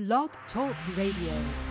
Blog 0.00 0.30
Talk 0.54 0.74
Radio. 0.96 1.69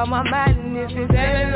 Out 0.00 0.08
my 0.08 0.22
mind. 0.30 0.76
It's 0.76 0.92
been 0.94 1.08
seven 1.08 1.54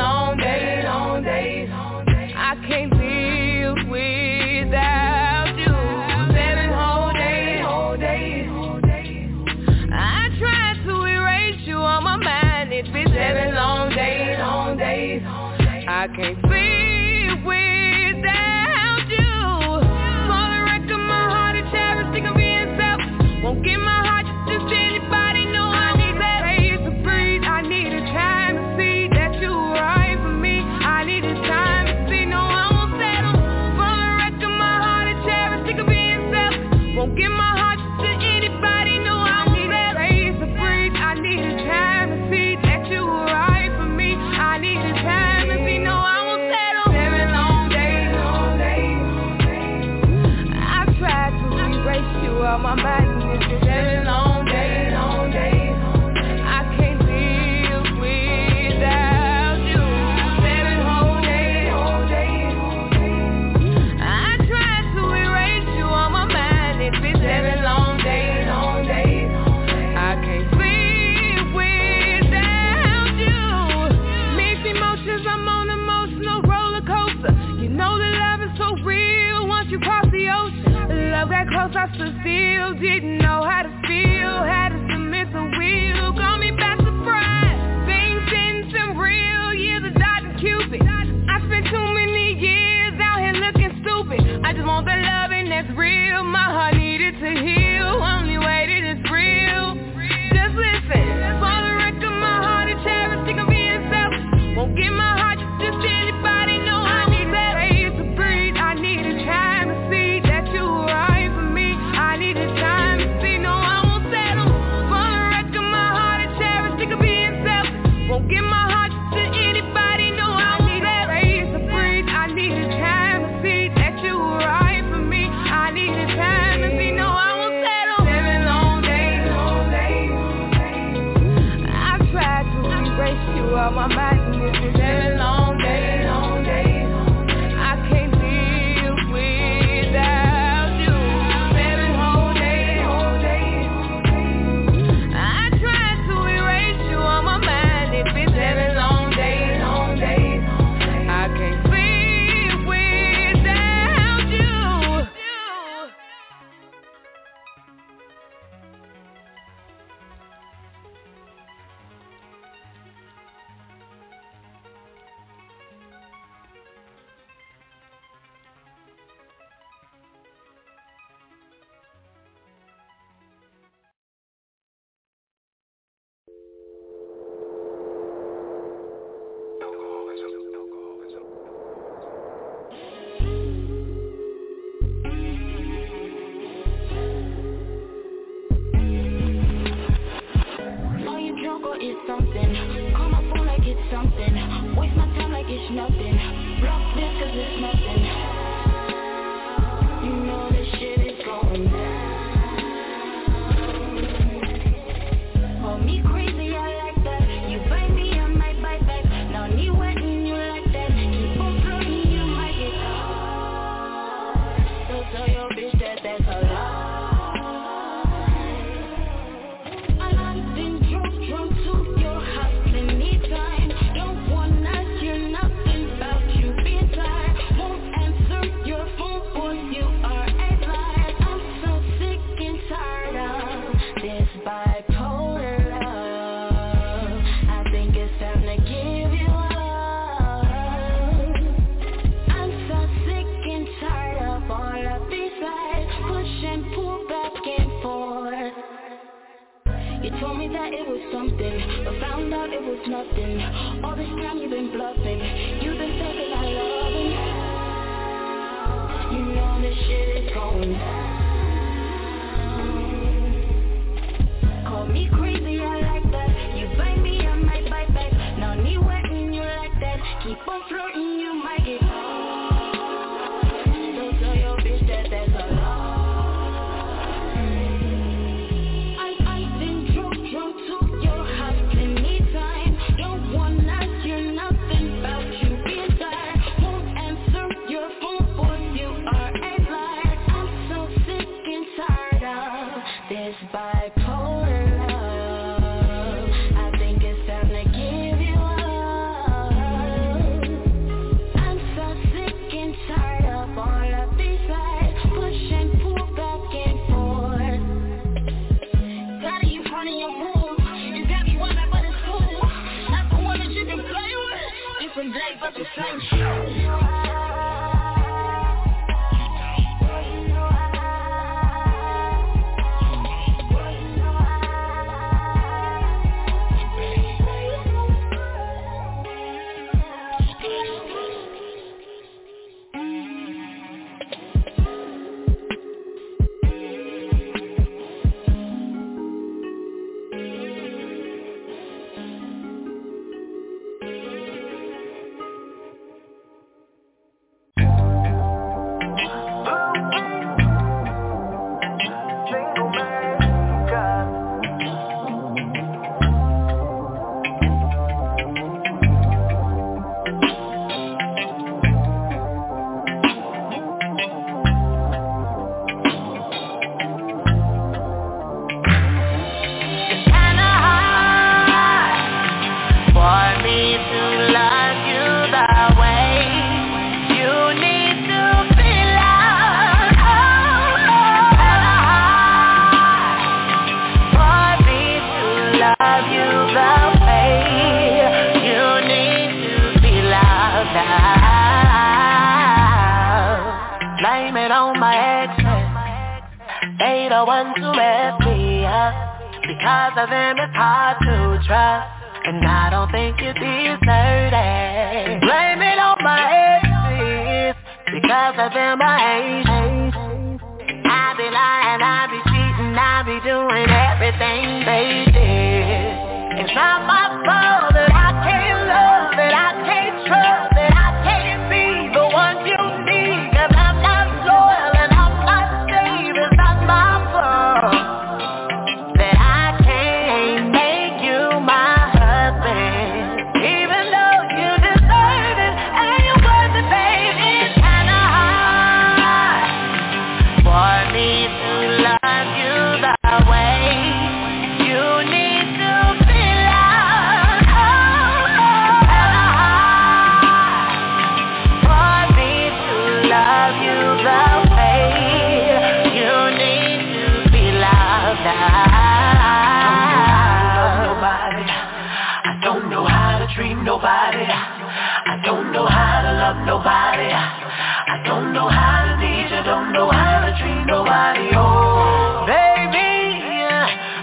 nobody. 466.42 467.10
I 467.14 468.02
don't 468.04 468.32
know 468.34 468.48
how 468.48 468.90
to 468.90 468.94
need 468.98 469.30
you, 469.30 469.42
don't 469.46 469.72
know 469.72 469.90
how 469.90 470.26
to 470.26 470.30
treat 470.34 470.64
nobody. 470.66 471.30
Oh, 471.38 472.26
baby, 472.26 473.46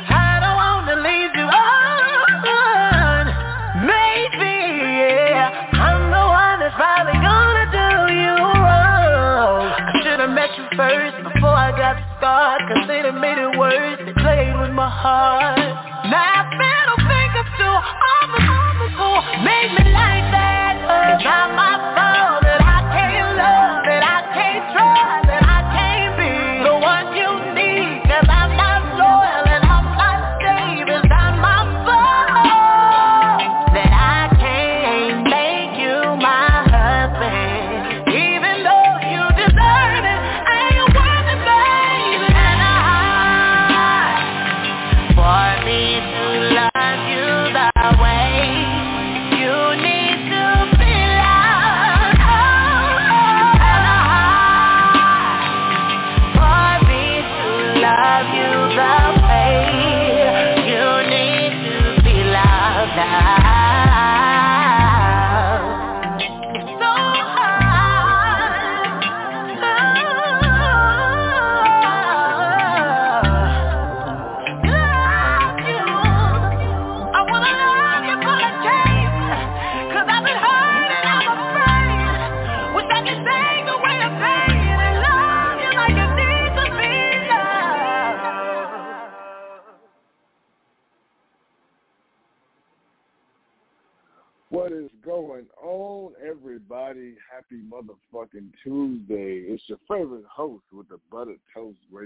I 0.07 0.39
don't 0.39 0.55
wanna 0.55 0.95
leave 1.03 1.33
you 1.35 1.47
alone. 1.51 3.27
Maybe 3.83 4.55
yeah, 5.35 5.51
I'm 5.75 6.07
the 6.07 6.25
one 6.31 6.57
that's 6.63 6.75
probably 6.79 7.19
gonna 7.19 7.67
do 7.75 7.87
you 8.15 8.35
wrong. 8.39 9.67
I 9.75 9.93
should've 10.03 10.31
met 10.31 10.51
you 10.55 10.65
first 10.77 11.17
before 11.27 11.55
I 11.55 11.75
got 11.75 11.99
scarred. 12.17 12.61
Cause 12.69 12.87
they 12.87 13.01
made 13.11 13.37
it 13.37 13.57
worse. 13.57 13.99
They 14.05 14.13
played 14.13 14.55
with 14.59 14.71
my 14.71 14.89
heart. 14.89 15.40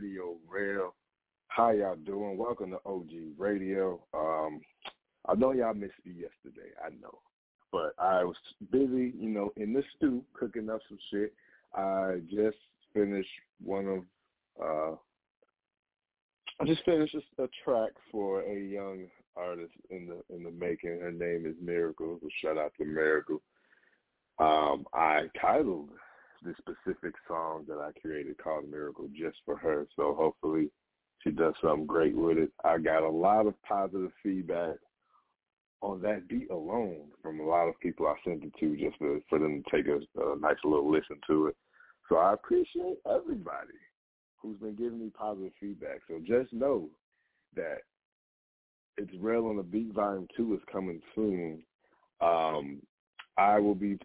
Radio 0.05 0.35
Rail. 0.47 0.93
How 1.47 1.71
y'all 1.71 1.95
doing? 1.95 2.38
Welcome 2.38 2.69
to 2.69 2.79
OG 2.85 3.09
Radio. 3.39 4.00
Um, 4.13 4.62
I 5.27 5.33
know 5.33 5.51
y'all 5.51 5.74
missed 5.74 5.93
me 6.05 6.12
yesterday. 6.12 6.69
I 6.79 6.89
know. 7.01 7.17
But 7.71 7.95
I 7.97 8.24
was 8.24 8.35
busy, 8.71 9.15
you 9.17 9.29
know, 9.29 9.51
in 9.57 9.74
the 9.74 9.81
stew 9.95 10.24
cooking 10.39 10.69
up 10.69 10.79
some 10.88 11.00
shit. 11.12 11.33
I 11.74 12.19
just 12.29 12.57
finished 12.93 13.27
one 13.63 13.88
of 13.88 14.03
uh 14.63 14.95
I 16.62 16.65
just 16.65 16.85
finished 16.85 17.15
a, 17.15 17.43
a 17.43 17.47
track 17.63 17.91
for 18.12 18.43
a 18.43 18.59
young 18.59 19.07
artist 19.35 19.74
in 19.89 20.07
the 20.07 20.35
in 20.35 20.43
the 20.43 20.51
making. 20.51 21.00
Her 21.00 21.12
name 21.12 21.47
is 21.47 21.55
Miracle. 21.59 22.19
So 22.21 22.29
shout 22.43 22.59
out 22.59 22.74
to 22.77 22.85
Miracle. 22.85 23.41
Um, 24.38 24.85
I 24.93 25.29
titled 25.41 25.89
this 26.45 26.55
specific 26.57 27.13
song 27.27 27.65
that 27.67 27.79
I 27.79 27.91
created 27.99 28.37
called 28.37 28.69
Miracle 28.69 29.07
just 29.17 29.37
for 29.45 29.57
her. 29.57 29.85
So 29.95 30.13
hopefully 30.17 30.69
she 31.23 31.31
does 31.31 31.53
something 31.61 31.85
great 31.85 32.15
with 32.15 32.37
it. 32.37 32.51
I 32.63 32.77
got 32.77 33.03
a 33.03 33.09
lot 33.09 33.47
of 33.47 33.61
positive 33.63 34.11
feedback 34.21 34.75
on 35.81 36.01
that 36.01 36.27
beat 36.27 36.49
alone 36.49 37.07
from 37.21 37.39
a 37.39 37.45
lot 37.45 37.67
of 37.67 37.79
people 37.79 38.07
I 38.07 38.15
sent 38.23 38.43
it 38.43 38.53
to 38.59 38.75
just 38.77 38.97
to, 38.99 39.21
for 39.29 39.39
them 39.39 39.63
to 39.63 39.75
take 39.75 39.87
a, 39.87 39.97
a 40.21 40.39
nice 40.39 40.55
little 40.63 40.91
listen 40.91 41.17
to 41.27 41.47
it. 41.47 41.55
So 42.09 42.17
I 42.17 42.33
appreciate 42.33 42.97
everybody 43.09 43.79
who's 44.37 44.57
been 44.59 44.75
giving 44.75 44.99
me 44.99 45.11
positive 45.17 45.51
feedback. 45.59 46.01
So 46.07 46.19
just 46.25 46.53
know 46.53 46.89
that 47.55 47.79
it's 48.97 49.11
Rell 49.19 49.47
on 49.47 49.57
the 49.57 49.63
Beat 49.63 49.93
Volume 49.93 50.27
2 50.37 50.53
is 50.53 50.61
coming 50.71 51.01
soon. 51.15 51.63
Um, 52.21 52.81
I 53.37 53.59
will 53.59 53.75
be 53.75 53.97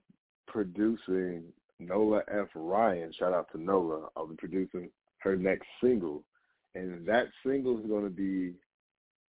producing 0.46 1.44
Nola 1.80 2.22
F. 2.28 2.48
Ryan. 2.54 3.12
Shout 3.18 3.32
out 3.32 3.48
to 3.52 3.62
Nola. 3.62 4.08
I'll 4.16 4.26
be 4.26 4.36
producing 4.36 4.90
her 5.18 5.36
next 5.36 5.66
single. 5.82 6.22
And 6.74 7.06
that 7.06 7.26
single 7.44 7.80
is 7.80 7.86
going 7.86 8.04
to 8.04 8.10
be 8.10 8.54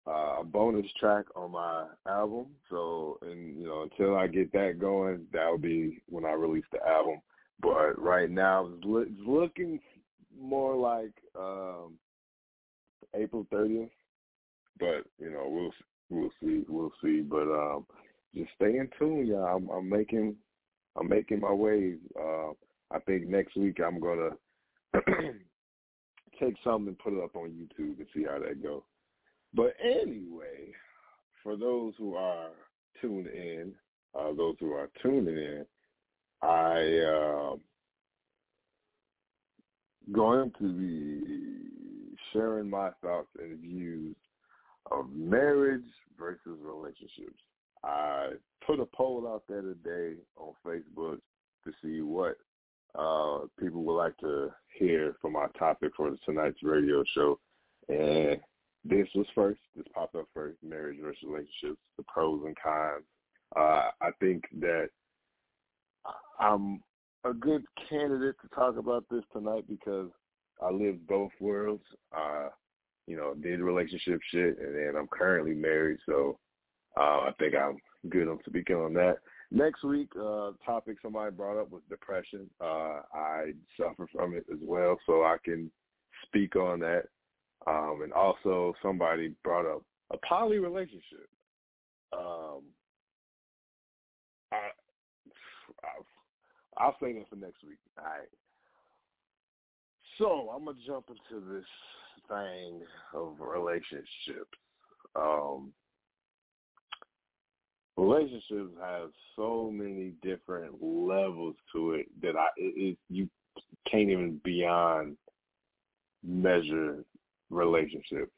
uh, 0.06 0.40
a 0.40 0.44
bonus 0.44 0.86
track 0.98 1.26
on 1.36 1.52
my 1.52 1.86
album. 2.06 2.46
So, 2.68 3.18
and 3.22 3.56
you 3.56 3.66
know, 3.66 3.82
until 3.82 4.16
I 4.16 4.26
get 4.26 4.52
that 4.52 4.78
going, 4.78 5.26
that'll 5.32 5.58
be 5.58 6.02
when 6.08 6.24
I 6.24 6.32
release 6.32 6.64
the 6.72 6.86
album. 6.86 7.20
But 7.62 8.00
right 8.00 8.30
now, 8.30 8.68
it's, 8.74 8.84
looking 9.26 9.80
more 10.38 10.76
like 10.76 11.12
um, 11.38 11.94
April 13.14 13.46
30th 13.52 13.90
but 14.80 15.04
you 15.18 15.30
know 15.30 15.46
we'll 15.46 15.72
we'll 16.08 16.32
see 16.42 16.64
we'll 16.68 16.92
see. 17.02 17.20
But 17.20 17.42
um, 17.42 17.86
just 18.34 18.50
stay 18.56 18.78
in 18.78 18.88
tune, 18.98 19.26
y'all. 19.26 19.56
I'm, 19.56 19.68
I'm 19.68 19.88
making 19.88 20.34
I'm 20.98 21.08
making 21.08 21.40
my 21.40 21.52
way. 21.52 21.94
Uh, 22.18 22.50
I 22.92 22.98
think 23.06 23.28
next 23.28 23.56
week 23.56 23.78
I'm 23.84 24.00
gonna 24.00 24.30
take 26.40 26.54
something 26.64 26.88
and 26.88 26.98
put 26.98 27.12
it 27.12 27.22
up 27.22 27.36
on 27.36 27.50
YouTube 27.50 27.98
and 27.98 28.06
see 28.14 28.24
how 28.24 28.38
that 28.40 28.62
goes. 28.62 28.82
But 29.54 29.74
anyway, 29.82 30.72
for 31.42 31.56
those 31.56 31.94
who 31.98 32.14
are 32.14 32.50
tuned 33.00 33.26
in, 33.26 33.72
uh, 34.18 34.32
those 34.36 34.56
who 34.60 34.72
are 34.72 34.88
tuning 35.02 35.36
in, 35.36 35.66
I 36.42 36.98
uh, 36.98 37.56
going 40.12 40.52
to 40.58 40.72
be 40.72 42.10
sharing 42.32 42.70
my 42.70 42.90
thoughts 43.02 43.28
and 43.38 43.58
views 43.60 44.16
of 44.90 45.10
marriage 45.14 45.84
versus 46.18 46.58
relationships. 46.62 47.40
I 47.84 48.30
put 48.66 48.80
a 48.80 48.86
poll 48.86 49.26
out 49.26 49.44
there 49.48 49.62
today 49.62 50.16
on 50.36 50.52
Facebook 50.64 51.18
to 51.64 51.72
see 51.82 52.00
what 52.02 52.36
uh, 52.98 53.46
people 53.58 53.82
would 53.84 53.96
like 53.96 54.16
to 54.18 54.50
hear 54.78 55.14
from 55.20 55.36
our 55.36 55.48
topic 55.58 55.92
for 55.96 56.10
tonight's 56.24 56.62
radio 56.62 57.04
show. 57.14 57.38
And 57.88 58.40
this 58.84 59.08
was 59.14 59.26
first. 59.34 59.60
This 59.76 59.86
popped 59.94 60.14
up 60.14 60.26
first, 60.34 60.58
marriage 60.62 60.98
versus 61.02 61.22
relationships, 61.24 61.80
the 61.96 62.04
pros 62.06 62.42
and 62.44 62.56
cons. 62.62 63.04
Uh, 63.56 63.90
I 64.00 64.10
think 64.20 64.44
that 64.60 64.88
I'm 66.38 66.80
a 67.24 67.32
good 67.32 67.64
candidate 67.88 68.36
to 68.42 68.48
talk 68.54 68.76
about 68.76 69.04
this 69.10 69.24
tonight 69.32 69.64
because 69.68 70.08
I 70.62 70.70
live 70.70 71.06
both 71.06 71.32
worlds. 71.40 71.84
Uh, 72.16 72.48
you 73.06 73.16
know, 73.16 73.34
did 73.34 73.60
relationship 73.60 74.20
shit, 74.30 74.58
and 74.58 74.74
then 74.74 74.94
I'm 74.96 75.08
currently 75.08 75.54
married, 75.54 75.98
so 76.06 76.38
uh, 76.96 77.00
I 77.00 77.30
think 77.38 77.54
I'm 77.54 77.76
good 78.10 78.28
on 78.28 78.38
speaking 78.46 78.76
on 78.76 78.94
that. 78.94 79.18
Next 79.50 79.82
week, 79.82 80.10
uh, 80.16 80.52
topic 80.64 80.98
somebody 81.02 81.34
brought 81.34 81.60
up 81.60 81.70
was 81.70 81.82
depression. 81.88 82.48
Uh, 82.60 83.02
I 83.14 83.52
suffer 83.76 84.06
from 84.12 84.34
it 84.34 84.46
as 84.52 84.58
well, 84.62 84.96
so 85.06 85.22
I 85.22 85.36
can 85.44 85.70
speak 86.26 86.56
on 86.56 86.80
that. 86.80 87.04
Um, 87.66 88.00
and 88.02 88.12
also, 88.12 88.74
somebody 88.82 89.34
brought 89.42 89.66
up 89.66 89.82
a 90.12 90.16
poly 90.26 90.58
relationship. 90.58 91.28
Um, 92.12 92.62
I, 94.52 94.70
I, 95.84 96.78
I'll 96.78 96.96
say 97.02 97.12
that 97.12 97.28
for 97.28 97.36
next 97.36 97.62
week. 97.62 97.78
All 97.98 98.04
right. 98.04 98.28
So 100.18 100.50
I'm 100.54 100.64
gonna 100.64 100.78
jump 100.86 101.06
into 101.08 101.44
this 101.52 101.64
thing 102.28 102.82
of 103.14 103.36
relationships. 103.40 104.58
Um, 105.16 105.72
relationships 107.96 108.72
have 108.80 109.10
so 109.36 109.70
many 109.72 110.12
different 110.22 110.74
levels 110.82 111.54
to 111.72 111.92
it 111.92 112.06
that 112.22 112.36
I 112.36 112.46
it, 112.56 112.74
it, 112.76 112.98
you 113.08 113.28
can't 113.90 114.10
even 114.10 114.40
beyond 114.44 115.16
measure 116.22 117.04
relationships. 117.50 118.32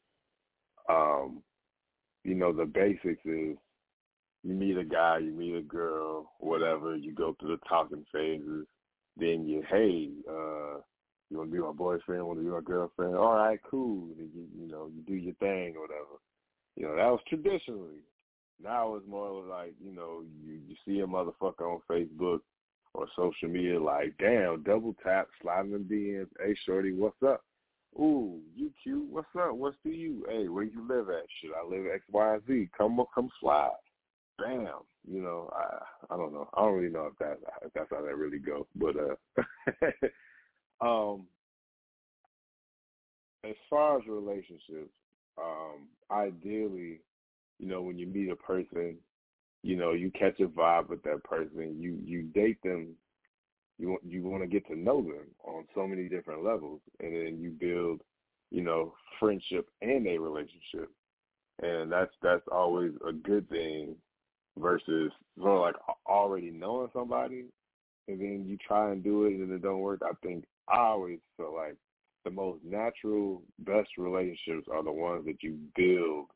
Um, 0.89 1.43
you 2.25 2.35
know, 2.35 2.53
the 2.53 2.65
basics 2.65 3.25
is 3.25 3.57
you 4.45 4.55
meet 4.55 4.77
a 4.77 4.85
guy, 4.85 5.19
you 5.19 5.33
meet 5.33 5.55
a 5.55 5.63
girl, 5.63 6.33
whatever, 6.39 6.97
you 6.97 7.13
go 7.13 7.37
through 7.39 7.57
the 7.57 7.69
talking 7.69 8.05
phases, 8.13 8.67
then 9.17 9.47
you, 9.47 9.63
hey, 9.71 10.11
uh, 10.29 10.81
you 11.31 11.39
want 11.39 11.51
to 11.51 11.57
be 11.57 11.63
my 11.63 11.73
boyfriend? 11.73 12.27
Want 12.27 12.39
to 12.41 12.45
be 12.45 12.51
my 12.51 12.61
girlfriend? 12.61 13.17
All 13.17 13.35
right, 13.35 13.59
cool. 13.69 14.09
You, 14.17 14.29
you 14.59 14.71
know, 14.71 14.91
you 14.95 15.03
do 15.07 15.15
your 15.15 15.35
thing 15.35 15.75
or 15.77 15.83
whatever. 15.83 16.21
You 16.77 16.87
know, 16.87 16.97
that 16.97 17.11
was 17.11 17.21
traditionally. 17.29 18.03
Now 18.63 18.95
it's 18.97 19.07
more 19.07 19.45
like 19.45 19.75
you 19.83 19.93
know, 19.95 20.23
you 20.45 20.59
you 20.67 20.77
see 20.85 21.01
a 21.01 21.07
motherfucker 21.07 21.63
on 21.63 21.81
Facebook 21.91 22.41
or 22.95 23.07
social 23.17 23.49
media, 23.49 23.81
like, 23.81 24.15
damn, 24.19 24.63
double 24.65 24.95
tap, 25.03 25.29
sliding 25.41 25.73
in 25.73 25.85
DMs. 25.85 26.27
Hey, 26.39 26.55
shorty, 26.67 26.93
what's 26.93 27.23
up? 27.27 27.43
Ooh, 27.99 28.41
you 28.55 28.71
cute. 28.83 29.09
What's 29.11 29.29
up? 29.39 29.55
What's 29.55 29.77
to 29.85 29.91
you? 29.91 30.27
Hey, 30.29 30.49
where 30.49 30.65
you 30.65 30.87
live 30.87 31.09
at? 31.09 31.25
Should 31.41 31.53
I 31.53 31.67
live 31.67 31.87
X, 31.93 32.03
Y, 32.11 32.39
Z? 32.47 32.69
Come 32.77 33.01
up, 33.01 33.09
come 33.15 33.31
slide. 33.41 33.71
Bam. 34.39 34.67
You 35.09 35.23
know, 35.23 35.51
I 35.55 36.15
I 36.15 36.17
don't 36.17 36.33
know. 36.33 36.49
I 36.55 36.63
don't 36.63 36.75
really 36.75 36.93
know 36.93 37.07
if 37.07 37.19
that 37.19 37.39
if 37.63 37.73
that's 37.75 37.91
how 37.91 38.03
that 38.03 38.17
really 38.17 38.39
goes, 38.39 38.67
but 38.77 38.95
uh 38.97 39.91
Um, 40.83 41.27
as 43.45 43.55
far 43.71 43.99
as 43.99 44.07
relationships, 44.07 44.91
um, 45.39 45.89
ideally, 46.11 47.01
you 47.62 47.69
know, 47.69 47.81
when 47.81 47.97
you 47.97 48.09
meet 48.09 48.28
a 48.28 48.37
person, 48.37 48.97
you 49.62 49.76
know, 49.76 49.92
you 49.92 50.11
catch 50.11 50.40
a 50.40 50.47
vibe 50.47 50.88
with 50.88 51.02
that 51.04 51.23
person. 51.23 51.76
You 51.78 51.97
you 52.04 52.23
date 52.23 52.59
them. 52.64 52.88
You 53.78 53.90
want 53.90 54.02
you 54.04 54.23
want 54.25 54.42
to 54.42 54.49
get 54.49 54.66
to 54.66 54.76
know 54.76 55.00
them 55.00 55.28
on 55.45 55.64
so 55.75 55.87
many 55.87 56.09
different 56.09 56.45
levels, 56.45 56.81
and 56.99 57.14
then 57.14 57.38
you 57.40 57.50
build, 57.50 58.00
you 58.50 58.62
know, 58.62 58.95
friendship 59.21 59.69
and 59.81 60.07
a 60.09 60.19
relationship, 60.19 60.90
and 61.62 61.90
that's 61.90 62.12
that's 62.21 62.42
always 62.50 62.90
a 63.09 63.12
good 63.12 63.49
thing 63.49 63.95
versus 64.59 65.12
sort 65.38 65.57
of 65.57 65.61
like 65.61 65.97
already 66.07 66.50
knowing 66.50 66.90
somebody 66.92 67.45
and 68.09 68.21
then 68.21 68.45
you 68.47 68.59
try 68.59 68.90
and 68.90 69.02
do 69.02 69.25
it 69.25 69.35
and 69.35 69.50
it 69.50 69.62
don't 69.62 69.81
work. 69.81 70.02
I 70.04 70.12
think 70.23 70.45
I 70.69 70.78
always 70.78 71.19
feel 71.37 71.54
like 71.54 71.76
the 72.25 72.31
most 72.31 72.61
natural, 72.64 73.42
best 73.61 73.90
relationships 73.97 74.69
are 74.71 74.83
the 74.83 74.92
ones 74.92 75.25
that 75.26 75.42
you 75.42 75.57
build 75.76 76.26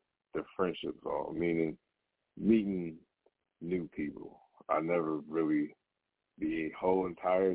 friendships 0.56 1.04
on, 1.04 1.38
meaning 1.38 1.76
meeting 2.38 2.96
new 3.60 3.88
people. 3.94 4.38
I 4.68 4.80
never 4.80 5.18
really 5.28 5.74
the 6.38 6.70
whole 6.78 7.06
entire 7.06 7.54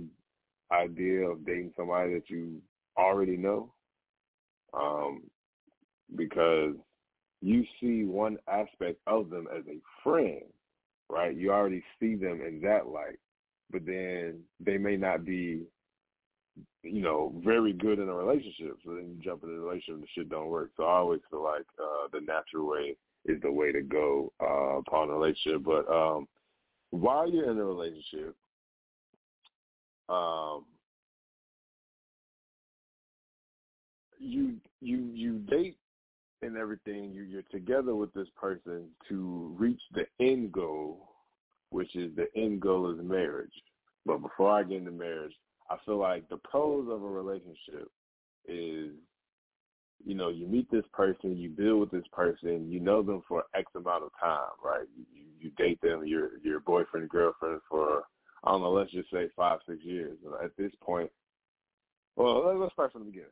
idea 0.72 1.28
of 1.28 1.46
dating 1.46 1.74
somebody 1.78 2.14
that 2.14 2.30
you 2.30 2.62
already 2.98 3.38
know, 3.38 3.74
um, 4.74 5.24
because 6.16 6.76
you 7.42 7.66
see 7.80 8.04
one 8.04 8.38
aspect 8.48 9.00
of 9.08 9.30
them 9.30 9.48
as 9.56 9.64
a 9.68 9.80
friend, 10.04 10.44
right? 11.10 11.36
You 11.36 11.52
already 11.52 11.84
see 12.00 12.16
them 12.16 12.42
in 12.42 12.62
that 12.62 12.88
light, 12.88 13.20
but 13.72 13.86
then 13.86 14.40
they 14.60 14.78
may 14.78 14.98
not 14.98 15.26
be 15.26 15.64
you 16.84 17.02
know, 17.02 17.34
very 17.44 17.74
good 17.74 18.00
in 18.00 18.10
a 18.10 18.14
relationship. 18.14 18.78
So 18.84 18.96
then 18.96 19.10
you 19.10 19.24
jump 19.24 19.44
in 19.44 19.50
a 19.50 19.54
relationship 19.54 19.96
and 19.96 20.08
shit 20.16 20.30
don't 20.30 20.48
work. 20.48 20.72
So 20.78 20.84
I 20.84 20.98
always 20.98 21.22
feel 21.30 21.44
like 21.44 21.66
uh 21.80 22.08
the 22.12 22.22
natural 22.22 22.68
way 22.68 22.96
is 23.26 23.42
the 23.42 23.52
way 23.52 23.72
to 23.72 23.82
go 23.82 24.32
uh 24.42 24.78
upon 24.80 25.10
a 25.10 25.14
relationship. 25.14 25.64
But 25.64 25.92
um 25.92 26.28
while 26.92 27.30
you're 27.30 27.50
in 27.50 27.58
a 27.58 27.66
relationship, 27.66 28.36
um, 30.10 30.66
you 34.20 34.56
you 34.82 35.10
you 35.14 35.40
date 35.40 35.78
and 36.42 36.58
everything. 36.58 37.12
You 37.12 37.24
you're 37.24 37.44
together 37.44 37.96
with 37.96 38.14
this 38.14 38.28
person 38.36 38.90
to 39.10 39.56
reach 39.58 39.82
the 39.94 40.06
end 40.20 40.52
goal, 40.52 41.08
which 41.70 41.96
is 41.96 42.16
the 42.16 42.28
end 42.36 42.62
goal 42.62 42.92
is 42.92 43.00
marriage. 43.04 43.54
But 44.06 44.22
before 44.22 44.52
I 44.52 44.64
get 44.64 44.80
into 44.80 44.92
marriage, 44.92 45.34
I 45.72 45.78
feel 45.86 45.98
like 45.98 46.28
the 46.30 46.38
pros 46.38 46.88
of 46.90 47.02
a 47.04 47.08
relationship 47.08 47.90
is 48.48 48.92
you 50.06 50.16
know, 50.16 50.30
you 50.30 50.48
meet 50.48 50.70
this 50.72 50.86
person, 50.94 51.38
you 51.38 51.50
build 51.50 51.80
with 51.80 51.92
this 51.92 52.08
person, 52.12 52.72
you 52.72 52.80
know 52.80 53.04
them 53.04 53.22
for 53.28 53.44
X 53.56 53.66
amount 53.76 54.04
of 54.04 54.12
time, 54.20 54.50
right? 54.64 54.88
You, 54.98 55.06
you, 55.40 55.52
date 55.58 55.80
them, 55.82 56.06
your 56.06 56.40
your 56.44 56.60
boyfriend, 56.60 57.10
girlfriend 57.10 57.62
for 57.70 58.04
I 58.44 58.52
don't 58.52 58.62
know, 58.62 58.72
let's 58.72 58.92
just 58.92 59.12
say 59.12 59.30
five, 59.36 59.60
six 59.68 59.84
years. 59.84 60.18
At 60.44 60.58
this 60.58 60.72
point, 60.82 61.12
well, 62.16 62.58
let's 62.60 62.74
start 62.74 62.92
from 62.92 63.02
the 63.02 63.12
beginning. 63.12 63.30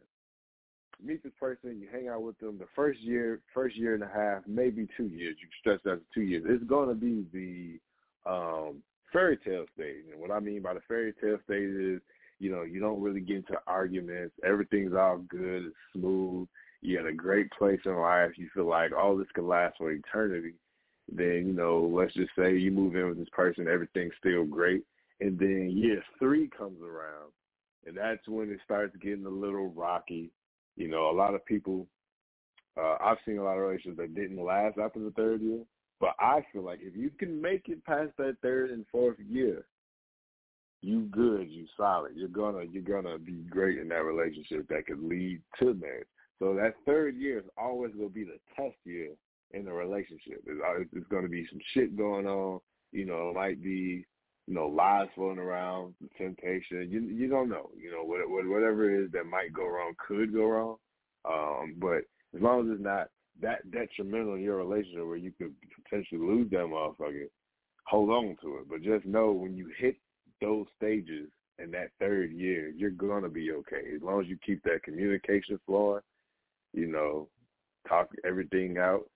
You 0.99 1.07
meet 1.07 1.23
this 1.23 1.33
person, 1.39 1.79
you 1.79 1.87
hang 1.91 2.09
out 2.09 2.21
with 2.21 2.37
them. 2.39 2.57
The 2.59 2.67
first 2.75 2.99
year, 2.99 3.41
first 3.53 3.75
year 3.75 3.95
and 3.95 4.03
a 4.03 4.11
half, 4.13 4.43
maybe 4.47 4.87
two 4.97 5.07
years. 5.07 5.37
You 5.41 5.47
stretch 5.59 5.81
that 5.85 5.95
to 5.95 6.01
two 6.13 6.21
years. 6.21 6.43
It's 6.47 6.63
going 6.65 6.89
to 6.89 6.95
be 6.95 7.25
the 7.33 8.29
um, 8.29 8.83
fairy 9.11 9.37
tale 9.37 9.65
stage, 9.73 10.05
and 10.11 10.19
what 10.21 10.31
I 10.31 10.39
mean 10.39 10.61
by 10.61 10.73
the 10.73 10.81
fairy 10.87 11.13
tale 11.21 11.37
stage 11.45 11.69
is 11.69 12.01
you 12.39 12.51
know, 12.51 12.63
you 12.63 12.79
don't 12.79 13.01
really 13.01 13.19
get 13.19 13.37
into 13.37 13.59
arguments. 13.67 14.33
Everything's 14.43 14.93
all 14.93 15.17
good, 15.29 15.65
it's 15.65 15.75
smooth. 15.93 16.47
You're 16.81 17.01
in 17.01 17.13
a 17.13 17.17
great 17.17 17.51
place 17.51 17.79
in 17.85 17.95
life. 17.97 18.31
You 18.37 18.49
feel 18.53 18.67
like 18.67 18.91
all 18.93 19.17
this 19.17 19.27
could 19.33 19.43
last 19.43 19.77
for 19.77 19.91
eternity. 19.91 20.53
Then, 21.11 21.43
you 21.47 21.53
know, 21.53 21.89
let's 21.91 22.13
just 22.13 22.31
say 22.37 22.55
you 22.55 22.71
move 22.71 22.95
in 22.95 23.07
with 23.07 23.17
this 23.17 23.29
person, 23.33 23.67
everything's 23.67 24.13
still 24.19 24.45
great. 24.45 24.83
And 25.19 25.37
then 25.37 25.71
year 25.73 26.01
three 26.17 26.49
comes 26.57 26.81
around, 26.81 27.31
and 27.85 27.97
that's 27.97 28.25
when 28.27 28.49
it 28.49 28.59
starts 28.63 28.95
getting 29.01 29.25
a 29.25 29.29
little 29.29 29.69
rocky. 29.71 30.31
You 30.77 30.87
know, 30.87 31.09
a 31.09 31.11
lot 31.11 31.35
of 31.35 31.45
people, 31.45 31.87
uh, 32.79 32.95
I've 33.01 33.17
seen 33.25 33.37
a 33.37 33.43
lot 33.43 33.57
of 33.57 33.63
relationships 33.63 33.97
that 33.97 34.15
didn't 34.15 34.41
last 34.41 34.77
after 34.77 34.99
the 34.99 35.11
third 35.11 35.41
year. 35.41 35.63
But 35.99 36.15
I 36.17 36.45
feel 36.53 36.63
like 36.63 36.79
if 36.81 36.95
you 36.95 37.09
can 37.09 37.41
make 37.41 37.67
it 37.67 37.83
past 37.83 38.11
that 38.17 38.37
third 38.41 38.69
and 38.69 38.85
fourth 38.89 39.17
year, 39.19 39.65
you 40.81 41.01
good, 41.11 41.49
you 41.49 41.65
solid. 41.75 42.13
You're 42.15 42.29
gonna 42.29 42.63
you're 42.71 42.83
gonna 42.83 43.17
be 43.17 43.43
great 43.49 43.79
in 43.79 43.89
that 43.89 44.03
relationship 44.03 44.67
that 44.69 44.85
could 44.87 45.03
lead 45.03 45.41
to 45.59 45.73
marriage. 45.73 46.07
So 46.39 46.55
that 46.55 46.75
third 46.85 47.17
year 47.17 47.39
is 47.39 47.45
always 47.57 47.91
gonna 47.93 48.09
be 48.09 48.23
the 48.23 48.39
test 48.55 48.77
year 48.85 49.09
in 49.51 49.65
the 49.65 49.73
relationship. 49.73 50.41
It's, 50.45 50.89
it's 50.93 51.07
gonna 51.07 51.27
be 51.27 51.45
some 51.49 51.59
shit 51.73 51.97
going 51.97 52.27
on. 52.27 52.59
You 52.91 53.05
know, 53.05 53.29
it 53.29 53.35
might 53.35 53.61
be 53.61 54.05
you 54.47 54.53
know 54.53 54.67
lies 54.67 55.07
floating 55.15 55.39
around, 55.39 55.95
temptation. 56.17 56.87
You 56.89 57.01
you 57.01 57.29
don't 57.29 57.49
know. 57.49 57.69
You 57.77 57.91
know 57.91 58.03
what, 58.03 58.29
what 58.29 58.47
whatever 58.47 58.89
it 58.89 59.05
is 59.05 59.11
that 59.11 59.25
might 59.25 59.53
go 59.53 59.67
wrong 59.67 59.93
could 60.07 60.33
go 60.33 60.45
wrong. 60.45 60.75
Um, 61.29 61.75
but 61.77 62.03
as 62.35 62.41
long 62.41 62.61
as 62.61 62.75
it's 62.75 62.83
not 62.83 63.09
that 63.41 63.69
detrimental 63.71 64.35
in 64.35 64.41
your 64.41 64.57
relationship 64.57 65.05
where 65.05 65.17
you 65.17 65.33
could 65.37 65.53
potentially 65.83 66.21
lose 66.21 66.49
that 66.51 66.59
motherfucker, 66.59 67.27
hold 67.85 68.09
on 68.09 68.37
to 68.41 68.57
it. 68.57 68.69
But 68.69 68.81
just 68.81 69.05
know 69.05 69.31
when 69.31 69.55
you 69.55 69.69
hit 69.77 69.97
those 70.41 70.65
stages 70.77 71.29
in 71.61 71.71
that 71.71 71.91
third 71.99 72.31
year, 72.31 72.69
you're 72.69 72.89
gonna 72.89 73.29
be 73.29 73.51
okay 73.51 73.93
as 73.95 74.01
long 74.01 74.21
as 74.21 74.27
you 74.27 74.37
keep 74.45 74.63
that 74.63 74.83
communication 74.83 75.59
flowing. 75.65 76.01
You 76.73 76.87
know, 76.87 77.27
talk 77.87 78.09
everything 78.25 78.77
out. 78.77 79.09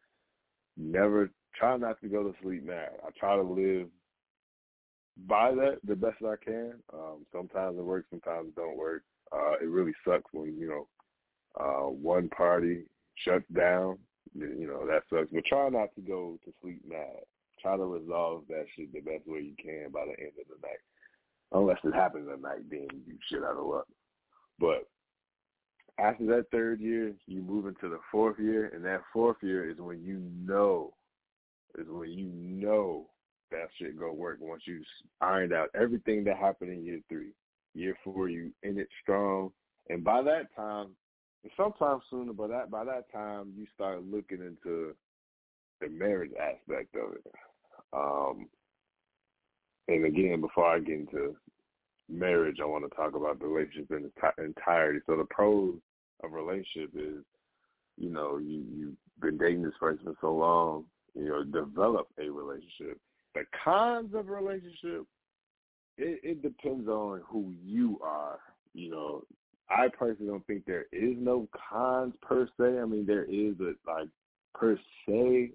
Never 0.75 1.29
try 1.55 1.77
not 1.77 2.01
to 2.01 2.07
go 2.07 2.23
to 2.23 2.33
sleep 2.41 2.65
mad. 2.65 2.91
I 3.05 3.09
try 3.17 3.35
to 3.35 3.43
live 3.43 3.87
by 5.27 5.53
that 5.53 5.77
the 5.83 5.95
best 5.95 6.17
I 6.23 6.35
can. 6.43 6.73
Um, 6.91 7.25
sometimes 7.31 7.77
it 7.77 7.83
works, 7.83 8.07
sometimes 8.09 8.49
it 8.49 8.55
don't 8.55 8.77
work. 8.77 9.03
Uh, 9.31 9.53
it 9.61 9.67
really 9.67 9.93
sucks 10.05 10.31
when 10.31 10.57
you 10.57 10.67
know 10.67 10.87
uh, 11.59 11.89
one 11.89 12.29
party 12.29 12.83
shuts 13.23 13.45
down. 13.55 13.97
You 14.35 14.67
know 14.67 14.85
that 14.87 15.03
sucks. 15.09 15.31
But 15.31 15.45
try 15.45 15.69
not 15.69 15.93
to 15.95 16.01
go 16.01 16.39
to 16.43 16.53
sleep 16.61 16.81
mad. 16.87 17.23
Try 17.61 17.77
to 17.77 17.85
resolve 17.85 18.43
that 18.49 18.65
shit 18.75 18.91
the 18.91 18.99
best 18.99 19.25
way 19.27 19.39
you 19.39 19.55
can 19.61 19.91
by 19.91 20.05
the 20.05 20.19
end 20.19 20.33
of 20.39 20.47
the 20.49 20.67
night 20.67 20.81
unless 21.53 21.77
it 21.83 21.93
happens 21.93 22.27
at 22.31 22.41
night, 22.41 22.69
then 22.69 22.87
you 23.05 23.17
shit 23.29 23.43
out 23.43 23.57
of 23.57 23.65
luck. 23.65 23.85
But 24.59 24.87
after 25.99 26.25
that 26.27 26.45
third 26.51 26.79
year, 26.79 27.13
you 27.27 27.41
move 27.41 27.67
into 27.67 27.89
the 27.89 27.99
fourth 28.11 28.39
year, 28.39 28.71
and 28.73 28.83
that 28.85 29.01
fourth 29.11 29.37
year 29.41 29.69
is 29.69 29.77
when 29.77 30.03
you 30.03 30.21
know, 30.43 30.93
is 31.77 31.87
when 31.87 32.09
you 32.09 32.25
know 32.27 33.07
that 33.51 33.69
shit 33.77 33.99
gonna 33.99 34.13
work 34.13 34.37
once 34.41 34.63
you 34.65 34.83
ironed 35.21 35.53
out 35.53 35.69
everything 35.79 36.23
that 36.23 36.37
happened 36.37 36.71
in 36.71 36.83
year 36.83 36.99
three. 37.09 37.31
Year 37.75 37.95
four, 38.03 38.29
you 38.29 38.51
in 38.63 38.77
it 38.77 38.87
strong, 39.01 39.51
and 39.89 40.03
by 40.03 40.21
that 40.21 40.55
time, 40.55 40.89
sometimes 41.57 42.03
sooner, 42.09 42.33
but 42.33 42.49
that 42.49 42.69
by 42.69 42.83
that 42.85 43.11
time 43.11 43.53
you 43.57 43.65
start 43.73 44.03
looking 44.03 44.41
into 44.41 44.95
the 45.81 45.89
marriage 45.89 46.31
aspect 46.39 46.95
of 46.95 47.13
it. 47.13 47.25
Um, 47.91 48.47
and 49.87 50.05
again, 50.05 50.39
before 50.41 50.67
I 50.67 50.79
get 50.79 50.99
into 50.99 51.35
marriage, 52.09 52.57
I 52.61 52.65
want 52.65 52.89
to 52.89 52.95
talk 52.95 53.15
about 53.15 53.39
the 53.39 53.47
relationship 53.47 53.91
in 53.91 54.05
its 54.05 54.35
entirety. 54.37 54.99
So 55.05 55.17
the 55.17 55.25
pros 55.25 55.75
of 56.23 56.33
relationship 56.33 56.91
is, 56.95 57.23
you 57.97 58.09
know, 58.09 58.37
you 58.37 58.63
you've 58.73 58.95
been 59.21 59.37
dating 59.37 59.63
this 59.63 59.73
person 59.79 60.05
for 60.05 60.15
so 60.21 60.35
long, 60.35 60.85
you 61.13 61.27
know, 61.27 61.43
develop 61.43 62.07
a 62.19 62.29
relationship. 62.29 62.99
The 63.35 63.43
cons 63.63 64.13
of 64.13 64.27
a 64.29 64.31
relationship, 64.31 65.05
it, 65.97 66.19
it 66.23 66.41
depends 66.41 66.87
on 66.87 67.21
who 67.27 67.53
you 67.63 67.99
are. 68.03 68.39
You 68.73 68.91
know, 68.91 69.23
I 69.69 69.87
personally 69.87 70.31
don't 70.31 70.45
think 70.47 70.65
there 70.65 70.85
is 70.91 71.15
no 71.17 71.47
cons 71.69 72.13
per 72.21 72.47
se. 72.59 72.79
I 72.79 72.85
mean, 72.85 73.05
there 73.05 73.25
is, 73.25 73.55
but 73.57 73.75
like 73.87 74.09
per 74.53 74.77
se, 75.07 75.51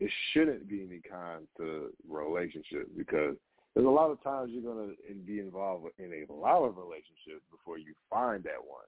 it 0.00 0.10
shouldn't 0.32 0.68
be 0.68 0.82
any 0.88 1.00
cons 1.00 1.46
to 1.58 1.90
relationships 2.08 2.90
because 2.96 3.36
there's 3.74 3.86
a 3.86 3.90
lot 3.90 4.10
of 4.10 4.22
times 4.22 4.50
you're 4.52 4.62
going 4.62 4.96
to 5.08 5.14
be 5.14 5.38
involved 5.38 5.86
in 5.98 6.12
a 6.12 6.32
lot 6.32 6.64
of 6.64 6.76
relationships 6.76 7.44
before 7.50 7.78
you 7.78 7.94
find 8.08 8.42
that 8.44 8.58
one. 8.58 8.84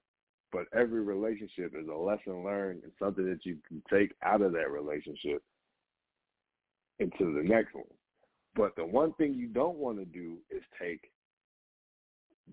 But 0.53 0.67
every 0.79 1.01
relationship 1.01 1.73
is 1.79 1.89
a 1.89 1.95
lesson 1.95 2.45
learned 2.45 2.83
and 2.83 2.93
something 2.99 3.25
that 3.25 3.47
you 3.47 3.57
can 3.67 3.83
take 3.91 4.13
out 4.23 4.43
of 4.43 4.53
that 4.53 4.71
relationship 4.71 5.43
into 6.99 7.35
the 7.35 7.43
next 7.43 7.75
one. 7.75 7.85
But 8.55 8.77
the 8.77 8.85
one 8.85 9.15
thing 9.15 9.35
you 9.35 9.47
don't 9.47 9.79
want 9.79 9.99
to 9.99 10.05
do 10.05 10.37
is 10.51 10.63
take 10.81 11.11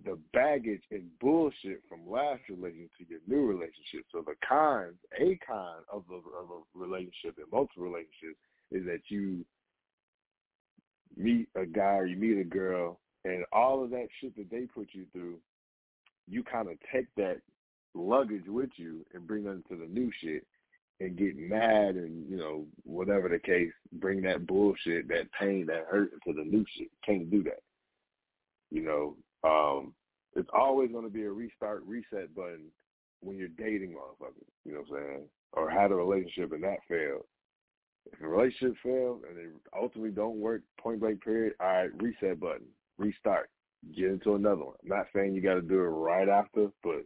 the 0.06 0.18
baggage 0.34 0.84
and 0.92 1.04
bullshit 1.20 1.82
from 1.90 2.10
last 2.10 2.42
relationship 2.50 2.92
to 3.00 3.06
your 3.10 3.20
new 3.28 3.46
relationship. 3.46 4.06
So 4.12 4.24
the 4.26 4.36
cons, 4.48 4.96
a 5.20 5.38
con 5.46 5.82
of 5.92 6.04
a, 6.12 6.16
of 6.16 6.64
relationship 6.74 7.38
and 7.38 7.52
multiple 7.52 7.84
relationships 7.84 8.40
is 8.72 8.86
that 8.86 9.02
you 9.10 9.44
meet 11.18 11.48
a 11.56 11.66
guy 11.66 11.98
or 11.98 12.06
you 12.06 12.18
meet 12.18 12.40
a 12.40 12.44
girl 12.44 13.00
and 13.26 13.44
all 13.52 13.84
of 13.84 13.90
that 13.92 14.08
shit 14.20 14.36
that 14.38 14.50
they 14.50 14.62
put 14.62 14.90
you 14.92 15.06
through, 15.12 15.38
you 16.28 16.44
kind 16.44 16.70
of 16.70 16.78
take 16.94 17.08
that 17.18 17.42
luggage 17.94 18.48
with 18.48 18.70
you 18.78 19.06
and 19.14 19.28
bring 19.28 19.44
them 19.44 19.64
to 19.70 19.76
the 19.76 19.88
new 19.88 20.12
shit 20.22 20.46
and 21.00 21.18
get 21.18 21.38
mad 21.38 21.96
and, 21.96 22.30
you 22.30 22.38
know, 22.38 22.66
whatever 22.84 23.30
the 23.30 23.40
case, 23.40 23.72
bring 23.94 24.22
that 24.22 24.46
bullshit, 24.46 25.08
that 25.08 25.32
pain, 25.38 25.66
that 25.66 25.86
hurt 25.90 26.12
into 26.14 26.38
the 26.38 26.46
new 26.46 26.66
shit. 26.78 26.90
Can't 27.06 27.32
do 27.32 27.44
that. 27.44 27.62
You 28.70 28.84
know, 28.84 29.16
um, 29.50 29.94
it's 30.36 30.50
always 30.54 30.92
going 30.92 31.06
to 31.06 31.10
be 31.10 31.24
a 31.24 31.32
restart, 31.32 31.84
reset 31.86 32.36
button 32.36 32.66
when 33.22 33.38
you're 33.38 33.48
dating 33.50 33.94
motherfuckers, 33.94 34.48
you 34.66 34.74
know 34.74 34.84
what 34.88 35.00
I'm 35.00 35.06
saying? 35.06 35.24
Or 35.54 35.70
had 35.70 35.92
a 35.92 35.96
relationship 35.96 36.54
and 36.54 36.64
that 36.64 36.80
failed. 36.88 37.26
If 38.12 38.22
a 38.22 38.28
relationship 38.28 38.78
fails 38.84 39.22
and 39.28 39.38
they 39.38 39.50
ultimately 39.78 40.12
don't 40.12 40.38
work, 40.38 40.62
point 40.80 41.00
blank 41.00 41.24
period, 41.24 41.54
all 41.60 41.68
right, 41.68 42.02
reset 42.02 42.40
button, 42.40 42.66
restart, 42.98 43.50
get 43.96 44.06
into 44.10 44.36
another 44.36 44.66
one. 44.66 44.76
I'm 44.84 44.90
not 44.90 45.08
saying 45.16 45.34
you 45.34 45.42
got 45.42 45.56
to 45.56 45.62
do 45.62 45.80
it 45.80 45.88
right 45.88 46.28
after, 46.28 46.68
but 46.84 47.06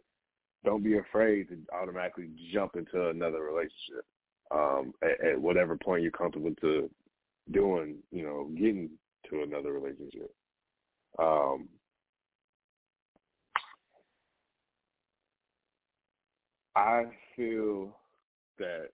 don't 0.64 0.82
be 0.82 0.98
afraid 0.98 1.48
to 1.48 1.58
automatically 1.74 2.28
jump 2.52 2.76
into 2.76 3.08
another 3.08 3.42
relationship 3.42 4.04
um, 4.50 4.94
at, 5.02 5.24
at 5.24 5.40
whatever 5.40 5.76
point 5.76 6.02
you're 6.02 6.10
comfortable 6.10 6.54
to 6.60 6.90
doing, 7.52 7.96
you 8.10 8.24
know, 8.24 8.48
getting 8.56 8.90
to 9.30 9.42
another 9.42 9.72
relationship. 9.72 10.32
Um, 11.18 11.68
I 16.76 17.04
feel 17.36 17.96
that 18.58 18.88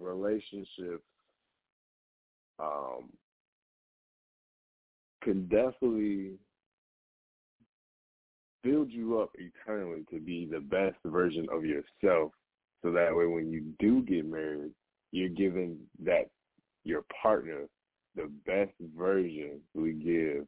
relationships 0.00 1.04
um, 2.58 3.10
can 5.22 5.46
definitely 5.46 6.32
build 8.62 8.90
you 8.90 9.20
up 9.20 9.30
eternally 9.34 10.04
to 10.10 10.20
be 10.20 10.46
the 10.50 10.60
best 10.60 10.96
version 11.06 11.46
of 11.52 11.64
yourself. 11.64 12.32
So 12.82 12.90
that 12.92 13.14
way, 13.14 13.26
when 13.26 13.50
you 13.50 13.72
do 13.78 14.02
get 14.02 14.26
married, 14.26 14.72
you're 15.12 15.28
giving 15.28 15.78
that 16.04 16.28
your 16.84 17.04
partner 17.22 17.66
the 18.16 18.30
best 18.46 18.72
version 18.96 19.60
we 19.74 19.92
give 19.92 20.46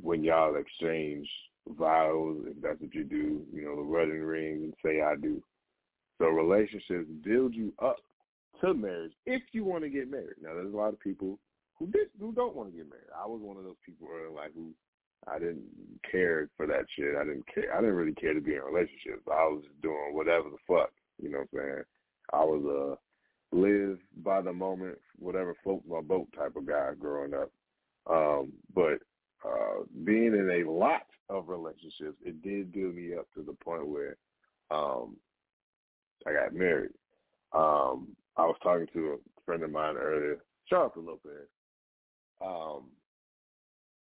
when 0.00 0.24
y'all 0.24 0.56
exchange 0.56 1.28
vows, 1.68 2.38
if 2.46 2.60
that's 2.62 2.80
what 2.80 2.94
you 2.94 3.04
do, 3.04 3.42
you 3.52 3.64
know, 3.64 3.76
the 3.76 3.82
wedding 3.82 4.22
ring 4.22 4.64
and 4.64 4.74
say 4.84 5.02
I 5.02 5.14
do. 5.16 5.42
So 6.18 6.28
relationships 6.28 7.08
build 7.24 7.54
you 7.54 7.72
up 7.82 7.96
to 8.62 8.74
marriage 8.74 9.12
if 9.26 9.42
you 9.52 9.64
want 9.64 9.84
to 9.84 9.90
get 9.90 10.10
married. 10.10 10.36
Now 10.42 10.54
there's 10.54 10.72
a 10.72 10.76
lot 10.76 10.92
of 10.92 11.00
people 11.00 11.38
who 11.78 11.86
did 11.86 12.08
who 12.20 12.32
don't 12.32 12.56
want 12.56 12.70
to 12.70 12.76
get 12.76 12.88
married. 12.88 13.10
I 13.16 13.26
was 13.26 13.40
one 13.42 13.56
of 13.56 13.64
those 13.64 13.80
people 13.84 14.08
early 14.12 14.28
in 14.28 14.34
life 14.34 14.50
who 14.54 14.70
I 15.28 15.38
didn't 15.38 15.64
care 16.10 16.48
for 16.56 16.66
that 16.66 16.86
shit. 16.96 17.16
I 17.16 17.24
didn't 17.24 17.46
care 17.52 17.72
I 17.76 17.80
didn't 17.80 17.96
really 17.96 18.14
care 18.14 18.34
to 18.34 18.40
be 18.40 18.54
in 18.54 18.62
relationships. 18.62 19.26
I 19.28 19.44
was 19.44 19.64
doing 19.82 20.14
whatever 20.14 20.48
the 20.50 20.56
fuck. 20.66 20.90
You 21.20 21.30
know 21.30 21.44
what 21.50 21.60
I'm 21.60 21.68
saying? 21.68 21.84
I 22.32 22.44
was 22.44 22.64
a 22.64 23.56
live 23.56 23.98
by 24.24 24.40
the 24.40 24.52
moment, 24.52 24.98
whatever 25.18 25.54
floats 25.62 25.84
my 25.88 26.00
boat 26.00 26.28
type 26.36 26.56
of 26.56 26.66
guy 26.66 26.90
growing 26.98 27.34
up. 27.34 27.50
Um, 28.10 28.52
but 28.74 28.98
uh, 29.44 29.84
being 30.04 30.34
in 30.34 30.64
a 30.64 30.70
lot 30.70 31.06
of 31.28 31.48
relationships, 31.48 32.16
it 32.24 32.42
did 32.42 32.72
do 32.72 32.92
me 32.92 33.14
up 33.14 33.26
to 33.34 33.42
the 33.42 33.52
point 33.52 33.86
where 33.86 34.16
um, 34.70 35.16
I 36.26 36.32
got 36.32 36.54
married. 36.54 36.92
Um, 37.52 38.08
I 38.36 38.42
was 38.46 38.56
talking 38.62 38.86
to 38.94 39.12
a 39.12 39.40
friend 39.44 39.62
of 39.62 39.70
mine 39.70 39.96
earlier, 39.96 40.38
Charles 40.68 40.92
Lopez, 40.96 41.48
um, 42.44 42.84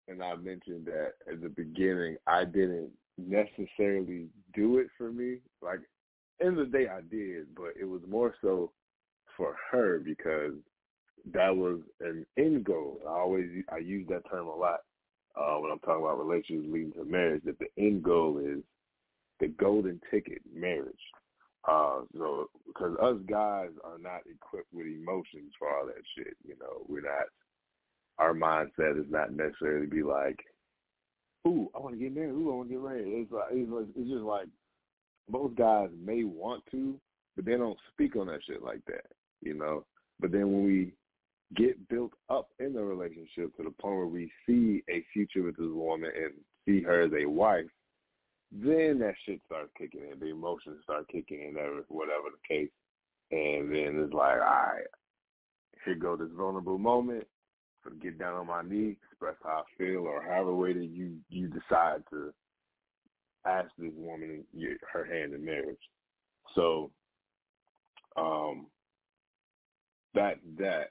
and 0.09 0.23
I 0.23 0.35
mentioned 0.37 0.87
that 0.87 1.13
at 1.31 1.41
the 1.41 1.49
beginning 1.49 2.17
I 2.27 2.45
didn't 2.45 2.91
necessarily 3.17 4.27
do 4.55 4.79
it 4.79 4.89
for 4.97 5.11
me. 5.11 5.39
Like, 5.61 5.81
of 6.41 6.57
the 6.57 6.67
day, 6.67 6.87
I 6.89 7.01
did, 7.01 7.55
but 7.55 7.73
it 7.79 7.85
was 7.85 8.01
more 8.09 8.35
so 8.41 8.71
for 9.37 9.57
her 9.71 9.99
because 9.99 10.53
that 11.33 11.55
was 11.55 11.81
an 12.01 12.25
end 12.37 12.65
goal. 12.65 13.01
I 13.07 13.11
always 13.11 13.47
I 13.73 13.79
use 13.79 14.07
that 14.09 14.29
term 14.31 14.47
a 14.47 14.55
lot 14.55 14.81
uh, 15.37 15.57
when 15.59 15.71
I'm 15.71 15.79
talking 15.81 16.05
about 16.05 16.25
relationships 16.25 16.69
leading 16.71 16.93
to 16.93 17.05
marriage. 17.05 17.43
That 17.45 17.59
the 17.59 17.69
end 17.77 18.03
goal 18.03 18.39
is 18.39 18.63
the 19.41 19.49
golden 19.49 20.01
ticket, 20.11 20.43
marriage. 20.55 20.95
Uh, 21.67 22.01
so 22.17 22.49
because 22.67 22.97
us 23.03 23.17
guys 23.29 23.71
are 23.85 23.99
not 23.99 24.21
equipped 24.31 24.73
with 24.73 24.87
emotions 24.87 25.53
for 25.59 25.69
all 25.69 25.87
that 25.87 26.03
shit. 26.17 26.37
You 26.47 26.55
know, 26.61 26.85
we're 26.89 27.03
not. 27.03 27.27
Our 28.19 28.35
mindset 28.35 28.99
is 28.99 29.07
not 29.11 29.33
necessarily 29.33 29.87
be 29.87 30.03
like, 30.03 30.39
"Ooh, 31.47 31.71
I 31.75 31.79
want 31.79 31.95
to 31.95 32.01
get 32.01 32.15
married. 32.15 32.33
Ooh, 32.33 32.53
I 32.53 32.57
want 32.57 32.69
to 32.69 32.75
get 32.75 32.83
married." 32.83 33.07
It's 33.07 33.33
like 33.33 33.49
it's, 33.53 33.91
it's 33.97 34.09
just 34.09 34.23
like 34.23 34.49
most 35.31 35.57
guys 35.57 35.89
may 36.05 36.25
want 36.25 36.65
to, 36.71 36.99
but 37.37 37.45
they 37.45 37.57
don't 37.57 37.79
speak 37.93 38.17
on 38.17 38.29
that 38.29 38.41
shit 38.47 38.63
like 38.63 38.85
that 38.87 39.05
you 39.43 39.55
know. 39.55 39.85
But 40.21 40.33
then 40.33 40.53
when 40.53 40.65
we 40.65 40.93
get 41.57 41.89
built 41.89 42.13
up 42.29 42.49
in 42.59 42.73
the 42.73 42.83
relationship 42.83 43.57
to 43.57 43.65
the 43.65 43.75
point 43.81 43.97
where 43.97 44.07
we 44.07 44.31
see 44.47 44.83
a 44.91 45.05
future 45.13 45.43
with 45.43 45.57
this 45.57 45.67
woman 45.71 46.11
and 46.15 46.33
see 46.67 46.83
her 46.83 47.03
as 47.03 47.13
a 47.13 47.27
wife, 47.27 47.67
then 48.51 48.99
that 49.01 49.15
shit 49.25 49.41
starts 49.47 49.71
kicking 49.77 50.03
in. 50.11 50.19
The 50.19 50.31
emotions 50.31 50.79
start 50.85 51.09
kicking 51.09 51.43
in, 51.43 51.55
whatever 51.89 52.29
the 52.33 52.55
case. 52.55 52.71
And 53.31 53.71
then 53.71 54.03
it's 54.03 54.13
like, 54.13 54.41
all 54.41 54.41
right, 54.41 54.87
here 55.85 55.95
go 55.95 56.17
this 56.17 56.31
vulnerable 56.35 56.79
moment. 56.79 57.27
So 57.85 57.91
get 58.03 58.19
down 58.19 58.35
on 58.35 58.47
my 58.47 58.63
knee, 58.63 58.97
express 59.11 59.37
how 59.43 59.65
I 59.65 59.77
feel, 59.77 60.07
or 60.07 60.23
however 60.23 60.55
way 60.55 60.73
that 60.73 60.85
you 60.85 61.17
you 61.29 61.49
decide 61.49 62.03
to 62.11 62.33
ask 63.47 63.69
this 63.79 63.93
woman 63.97 64.45
her 64.93 65.05
hand 65.05 65.35
in 65.35 65.45
marriage. 65.45 65.77
So, 66.55 66.91
um, 68.17 68.67
that 70.15 70.39
that. 70.59 70.91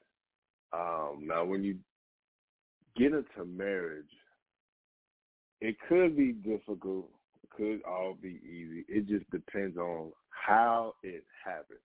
Um, 0.74 1.22
now, 1.26 1.46
when 1.46 1.64
you 1.64 1.78
get 2.98 3.14
into 3.14 3.46
marriage, 3.46 4.06
it 5.62 5.78
could 5.88 6.16
be 6.16 6.34
difficult. 6.34 7.10
Could 7.56 7.82
all 7.88 8.16
be 8.22 8.40
easy. 8.44 8.86
It 8.88 9.08
just 9.08 9.30
depends 9.32 9.78
on 9.78 10.12
how 10.30 10.94
it 11.04 11.24
happens. 11.44 11.80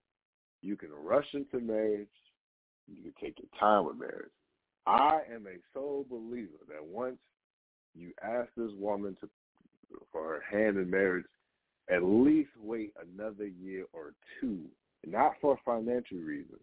You 0.60 0.76
can 0.76 0.90
rush 0.92 1.26
into 1.32 1.60
marriage. 1.60 2.08
You 2.86 3.02
can 3.02 3.14
take 3.20 3.38
your 3.38 3.48
time 3.58 3.86
with 3.86 3.96
marriage. 3.96 4.30
I 4.86 5.20
am 5.32 5.46
a 5.46 5.58
sole 5.72 6.04
believer 6.10 6.58
that 6.68 6.84
once 6.84 7.16
you 7.94 8.12
ask 8.22 8.48
this 8.56 8.72
woman 8.78 9.16
to 9.20 9.28
for 10.10 10.22
her 10.24 10.42
hand 10.50 10.78
in 10.78 10.90
marriage, 10.90 11.26
at 11.90 12.02
least 12.02 12.50
wait 12.58 12.92
another 13.14 13.46
year 13.46 13.84
or 13.92 14.14
two, 14.40 14.60
not 15.06 15.32
for 15.40 15.58
financial 15.64 16.18
reasons, 16.18 16.60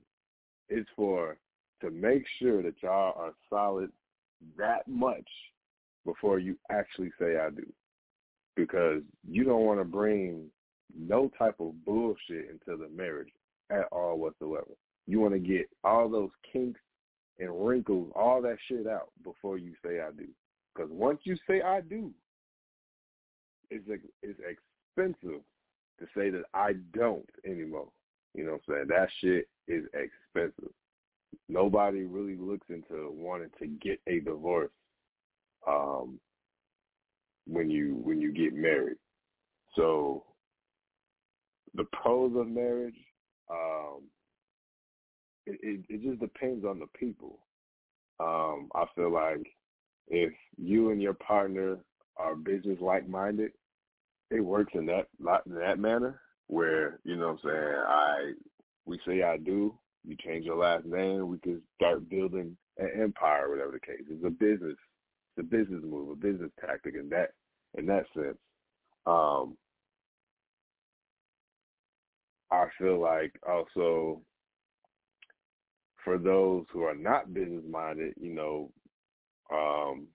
it's 0.69 0.89
for 0.95 1.38
to 1.82 1.91
make 1.91 2.25
sure 2.39 2.62
that 2.63 2.82
y'all 2.82 3.13
are 3.17 3.34
solid 3.49 3.91
that 4.58 4.88
much 4.88 5.28
before 6.06 6.39
you 6.39 6.58
actually 6.71 7.12
say 7.19 7.38
I 7.38 7.49
do. 7.49 7.65
Because 8.60 9.02
you 9.26 9.45
don't 9.45 9.63
want 9.63 9.80
to 9.80 9.86
bring 9.86 10.48
no 10.98 11.32
type 11.39 11.56
of 11.62 11.86
bullshit 11.86 12.50
into 12.50 12.78
the 12.78 12.89
marriage 12.93 13.30
at 13.69 13.86
all 13.89 14.17
whatsoever. 14.17 14.72
You 15.08 15.22
want 15.22 15.34
to 15.34 15.39
get 15.39 15.69
all 15.86 16.10
those 16.10 16.32
kinks 16.52 16.82
and 17.39 17.65
wrinkles, 17.65 18.12
all 18.15 18.41
that 18.41 18.58
shit 18.67 18.86
out 18.86 19.12
before 19.24 19.58
you 19.58 19.74
say 19.84 20.02
I 20.02 20.12
do. 20.12 20.28
Because 20.76 20.91
once 20.91 21.19
you 21.24 21.38
say 21.48 21.62
I 21.62 21.80
do, 21.80 22.12
it's 23.72 23.88
it's 24.22 24.39
expensive 24.39 25.39
to 26.00 26.06
say 26.13 26.30
that 26.30 26.43
I 26.54 26.74
don't 26.93 27.30
anymore. 27.45 27.88
You 28.36 28.43
know 28.43 28.52
what 28.52 28.76
I'm 28.76 28.76
saying? 28.76 28.88
That 28.89 29.10
shit 29.22 29.48
is 29.69 29.86
expensive. 29.93 30.74
Nobody 31.48 32.04
really 32.04 32.36
looks 32.36 32.67
into 32.69 33.10
wanting 33.12 33.52
to 33.60 33.67
get 33.67 34.02
a 34.08 34.19
divorce 34.19 34.72
um, 35.65 36.19
when 37.45 37.69
you 37.69 37.99
when 38.04 38.19
you 38.19 38.32
get 38.34 38.54
married. 38.54 38.97
So 39.75 40.23
the 41.75 41.86
pros 41.91 42.36
of 42.36 42.47
marriage, 42.47 42.97
um, 43.49 44.04
it, 45.45 45.60
it, 45.62 45.82
it 45.89 46.02
just 46.04 46.19
depends 46.19 46.65
on 46.65 46.80
the 46.80 46.88
people. 46.97 47.39
Um, 48.19 48.69
I 48.75 48.86
feel 48.95 49.12
like 49.12 49.45
if 50.08 50.34
you 50.58 50.89
and 50.91 51.02
your 51.02 51.13
partner 51.13 51.78
are 52.17 52.36
business 52.36 52.80
like 52.82 53.08
minded, 53.08 53.52
it 54.32 54.41
works 54.41 54.73
in 54.75 54.86
that 54.88 55.08
lot 55.19 55.45
in 55.45 55.56
that 55.56 55.80
manner 55.80 56.21
where 56.47 56.99
you 57.04 57.15
know 57.15 57.28
what 57.28 57.39
I'm 57.43 57.49
saying 57.49 57.75
I 57.88 58.34
we 58.86 58.99
say 59.06 59.21
I 59.23 59.38
do, 59.38 59.78
you 60.04 60.15
change 60.25 60.45
your 60.45 60.58
last 60.58 60.86
name, 60.86 61.28
we 61.28 61.38
can 61.39 61.62
start 61.75 62.10
building 62.10 62.58
an 62.78 62.89
empire, 62.99 63.49
whatever 63.49 63.71
the 63.71 63.80
case. 63.80 64.06
It's 64.10 64.25
a 64.25 64.30
business, 64.30 64.78
it's 65.38 65.46
a 65.46 65.50
business 65.50 65.82
move, 65.84 66.10
a 66.10 66.15
business 66.15 66.52
tactic 66.60 66.96
in 66.96 67.10
that 67.10 67.32
in 67.78 67.86
that 67.86 68.06
sense. 68.13 68.38
Um, 69.06 69.58
I 72.52 72.65
feel 72.78 73.00
like 73.00 73.34
also 73.48 74.22
for 76.04 76.18
those 76.18 76.65
who 76.72 76.84
are 76.84 76.96
not 76.96 77.34
business 77.34 77.63
minded, 77.70 78.15
you 78.20 78.34
know, 78.34 78.72
um, 79.54 80.08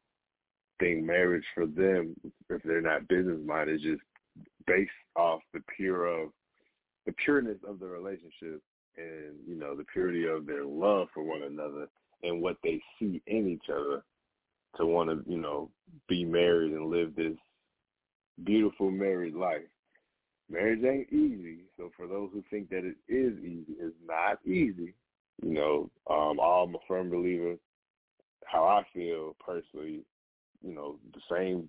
think 0.81 1.05
marriage 1.05 1.45
for 1.55 1.67
them, 1.67 2.15
if 2.51 2.63
they're 2.63 2.81
not 2.81 3.09
business 3.09 3.39
minded, 3.45 3.77
is 3.77 3.83
just 3.83 4.03
based 4.67 4.91
off 5.17 5.41
the 5.53 5.63
pure 5.77 6.07
of 6.07 6.31
the 7.07 7.13
pureness 7.13 7.59
of 7.69 7.79
the 7.79 7.87
relationship 7.87 8.61
and 8.97 9.35
you 9.47 9.57
know 9.57 9.75
the 9.77 9.85
purity 9.85 10.27
of 10.27 10.47
their 10.47 10.65
love 10.65 11.09
for 11.13 11.23
one 11.23 11.43
another 11.43 11.87
and 12.23 12.41
what 12.41 12.57
they 12.63 12.81
see 12.99 13.21
in 13.27 13.49
each 13.49 13.69
other 13.71 14.03
to 14.77 14.87
want 14.87 15.11
to 15.11 15.31
you 15.31 15.39
know 15.39 15.71
be 16.09 16.25
married 16.25 16.73
and 16.73 16.91
live 16.91 17.15
this 17.15 17.37
beautiful 18.45 18.91
married 18.91 19.35
life. 19.35 19.63
Marriage 20.51 20.85
ain't 20.85 21.13
easy, 21.13 21.61
so 21.77 21.91
for 21.97 22.07
those 22.07 22.31
who 22.33 22.43
think 22.51 22.69
that 22.71 22.85
it 22.85 22.97
is 23.09 23.39
easy, 23.39 23.75
it's 23.81 23.97
not 24.07 24.39
easy. 24.45 24.95
You 25.43 25.55
know, 25.55 25.91
um, 26.09 26.39
I'm 26.39 26.75
a 26.75 26.79
firm 26.87 27.11
believer. 27.11 27.57
How 28.47 28.65
I 28.65 28.83
feel 28.93 29.35
personally, 29.45 30.01
you 30.63 30.75
know, 30.75 30.97
the 31.13 31.21
same 31.31 31.69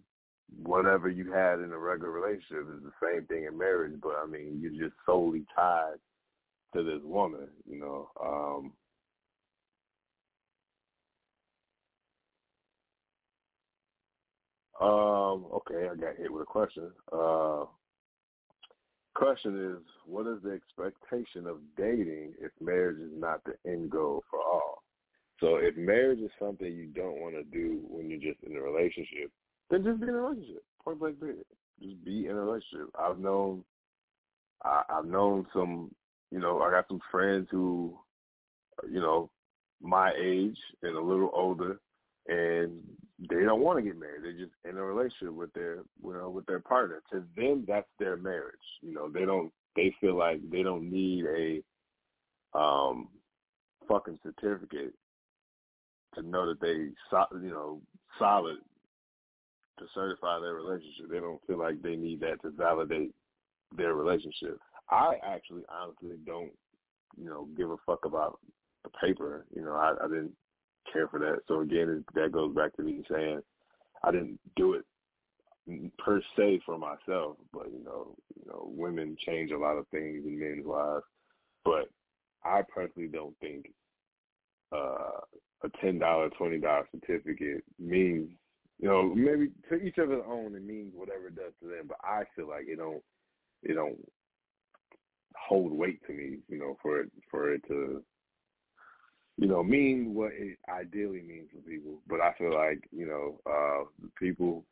whatever 0.63 1.09
you 1.09 1.31
had 1.31 1.59
in 1.59 1.71
a 1.71 1.77
regular 1.77 2.11
relationship 2.11 2.67
is 2.75 2.83
the 2.83 2.91
same 3.01 3.25
thing 3.25 3.45
in 3.45 3.57
marriage, 3.57 3.99
but 4.01 4.15
I 4.21 4.27
mean, 4.27 4.59
you're 4.61 4.87
just 4.87 4.95
solely 5.05 5.43
tied 5.55 5.95
to 6.75 6.83
this 6.83 7.01
woman, 7.03 7.47
you 7.67 7.79
know. 7.79 8.09
Um 8.21 8.73
Um, 14.85 15.45
okay, 15.51 15.89
I 15.91 15.95
got 15.95 16.17
hit 16.17 16.31
with 16.31 16.43
a 16.43 16.45
question. 16.45 16.91
Uh 17.11 17.65
question 19.15 19.77
is 19.77 19.83
what 20.05 20.27
is 20.27 20.43
the 20.43 20.51
expectation 20.51 21.47
of 21.47 21.57
dating 21.77 22.33
if 22.39 22.51
marriage 22.59 22.99
is 22.99 23.11
not 23.15 23.41
the 23.45 23.53
end 23.69 23.89
goal 23.89 24.23
for 24.29 24.39
all? 24.39 24.83
So 25.39 25.55
if 25.55 25.75
marriage 25.75 26.19
is 26.19 26.29
something 26.37 26.67
you 26.67 26.87
don't 26.87 27.19
want 27.19 27.33
to 27.35 27.43
do 27.43 27.81
when 27.89 28.09
you're 28.09 28.19
just 28.19 28.43
in 28.43 28.55
a 28.55 28.61
relationship, 28.61 29.31
then 29.69 29.83
just 29.83 29.99
be 29.99 30.07
in 30.07 30.13
a 30.13 30.21
relationship. 30.21 30.63
Point 30.83 30.99
blank 30.99 31.19
period. 31.19 31.45
Just 31.81 32.03
be 32.05 32.27
in 32.27 32.31
a 32.31 32.41
relationship. 32.41 32.89
I've 32.99 33.19
known 33.19 33.63
I, 34.63 34.83
I've 34.89 35.05
known 35.05 35.47
some 35.53 35.95
you 36.31 36.39
know, 36.39 36.61
I 36.61 36.69
got 36.69 36.87
some 36.87 37.01
friends 37.11 37.47
who 37.49 37.97
you 38.89 38.99
know, 38.99 39.31
my 39.81 40.11
age 40.21 40.57
and 40.83 40.95
a 40.95 41.01
little 41.01 41.31
older, 41.33 41.79
and 42.27 42.81
they 43.29 43.43
don't 43.43 43.61
want 43.61 43.79
to 43.79 43.83
get 43.83 43.99
married. 43.99 44.23
They're 44.23 44.33
just 44.33 44.53
in 44.69 44.77
a 44.77 44.83
relationship 44.83 45.33
with 45.33 45.53
their 45.53 45.83
you 46.03 46.13
know 46.13 46.29
with 46.29 46.45
their 46.45 46.59
partner. 46.59 47.01
To 47.11 47.23
them, 47.35 47.65
that's 47.67 47.87
their 47.99 48.17
marriage. 48.17 48.55
You 48.81 48.93
know, 48.93 49.09
they 49.09 49.25
don't. 49.25 49.51
They 49.75 49.93
feel 49.99 50.17
like 50.17 50.39
they 50.49 50.63
don't 50.63 50.91
need 50.91 51.25
a 51.25 52.57
um 52.57 53.09
fucking 53.87 54.19
certificate 54.23 54.93
to 56.15 56.21
know 56.21 56.47
that 56.47 56.61
they 56.61 56.89
you 57.41 57.51
know 57.51 57.81
solid 58.17 58.57
to 59.79 59.85
certify 59.93 60.39
their 60.39 60.55
relationship. 60.55 61.09
They 61.09 61.19
don't 61.19 61.45
feel 61.47 61.59
like 61.59 61.81
they 61.81 61.95
need 61.95 62.21
that 62.21 62.41
to 62.43 62.51
validate 62.51 63.13
their 63.75 63.93
relationship. 63.93 64.59
I 64.89 65.15
actually 65.23 65.63
honestly 65.69 66.17
don't, 66.25 66.51
you 67.17 67.25
know, 67.25 67.47
give 67.57 67.71
a 67.71 67.77
fuck 67.85 68.05
about 68.05 68.39
the 68.83 68.89
paper. 69.01 69.45
You 69.53 69.63
know, 69.63 69.73
I, 69.73 69.95
I 70.01 70.07
didn't 70.07 70.31
care 70.91 71.07
for 71.07 71.19
that. 71.19 71.39
So 71.47 71.61
again, 71.61 72.03
that 72.13 72.31
goes 72.31 72.55
back 72.55 72.75
to 72.75 72.83
me 72.83 73.03
saying 73.09 73.41
I 74.03 74.11
didn't 74.11 74.39
do 74.55 74.73
it 74.73 74.85
per 75.97 76.21
se 76.37 76.61
for 76.65 76.77
myself, 76.77 77.37
but 77.51 77.71
you 77.71 77.83
know, 77.83 78.15
you 78.35 78.47
know, 78.47 78.69
women 78.75 79.17
change 79.25 79.51
a 79.51 79.57
lot 79.57 79.77
of 79.77 79.87
things 79.87 80.23
in 80.25 80.39
men's 80.39 80.65
lives. 80.65 81.05
But 81.63 81.89
I 82.43 82.61
personally 82.61 83.09
don't 83.09 83.37
think 83.39 83.71
uh, 84.71 85.19
a 85.63 85.69
ten 85.81 85.99
dollar, 85.99 86.29
twenty 86.29 86.59
dollar 86.59 86.87
certificate 86.91 87.63
means 87.79 88.29
you 88.79 88.89
know, 88.89 89.03
maybe 89.03 89.51
to 89.69 89.75
each 89.75 89.97
of 89.97 90.09
their 90.09 90.25
own 90.25 90.55
it 90.55 90.65
means 90.65 90.91
whatever 90.93 91.27
it 91.27 91.35
does 91.35 91.53
to 91.61 91.69
them, 91.69 91.87
but 91.87 91.97
I 92.03 92.23
feel 92.35 92.49
like 92.49 92.65
it 92.67 92.77
don't 92.77 93.01
it 93.63 93.73
don't 93.73 93.97
hold 95.35 95.71
weight 95.71 96.05
to 96.07 96.13
me, 96.13 96.39
you 96.49 96.57
know, 96.57 96.77
for 96.81 97.01
it 97.01 97.11
for 97.31 97.53
it 97.53 97.61
to 97.67 98.03
you 99.37 99.47
know, 99.47 99.63
mean 99.63 100.13
what 100.13 100.31
it 100.33 100.57
ideally 100.69 101.21
means 101.21 101.49
for 101.51 101.69
people. 101.69 101.99
But 102.07 102.21
I 102.21 102.33
feel 102.37 102.53
like, 102.53 102.87
you 102.91 103.05
know, 103.05 103.39
uh 103.45 104.09
people 104.19 104.65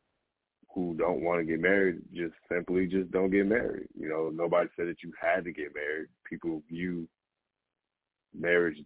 who 0.74 0.96
don't 0.96 1.22
want 1.22 1.40
to 1.40 1.46
get 1.46 1.60
married 1.60 2.02
just 2.14 2.34
simply 2.52 2.88
just 2.88 3.12
don't 3.12 3.30
get 3.30 3.46
married. 3.46 3.88
You 3.98 4.10
know, 4.10 4.32
nobody 4.34 4.70
said 4.76 4.88
that 4.88 5.04
you 5.04 5.14
had 5.20 5.44
to 5.44 5.52
get 5.52 5.76
married. 5.76 6.08
People 6.28 6.64
view 6.70 7.08
marriage 8.34 8.78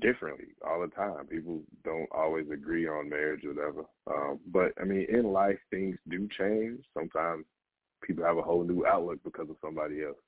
differently 0.00 0.48
all 0.66 0.80
the 0.80 0.88
time. 0.88 1.26
People 1.26 1.60
don't 1.84 2.08
always 2.12 2.46
agree 2.50 2.86
on 2.86 3.08
marriage 3.08 3.44
or 3.44 3.54
whatever. 3.54 3.84
Um, 4.06 4.40
but 4.46 4.72
I 4.80 4.84
mean, 4.84 5.06
in 5.08 5.32
life, 5.32 5.58
things 5.70 5.96
do 6.08 6.28
change. 6.38 6.80
Sometimes 6.94 7.44
people 8.02 8.24
have 8.24 8.38
a 8.38 8.42
whole 8.42 8.64
new 8.64 8.86
outlook 8.86 9.20
because 9.24 9.48
of 9.48 9.56
somebody 9.62 10.02
else. 10.02 10.18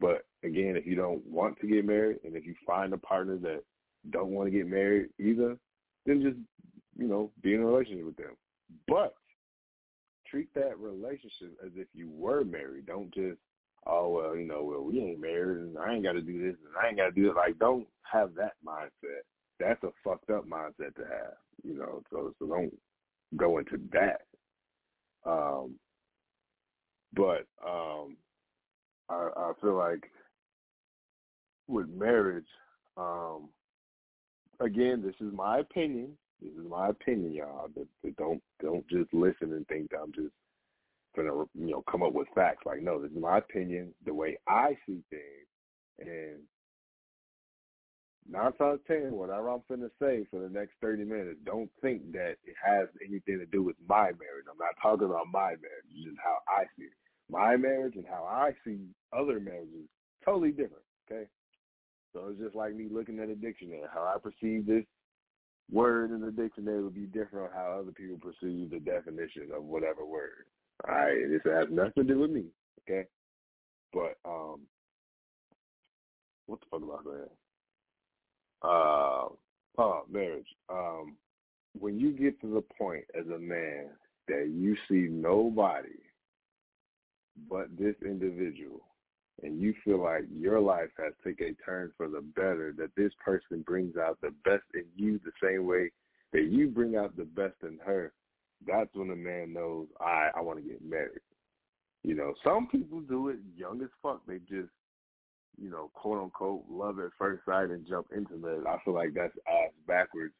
But 0.00 0.24
again, 0.42 0.76
if 0.76 0.86
you 0.86 0.94
don't 0.94 1.24
want 1.26 1.58
to 1.60 1.66
get 1.66 1.86
married, 1.86 2.18
and 2.24 2.36
if 2.36 2.44
you 2.44 2.54
find 2.66 2.92
a 2.92 2.98
partner 2.98 3.36
that 3.38 3.62
don't 4.10 4.30
want 4.30 4.46
to 4.46 4.56
get 4.56 4.66
married 4.66 5.08
either, 5.18 5.56
then 6.06 6.22
just 6.22 6.36
you 6.98 7.08
know 7.08 7.30
be 7.42 7.54
in 7.54 7.60
a 7.60 7.66
relationship 7.66 8.06
with 8.06 8.16
them. 8.16 8.36
But 8.88 9.14
treat 10.30 10.52
that 10.54 10.78
relationship 10.78 11.56
as 11.64 11.70
if 11.76 11.86
you 11.94 12.10
were 12.10 12.44
married. 12.44 12.86
Don't 12.86 13.12
just 13.14 13.38
oh 13.86 14.08
well, 14.08 14.36
you 14.36 14.46
know, 14.46 14.62
well 14.64 14.82
we 14.82 15.00
ain't 15.00 15.20
married 15.20 15.58
and 15.58 15.78
I 15.78 15.94
ain't 15.94 16.04
got 16.04 16.12
to 16.12 16.22
do 16.22 16.38
this 16.38 16.56
and 16.66 16.76
I 16.80 16.88
ain't 16.88 16.96
got 16.96 17.06
to 17.06 17.12
do 17.12 17.30
it. 17.30 17.36
Like, 17.36 17.58
don't 17.58 17.86
have 18.10 18.34
that 18.34 18.54
mindset. 18.66 19.22
That's 19.60 19.82
a 19.84 19.90
fucked 20.02 20.30
up 20.30 20.46
mindset 20.48 20.94
to 20.96 21.02
have, 21.02 21.34
you 21.62 21.78
know. 21.78 22.02
So 22.10 22.34
so 22.38 22.46
don't 22.46 22.72
go 23.36 23.58
into 23.58 23.78
that. 23.92 24.22
Um, 25.26 25.74
but 27.14 27.46
um, 27.66 28.16
I, 29.08 29.28
I 29.36 29.52
feel 29.60 29.76
like 29.76 30.10
with 31.68 31.88
marriage, 31.88 32.46
um, 32.96 33.48
again, 34.60 35.02
this 35.02 35.14
is 35.26 35.32
my 35.32 35.58
opinion. 35.58 36.16
This 36.40 36.52
is 36.52 36.68
my 36.68 36.88
opinion, 36.88 37.32
y'all. 37.32 37.68
But, 37.74 37.86
but 38.02 38.16
don't 38.16 38.42
don't 38.60 38.86
just 38.88 39.12
listen 39.12 39.52
and 39.52 39.66
think 39.68 39.90
that 39.90 39.98
I'm 40.02 40.12
just 40.12 40.34
gonna 41.16 41.44
you 41.54 41.70
know 41.70 41.84
come 41.90 42.02
up 42.02 42.12
with 42.12 42.28
facts. 42.34 42.66
Like, 42.66 42.82
no, 42.82 43.00
this 43.00 43.10
is 43.10 43.18
my 43.20 43.38
opinion, 43.38 43.92
the 44.04 44.14
way 44.14 44.36
I 44.48 44.76
see 44.86 45.02
things, 45.10 45.48
and 45.98 46.40
nine 48.28 48.52
times 48.54 48.80
ten, 48.86 49.12
whatever 49.12 49.50
I'm 49.50 49.62
finna 49.70 49.90
say 50.00 50.26
for 50.30 50.40
the 50.40 50.48
next 50.48 50.72
thirty 50.80 51.04
minutes, 51.04 51.38
don't 51.44 51.70
think 51.80 52.12
that 52.12 52.36
it 52.44 52.56
has 52.64 52.88
anything 53.06 53.38
to 53.38 53.46
do 53.46 53.62
with 53.62 53.76
my 53.88 54.06
marriage. 54.06 54.46
I'm 54.50 54.58
not 54.58 54.74
talking 54.82 55.06
about 55.06 55.26
my 55.32 55.50
marriage. 55.50 55.88
It's 55.94 56.04
just 56.04 56.18
how 56.22 56.38
I 56.48 56.64
see 56.76 56.84
it. 56.84 56.92
My 57.30 57.56
marriage 57.56 57.94
and 57.96 58.06
how 58.06 58.24
I 58.24 58.50
see 58.64 58.80
other 59.16 59.40
marriages 59.40 59.88
totally 60.24 60.50
different. 60.50 60.84
Okay, 61.10 61.24
so 62.14 62.28
it's 62.30 62.40
just 62.40 62.54
like 62.54 62.74
me 62.74 62.86
looking 62.90 63.18
at 63.18 63.28
a 63.28 63.34
dictionary. 63.34 63.82
How 63.92 64.02
I 64.02 64.18
perceive 64.18 64.66
this 64.66 64.84
word 65.70 66.12
in 66.12 66.20
the 66.20 66.30
dictionary 66.30 66.82
would 66.82 66.94
be 66.94 67.06
different 67.06 67.50
on 67.50 67.54
how 67.54 67.78
other 67.80 67.92
people 67.92 68.18
perceive 68.18 68.70
the 68.70 68.78
definition 68.78 69.48
of 69.54 69.64
whatever 69.64 70.04
word. 70.06 70.46
All 70.88 70.94
right, 70.94 71.28
this 71.28 71.42
has 71.44 71.66
nothing 71.70 71.92
to 71.96 72.04
do 72.04 72.20
with 72.20 72.30
me, 72.30 72.44
okay? 72.82 73.08
But 73.92 74.16
um, 74.24 74.60
what 76.46 76.60
the 76.60 76.66
fuck 76.70 76.82
about 76.82 77.04
that? 77.04 77.28
Uh, 78.62 79.28
oh, 79.78 80.02
marriage. 80.10 80.46
Um, 80.68 81.16
when 81.78 81.98
you 81.98 82.12
get 82.12 82.40
to 82.40 82.54
the 82.54 82.62
point 82.78 83.04
as 83.18 83.26
a 83.26 83.38
man 83.38 83.86
that 84.28 84.50
you 84.52 84.76
see 84.88 85.08
nobody 85.10 85.98
but 87.50 87.66
this 87.76 87.96
individual, 88.04 88.82
and 89.42 89.60
you 89.60 89.74
feel 89.84 90.02
like 90.02 90.24
your 90.30 90.60
life 90.60 90.90
has 90.98 91.12
taken 91.24 91.48
a 91.48 91.64
turn 91.64 91.92
for 91.96 92.08
the 92.08 92.20
better, 92.20 92.74
that 92.78 92.94
this 92.96 93.12
person 93.24 93.62
brings 93.66 93.96
out 93.96 94.18
the 94.20 94.30
best 94.44 94.64
in 94.74 94.84
you 94.96 95.20
the 95.24 95.32
same 95.42 95.66
way 95.66 95.90
that 96.32 96.44
you 96.44 96.68
bring 96.68 96.96
out 96.96 97.16
the 97.16 97.24
best 97.24 97.54
in 97.62 97.78
her, 97.84 98.12
that's 98.66 98.90
when 98.94 99.10
a 99.10 99.16
man 99.16 99.52
knows 99.52 99.86
I 100.00 100.30
I 100.34 100.40
want 100.40 100.58
to 100.58 100.68
get 100.68 100.84
married. 100.84 101.20
You 102.02 102.14
know, 102.14 102.34
some 102.44 102.68
people 102.68 103.00
do 103.00 103.28
it 103.28 103.38
young 103.56 103.80
as 103.82 103.88
fuck. 104.02 104.20
They 104.26 104.38
just, 104.38 104.70
you 105.60 105.70
know, 105.70 105.90
quote 105.94 106.22
unquote, 106.22 106.64
love 106.68 106.98
at 106.98 107.10
first 107.18 107.44
sight 107.46 107.70
and 107.70 107.86
jump 107.88 108.08
into 108.14 108.34
it. 108.46 108.66
I 108.66 108.76
feel 108.84 108.94
like 108.94 109.14
that's 109.14 109.36
ass 109.48 109.72
backwards. 109.86 110.34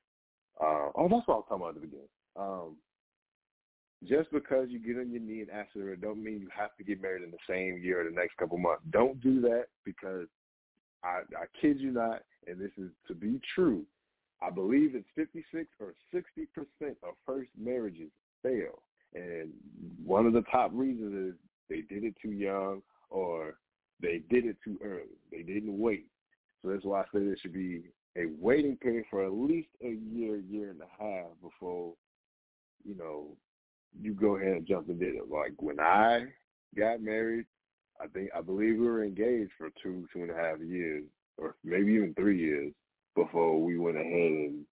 Uh, 0.61 0.91
oh, 0.95 1.09
that's 1.11 1.27
what 1.27 1.35
I 1.35 1.37
was 1.37 1.45
talking 1.49 1.57
about 1.57 1.69
at 1.69 1.75
the 1.75 1.81
beginning. 1.81 2.09
Um, 2.37 2.77
just 4.03 4.31
because 4.33 4.67
you 4.69 4.79
get 4.79 5.01
on 5.01 5.11
your 5.11 5.23
knee 5.23 5.41
and 5.41 5.51
ask 5.51 5.73
for 5.73 5.93
it, 5.93 6.01
don't 6.01 6.23
mean 6.23 6.41
you 6.41 6.49
have 6.57 6.77
to 6.77 6.85
get 6.85 7.01
married 7.01 7.23
in 7.23 7.31
the 7.31 7.37
same 7.49 7.81
year 7.83 8.01
or 8.01 8.05
the 8.05 8.17
next 8.17 8.37
couple 8.37 8.59
months. 8.59 8.83
Don't 8.91 9.21
do 9.21 9.41
that 9.43 9.67
because 9.85 10.27
I, 11.03 11.21
I 11.37 11.45
kid 11.61 11.81
you 11.81 11.91
not, 11.91 12.23
and 12.47 12.61
this 12.61 12.73
is 12.77 12.91
to 13.09 13.15
be 13.15 13.41
true. 13.55 13.85
I 14.43 14.51
believe 14.51 14.95
it's 14.95 15.09
56 15.15 15.67
or 15.81 15.95
60 16.13 16.47
percent 16.55 16.97
of 17.03 17.15
first 17.25 17.51
marriages 17.59 18.11
fail, 18.43 18.83
and 19.15 19.51
one 20.05 20.27
of 20.27 20.33
the 20.33 20.43
top 20.43 20.71
reasons 20.75 21.33
is 21.33 21.41
they 21.69 21.83
did 21.83 22.05
it 22.05 22.15
too 22.21 22.33
young 22.33 22.83
or 23.11 23.55
they 24.01 24.23
did 24.29 24.45
it 24.45 24.57
too 24.63 24.79
early. 24.85 25.17
They 25.31 25.43
didn't 25.43 25.79
wait. 25.79 26.07
So 26.63 26.71
that's 26.71 26.85
why 26.85 27.01
I 27.01 27.05
say 27.05 27.25
there 27.25 27.37
should 27.41 27.53
be 27.53 27.83
a 28.17 28.27
waiting 28.39 28.77
period 28.77 29.05
for 29.11 29.25
at 29.25 29.33
least 29.33 29.69
a 29.83 29.97
year, 30.13 30.37
year 30.37 30.71
and 30.71 30.81
a 30.81 31.03
half 31.03 31.31
before, 31.43 31.95
you 32.85 32.97
know, 32.97 33.29
you 34.01 34.13
go 34.15 34.37
ahead 34.37 34.57
and 34.57 34.67
jump 34.67 34.89
and 34.89 34.99
did 34.99 35.15
it. 35.15 35.31
Like 35.31 35.53
when 35.59 35.81
I 35.81 36.25
got 36.77 37.01
married, 37.01 37.47
I 38.01 38.07
think 38.09 38.31
I 38.37 38.41
believe 38.41 38.79
we 38.79 38.87
were 38.87 39.05
engaged 39.05 39.53
for 39.57 39.71
two, 39.83 40.07
two 40.13 40.23
and 40.23 40.31
a 40.31 40.35
half 40.35 40.59
years, 40.61 41.05
or 41.39 41.57
maybe 41.65 41.93
even 41.93 42.15
three 42.15 42.39
years 42.39 42.73
before 43.15 43.63
we 43.63 43.79
went 43.79 43.97
ahead 43.97 44.11
and, 44.11 44.65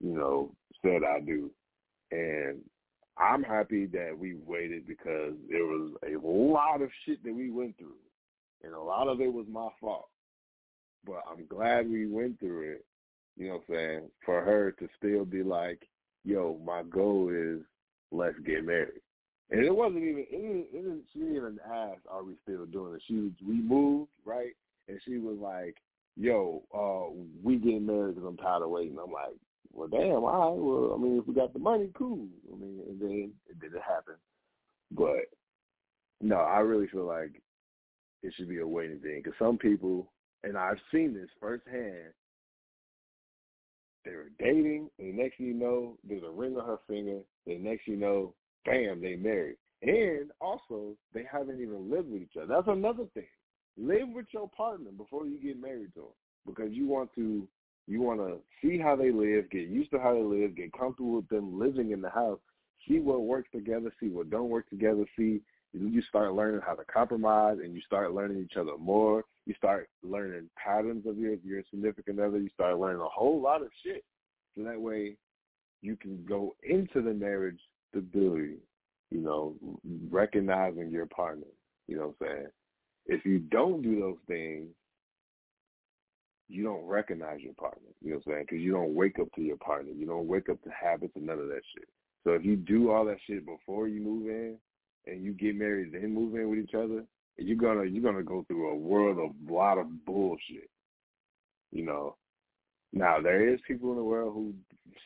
you 0.00 0.14
know, 0.14 0.52
said 0.82 1.02
I 1.04 1.20
do. 1.20 1.50
And 2.10 2.60
I'm 3.18 3.42
happy 3.42 3.86
that 3.86 4.16
we 4.16 4.36
waited 4.46 4.86
because 4.86 5.34
there 5.50 5.66
was 5.66 5.92
a 6.04 6.26
lot 6.26 6.80
of 6.80 6.88
shit 7.04 7.22
that 7.24 7.34
we 7.34 7.50
went 7.50 7.76
through. 7.76 7.96
And 8.64 8.74
a 8.74 8.80
lot 8.80 9.08
of 9.08 9.20
it 9.20 9.32
was 9.32 9.46
my 9.50 9.68
fault. 9.80 10.08
But 11.04 11.22
I'm 11.30 11.46
glad 11.46 11.88
we 11.88 12.06
went 12.06 12.40
through 12.40 12.72
it, 12.72 12.84
you 13.36 13.48
know 13.48 13.54
what 13.54 13.62
I'm 13.68 13.74
saying, 13.74 14.10
for 14.24 14.40
her 14.42 14.72
to 14.72 14.88
still 14.96 15.24
be 15.24 15.42
like, 15.42 15.86
yo, 16.24 16.58
my 16.64 16.82
goal 16.82 17.30
is 17.30 17.60
let's 18.10 18.38
get 18.44 18.64
married. 18.64 19.00
And 19.50 19.64
it 19.64 19.74
wasn't 19.74 20.02
even, 20.02 20.26
it 20.30 20.30
didn't, 20.30 20.66
it 20.72 20.82
didn't, 20.82 21.04
she 21.12 21.20
didn't 21.20 21.36
even 21.36 21.58
ask, 21.64 22.00
are 22.10 22.22
we 22.22 22.34
still 22.42 22.66
doing 22.66 22.94
it? 22.94 23.02
She 23.06 23.32
we 23.46 23.62
moved, 23.62 24.10
right? 24.24 24.52
And 24.88 25.00
she 25.04 25.18
was 25.18 25.38
like, 25.40 25.76
yo, 26.16 26.62
uh, 26.74 27.12
we 27.42 27.56
getting 27.56 27.86
married 27.86 28.16
because 28.16 28.28
I'm 28.28 28.36
tired 28.36 28.62
of 28.62 28.70
waiting. 28.70 28.98
I'm 29.02 29.12
like, 29.12 29.36
well, 29.72 29.88
damn, 29.88 30.24
all 30.24 30.54
right. 30.54 30.62
Well, 30.62 30.94
I 30.94 31.02
mean, 31.02 31.18
if 31.18 31.26
we 31.26 31.34
got 31.34 31.52
the 31.52 31.58
money, 31.58 31.90
cool. 31.94 32.26
I 32.52 32.56
mean, 32.56 32.80
and 32.88 33.00
then 33.00 33.32
it 33.48 33.60
didn't 33.60 33.82
happen. 33.82 34.14
But 34.90 35.30
no, 36.20 36.36
I 36.36 36.58
really 36.58 36.88
feel 36.88 37.06
like 37.06 37.40
it 38.22 38.34
should 38.36 38.48
be 38.48 38.58
a 38.58 38.66
waiting 38.66 38.98
thing 38.98 39.22
because 39.22 39.38
some 39.38 39.56
people, 39.56 40.10
and 40.42 40.58
I've 40.58 40.78
seen 40.92 41.14
this 41.14 41.28
firsthand, 41.40 42.12
they 44.08 44.16
were 44.16 44.30
dating, 44.38 44.88
and 44.98 45.08
the 45.08 45.22
next 45.22 45.36
thing 45.36 45.46
you 45.48 45.54
know, 45.54 45.98
there's 46.08 46.22
a 46.22 46.30
ring 46.30 46.56
on 46.56 46.66
her 46.66 46.78
finger. 46.88 47.20
The 47.46 47.58
next 47.58 47.84
thing 47.84 47.94
you 47.94 48.00
know, 48.00 48.34
bam, 48.64 49.02
they 49.02 49.16
married. 49.16 49.56
And 49.82 50.30
also, 50.40 50.96
they 51.12 51.24
haven't 51.30 51.60
even 51.60 51.90
lived 51.90 52.10
with 52.10 52.22
each 52.22 52.36
other. 52.36 52.46
That's 52.46 52.68
another 52.68 53.04
thing. 53.14 53.28
Live 53.76 54.08
with 54.14 54.26
your 54.32 54.48
partner 54.48 54.90
before 54.96 55.26
you 55.26 55.38
get 55.38 55.60
married 55.60 55.92
to 55.94 56.00
them 56.00 56.16
because 56.46 56.72
you 56.72 56.88
want 56.88 57.10
to 57.16 57.46
You 57.86 58.02
want 58.02 58.20
to 58.20 58.38
see 58.60 58.78
how 58.78 58.96
they 58.96 59.10
live, 59.10 59.50
get 59.50 59.68
used 59.68 59.90
to 59.92 59.98
how 59.98 60.12
they 60.14 60.22
live, 60.22 60.56
get 60.56 60.72
comfortable 60.72 61.16
with 61.16 61.28
them 61.28 61.58
living 61.58 61.92
in 61.92 62.02
the 62.02 62.10
house, 62.10 62.38
see 62.86 62.98
what 62.98 63.22
works 63.22 63.48
together, 63.50 63.90
see 63.98 64.08
what 64.08 64.30
don't 64.30 64.50
work 64.50 64.68
together, 64.68 65.06
see 65.16 65.40
you 65.72 66.02
start 66.02 66.34
learning 66.34 66.60
how 66.66 66.74
to 66.74 66.84
compromise 66.84 67.58
and 67.62 67.74
you 67.74 67.80
start 67.82 68.12
learning 68.12 68.42
each 68.42 68.56
other 68.58 68.76
more. 68.78 69.24
You 69.48 69.54
start 69.54 69.88
learning 70.02 70.50
patterns 70.62 71.06
of 71.06 71.16
your 71.16 71.36
your 71.42 71.62
significant 71.70 72.20
other. 72.20 72.38
You 72.38 72.50
start 72.50 72.78
learning 72.78 73.00
a 73.00 73.08
whole 73.08 73.40
lot 73.40 73.62
of 73.62 73.68
shit. 73.82 74.04
So 74.54 74.62
that 74.64 74.78
way 74.78 75.16
you 75.80 75.96
can 75.96 76.22
go 76.28 76.54
into 76.62 77.00
the 77.00 77.14
marriage 77.14 77.58
stability, 77.88 78.56
you 79.10 79.20
know, 79.20 79.54
recognizing 80.10 80.90
your 80.90 81.06
partner. 81.06 81.46
You 81.86 81.96
know 81.96 82.14
what 82.18 82.28
I'm 82.28 82.36
saying? 82.36 82.46
If 83.06 83.24
you 83.24 83.38
don't 83.38 83.80
do 83.80 83.98
those 83.98 84.18
things, 84.26 84.68
you 86.50 86.62
don't 86.62 86.84
recognize 86.84 87.40
your 87.40 87.54
partner. 87.54 87.88
You 88.02 88.10
know 88.10 88.16
what 88.16 88.26
I'm 88.26 88.32
saying? 88.32 88.46
Because 88.50 88.62
you 88.62 88.72
don't 88.72 88.94
wake 88.94 89.18
up 89.18 89.32
to 89.36 89.40
your 89.40 89.56
partner. 89.56 89.92
You 89.92 90.04
don't 90.04 90.28
wake 90.28 90.50
up 90.50 90.62
to 90.64 90.70
habits 90.70 91.14
and 91.16 91.24
none 91.24 91.38
of 91.38 91.48
that 91.48 91.62
shit. 91.74 91.88
So 92.24 92.32
if 92.32 92.44
you 92.44 92.56
do 92.56 92.90
all 92.90 93.06
that 93.06 93.16
shit 93.26 93.46
before 93.46 93.88
you 93.88 94.02
move 94.02 94.28
in, 94.28 94.58
and 95.06 95.24
you 95.24 95.32
get 95.32 95.56
married 95.56 95.92
then 95.92 96.12
move 96.12 96.34
in 96.34 96.50
with 96.50 96.58
each 96.58 96.74
other, 96.74 97.02
you're 97.38 97.56
gonna 97.56 97.84
you're 97.84 98.02
gonna 98.02 98.22
go 98.22 98.44
through 98.46 98.70
a 98.70 98.76
world 98.76 99.18
of 99.18 99.50
a 99.50 99.52
lot 99.52 99.78
of 99.78 100.04
bullshit. 100.04 100.70
You 101.70 101.84
know. 101.84 102.16
Now 102.92 103.20
there 103.20 103.48
is 103.48 103.60
people 103.66 103.90
in 103.90 103.96
the 103.96 104.04
world 104.04 104.32
who 104.34 104.54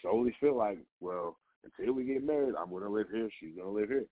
solely 0.03 0.35
feel 0.41 0.57
like, 0.57 0.79
well, 1.01 1.37
until 1.65 1.95
we 1.95 2.05
get 2.05 2.25
married, 2.25 2.55
I'm 2.59 2.71
gonna 2.71 2.89
live 2.89 3.09
here, 3.13 3.29
she's 3.41 3.57
gonna 3.57 3.71
live 3.71 3.89
here. 3.89 4.07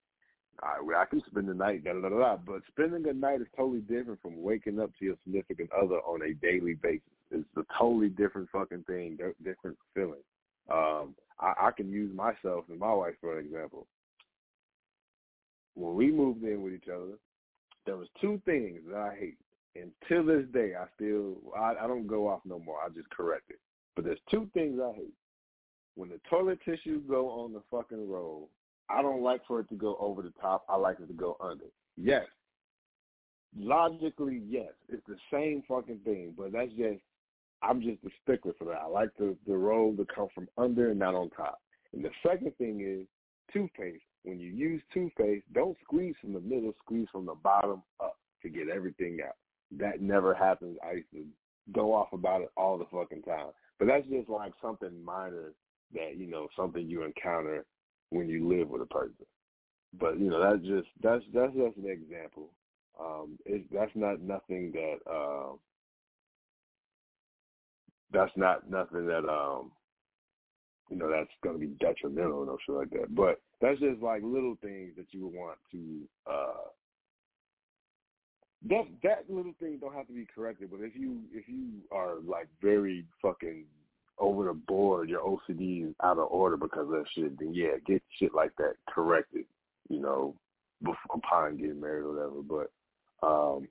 I, 0.61 0.79
I 0.95 1.05
can 1.05 1.21
spend 1.27 1.47
the 1.47 1.53
night, 1.53 1.83
da 1.83 1.93
da 1.93 2.09
da 2.09 2.09
da. 2.09 2.37
But 2.37 2.61
spending 2.67 3.07
a 3.07 3.13
night 3.13 3.41
is 3.41 3.47
totally 3.55 3.79
different 3.79 4.21
from 4.21 4.41
waking 4.41 4.79
up 4.79 4.91
to 4.99 5.05
your 5.05 5.15
significant 5.23 5.69
other 5.71 5.95
on 5.99 6.21
a 6.21 6.33
daily 6.33 6.73
basis. 6.75 7.01
It's 7.31 7.47
a 7.55 7.63
totally 7.79 8.09
different 8.09 8.49
fucking 8.51 8.83
thing, 8.83 9.17
different 9.43 9.77
feeling. 9.95 10.23
Um, 10.69 11.15
I, 11.39 11.53
I 11.67 11.71
can 11.75 11.89
use 11.89 12.13
myself 12.13 12.65
and 12.69 12.77
my 12.77 12.93
wife 12.93 13.15
for 13.21 13.39
an 13.39 13.45
example 13.45 13.87
when 15.75 15.95
we 15.95 16.11
moved 16.11 16.43
in 16.43 16.61
with 16.61 16.73
each 16.73 16.87
other, 16.87 17.17
there 17.85 17.97
was 17.97 18.07
two 18.19 18.41
things 18.45 18.81
that 18.89 18.97
I 18.97 19.15
hate. 19.17 19.37
And 19.75 19.91
to 20.09 20.23
this 20.23 20.45
day, 20.53 20.73
I 20.75 20.85
still, 20.95 21.37
I, 21.57 21.75
I 21.81 21.87
don't 21.87 22.07
go 22.07 22.27
off 22.27 22.41
no 22.45 22.59
more. 22.59 22.77
I 22.85 22.89
just 22.89 23.09
correct 23.09 23.49
it. 23.49 23.59
But 23.95 24.05
there's 24.05 24.19
two 24.29 24.49
things 24.53 24.79
I 24.83 24.93
hate. 24.95 25.13
When 25.95 26.09
the 26.09 26.19
toilet 26.29 26.59
tissue 26.63 27.01
go 27.01 27.29
on 27.29 27.53
the 27.53 27.61
fucking 27.71 28.09
roll, 28.09 28.49
I 28.89 29.01
don't 29.01 29.21
like 29.21 29.41
for 29.47 29.59
it 29.61 29.69
to 29.69 29.75
go 29.75 29.97
over 29.99 30.21
the 30.21 30.33
top. 30.41 30.65
I 30.69 30.75
like 30.75 30.99
it 30.99 31.07
to 31.07 31.13
go 31.13 31.37
under. 31.39 31.65
Yes. 31.97 32.25
Logically, 33.57 34.41
yes. 34.47 34.71
It's 34.89 35.05
the 35.07 35.17
same 35.31 35.63
fucking 35.67 35.99
thing, 36.03 36.33
but 36.37 36.51
that's 36.51 36.71
just, 36.71 36.99
I'm 37.61 37.81
just 37.81 38.03
a 38.05 38.09
stickler 38.23 38.53
for 38.57 38.65
that. 38.65 38.81
I 38.83 38.87
like 38.87 39.09
the, 39.17 39.35
the 39.47 39.55
roll 39.55 39.95
to 39.95 40.05
come 40.13 40.27
from 40.33 40.47
under 40.57 40.91
and 40.91 40.99
not 40.99 41.15
on 41.15 41.29
top. 41.29 41.61
And 41.93 42.03
the 42.03 42.11
second 42.25 42.53
thing 42.57 42.81
is 42.81 43.07
toothpaste 43.53 44.03
when 44.23 44.39
you 44.39 44.51
use 44.51 44.81
toothpaste, 44.93 45.45
don't 45.53 45.77
squeeze 45.83 46.15
from 46.21 46.33
the 46.33 46.39
middle, 46.39 46.73
squeeze 46.83 47.07
from 47.11 47.25
the 47.25 47.35
bottom 47.35 47.81
up 47.99 48.17
to 48.41 48.49
get 48.49 48.69
everything 48.69 49.19
out. 49.25 49.35
That 49.77 50.01
never 50.01 50.33
happens. 50.33 50.77
I 50.83 50.97
used 50.97 51.11
to 51.13 51.25
go 51.71 51.93
off 51.93 52.13
about 52.13 52.41
it 52.41 52.51
all 52.57 52.77
the 52.77 52.85
fucking 52.91 53.23
time. 53.23 53.47
But 53.79 53.87
that's 53.87 54.07
just 54.07 54.29
like 54.29 54.53
something 54.61 55.03
minor 55.03 55.53
that, 55.93 56.17
you 56.17 56.27
know, 56.27 56.47
something 56.55 56.87
you 56.87 57.03
encounter 57.03 57.65
when 58.09 58.27
you 58.29 58.47
live 58.47 58.69
with 58.69 58.81
a 58.81 58.85
person. 58.85 59.25
But, 59.99 60.19
you 60.19 60.29
know, 60.29 60.41
that's 60.41 60.65
just 60.65 60.87
that's 61.01 61.23
that's 61.33 61.53
just 61.53 61.77
an 61.77 61.89
example. 61.89 62.49
Um 62.99 63.39
it 63.45 63.63
that's 63.73 63.91
not 63.95 64.21
nothing 64.21 64.71
that 64.73 64.97
um 65.09 65.59
that's 68.11 68.31
not 68.35 68.69
nothing 68.69 69.07
that 69.07 69.27
um 69.27 69.71
you 70.91 70.97
know, 70.97 71.09
that's 71.09 71.29
going 71.41 71.55
to 71.55 71.59
be 71.59 71.73
detrimental 71.79 72.49
or 72.49 72.57
shit 72.65 72.75
like 72.75 72.89
that. 72.91 73.15
But 73.15 73.41
that's 73.61 73.79
just 73.79 74.01
like 74.01 74.21
little 74.23 74.57
things 74.61 74.91
that 74.97 75.05
you 75.11 75.23
would 75.23 75.33
want 75.33 75.57
to. 75.71 76.01
uh 76.29 76.67
That 78.69 78.83
that 79.01 79.23
little 79.29 79.53
thing 79.59 79.77
don't 79.79 79.95
have 79.95 80.07
to 80.07 80.13
be 80.13 80.27
corrected, 80.35 80.69
but 80.69 80.81
if 80.81 80.95
you 80.95 81.21
if 81.33 81.47
you 81.47 81.69
are 81.91 82.15
like 82.27 82.49
very 82.61 83.05
fucking 83.21 83.63
over 84.19 84.45
the 84.45 84.53
board, 84.53 85.09
your 85.09 85.21
OCD 85.21 85.87
is 85.87 85.95
out 86.03 86.19
of 86.19 86.27
order 86.29 86.57
because 86.57 86.83
of 86.83 86.89
that 86.89 87.05
shit, 87.15 87.39
then 87.39 87.53
yeah, 87.53 87.77
get 87.87 88.03
shit 88.19 88.35
like 88.35 88.55
that 88.57 88.73
corrected. 88.87 89.45
You 89.89 90.01
know, 90.01 90.35
before, 90.83 91.15
upon 91.15 91.57
getting 91.57 91.79
married 91.79 92.03
or 92.03 92.13
whatever. 92.13 92.41
But 93.21 93.25
um, 93.25 93.67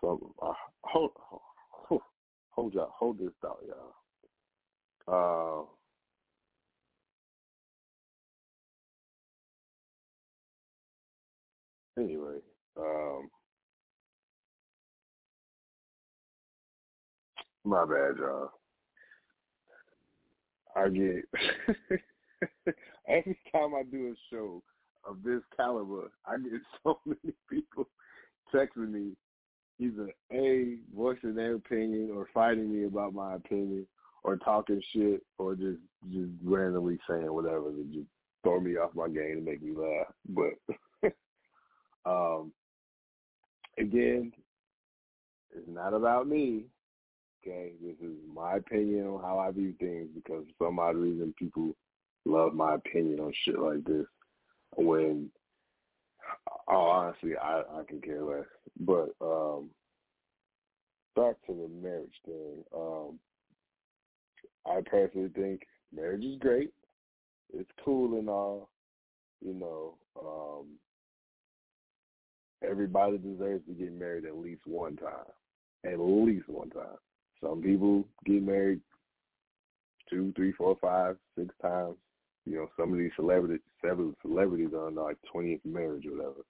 so 0.00 0.32
uh, 0.40 0.52
hold 0.84 1.10
hold 1.16 2.02
hold 2.50 2.72
y'all 2.72 2.92
hold 2.94 3.18
this 3.18 3.28
thought, 3.42 3.60
y'all. 3.68 3.92
Uh, 5.08 5.62
anyway, 11.98 12.38
um, 12.76 13.28
my 17.64 17.84
bad, 17.84 18.16
y'all. 18.18 18.50
I 20.74 20.88
get 20.90 21.24
every 23.08 23.38
time 23.50 23.74
I 23.74 23.82
do 23.90 24.12
a 24.12 24.34
show 24.34 24.62
of 25.08 25.22
this 25.24 25.40
caliber, 25.56 26.10
I 26.26 26.36
get 26.36 26.60
so 26.84 26.98
many 27.06 27.34
people 27.48 27.88
texting 28.54 28.90
me 28.90 29.12
either 29.78 30.10
a 30.32 30.76
voicing 30.94 31.34
their 31.34 31.54
opinion 31.54 32.10
or 32.14 32.28
fighting 32.34 32.72
me 32.72 32.86
about 32.86 33.14
my 33.14 33.34
opinion 33.34 33.86
or 34.26 34.36
talking 34.36 34.82
shit 34.92 35.22
or 35.38 35.54
just 35.54 35.78
just 36.10 36.30
randomly 36.42 36.98
saying 37.08 37.32
whatever 37.32 37.70
to 37.70 37.84
just 37.92 38.08
throw 38.42 38.58
me 38.58 38.76
off 38.76 38.90
my 38.94 39.06
game 39.06 39.36
and 39.36 39.44
make 39.44 39.62
me 39.62 39.72
laugh. 39.72 40.12
But 40.28 41.12
um 42.10 42.52
again, 43.78 44.32
it's 45.56 45.68
not 45.68 45.94
about 45.94 46.26
me. 46.26 46.64
Okay, 47.40 47.70
this 47.80 47.94
is 48.02 48.16
my 48.34 48.56
opinion 48.56 49.06
on 49.06 49.22
how 49.22 49.38
I 49.38 49.52
view 49.52 49.72
things 49.78 50.08
because 50.12 50.44
for 50.58 50.66
some 50.66 50.80
odd 50.80 50.96
reason 50.96 51.32
people 51.38 51.70
love 52.24 52.52
my 52.52 52.74
opinion 52.74 53.20
on 53.20 53.32
shit 53.44 53.60
like 53.60 53.84
this. 53.84 54.06
When, 54.76 55.30
oh, 56.68 56.74
honestly, 56.74 57.36
I 57.40 57.60
I 57.60 57.84
can 57.86 58.00
care 58.00 58.24
less. 58.24 58.46
But 58.80 59.10
um, 59.20 59.70
back 61.14 61.36
to 61.46 61.54
the 61.54 61.68
marriage 61.80 62.10
thing. 62.24 62.64
Um, 62.76 63.20
I 64.66 64.80
personally 64.84 65.30
think 65.34 65.62
marriage 65.94 66.24
is 66.24 66.38
great. 66.38 66.70
It's 67.52 67.70
cool 67.84 68.18
and 68.18 68.28
all. 68.28 68.70
You 69.44 69.54
know, 69.54 69.94
um, 70.20 70.66
everybody 72.68 73.18
deserves 73.18 73.64
to 73.66 73.74
get 73.74 73.92
married 73.92 74.24
at 74.24 74.36
least 74.36 74.62
one 74.66 74.96
time. 74.96 75.30
At 75.84 76.00
least 76.00 76.48
one 76.48 76.70
time. 76.70 76.98
Some 77.42 77.62
people 77.62 78.04
get 78.24 78.42
married 78.42 78.80
two, 80.08 80.32
three, 80.34 80.52
four, 80.52 80.76
five, 80.80 81.16
six 81.38 81.54
times. 81.60 81.96
You 82.44 82.56
know, 82.56 82.68
some 82.78 82.92
of 82.92 82.98
these 82.98 83.10
celebrities, 83.16 83.60
several 83.84 84.14
celebrities 84.22 84.70
are 84.72 84.86
on 84.86 84.94
like 84.94 85.16
20th 85.34 85.64
marriage 85.64 86.06
or 86.06 86.16
whatever. 86.16 86.44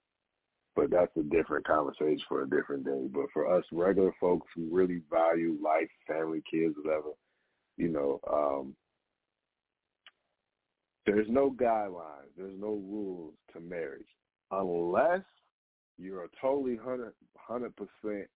But 0.75 0.91
that's 0.91 1.17
a 1.17 1.23
different 1.23 1.67
conversation 1.67 2.21
for 2.29 2.43
a 2.43 2.51
different 2.51 2.85
day. 2.85 3.09
But 3.13 3.27
for 3.33 3.53
us 3.53 3.65
regular 3.73 4.13
folks 4.21 4.47
who 4.55 4.69
really 4.71 5.01
value 5.11 5.57
life, 5.63 5.89
family, 6.07 6.43
kids, 6.51 6.75
whatever, 6.83 7.11
you 7.77 7.89
know, 7.89 8.21
um, 8.33 8.75
there's 11.05 11.27
no 11.29 11.51
guidelines, 11.51 12.31
there's 12.37 12.59
no 12.59 12.69
rules 12.69 13.35
to 13.53 13.61
marriage 13.61 14.07
unless 14.51 15.23
you're 15.99 16.25
a 16.25 16.29
totally 16.41 16.77
hundred 16.77 17.13
hundred 17.37 17.75
percent 17.77 18.29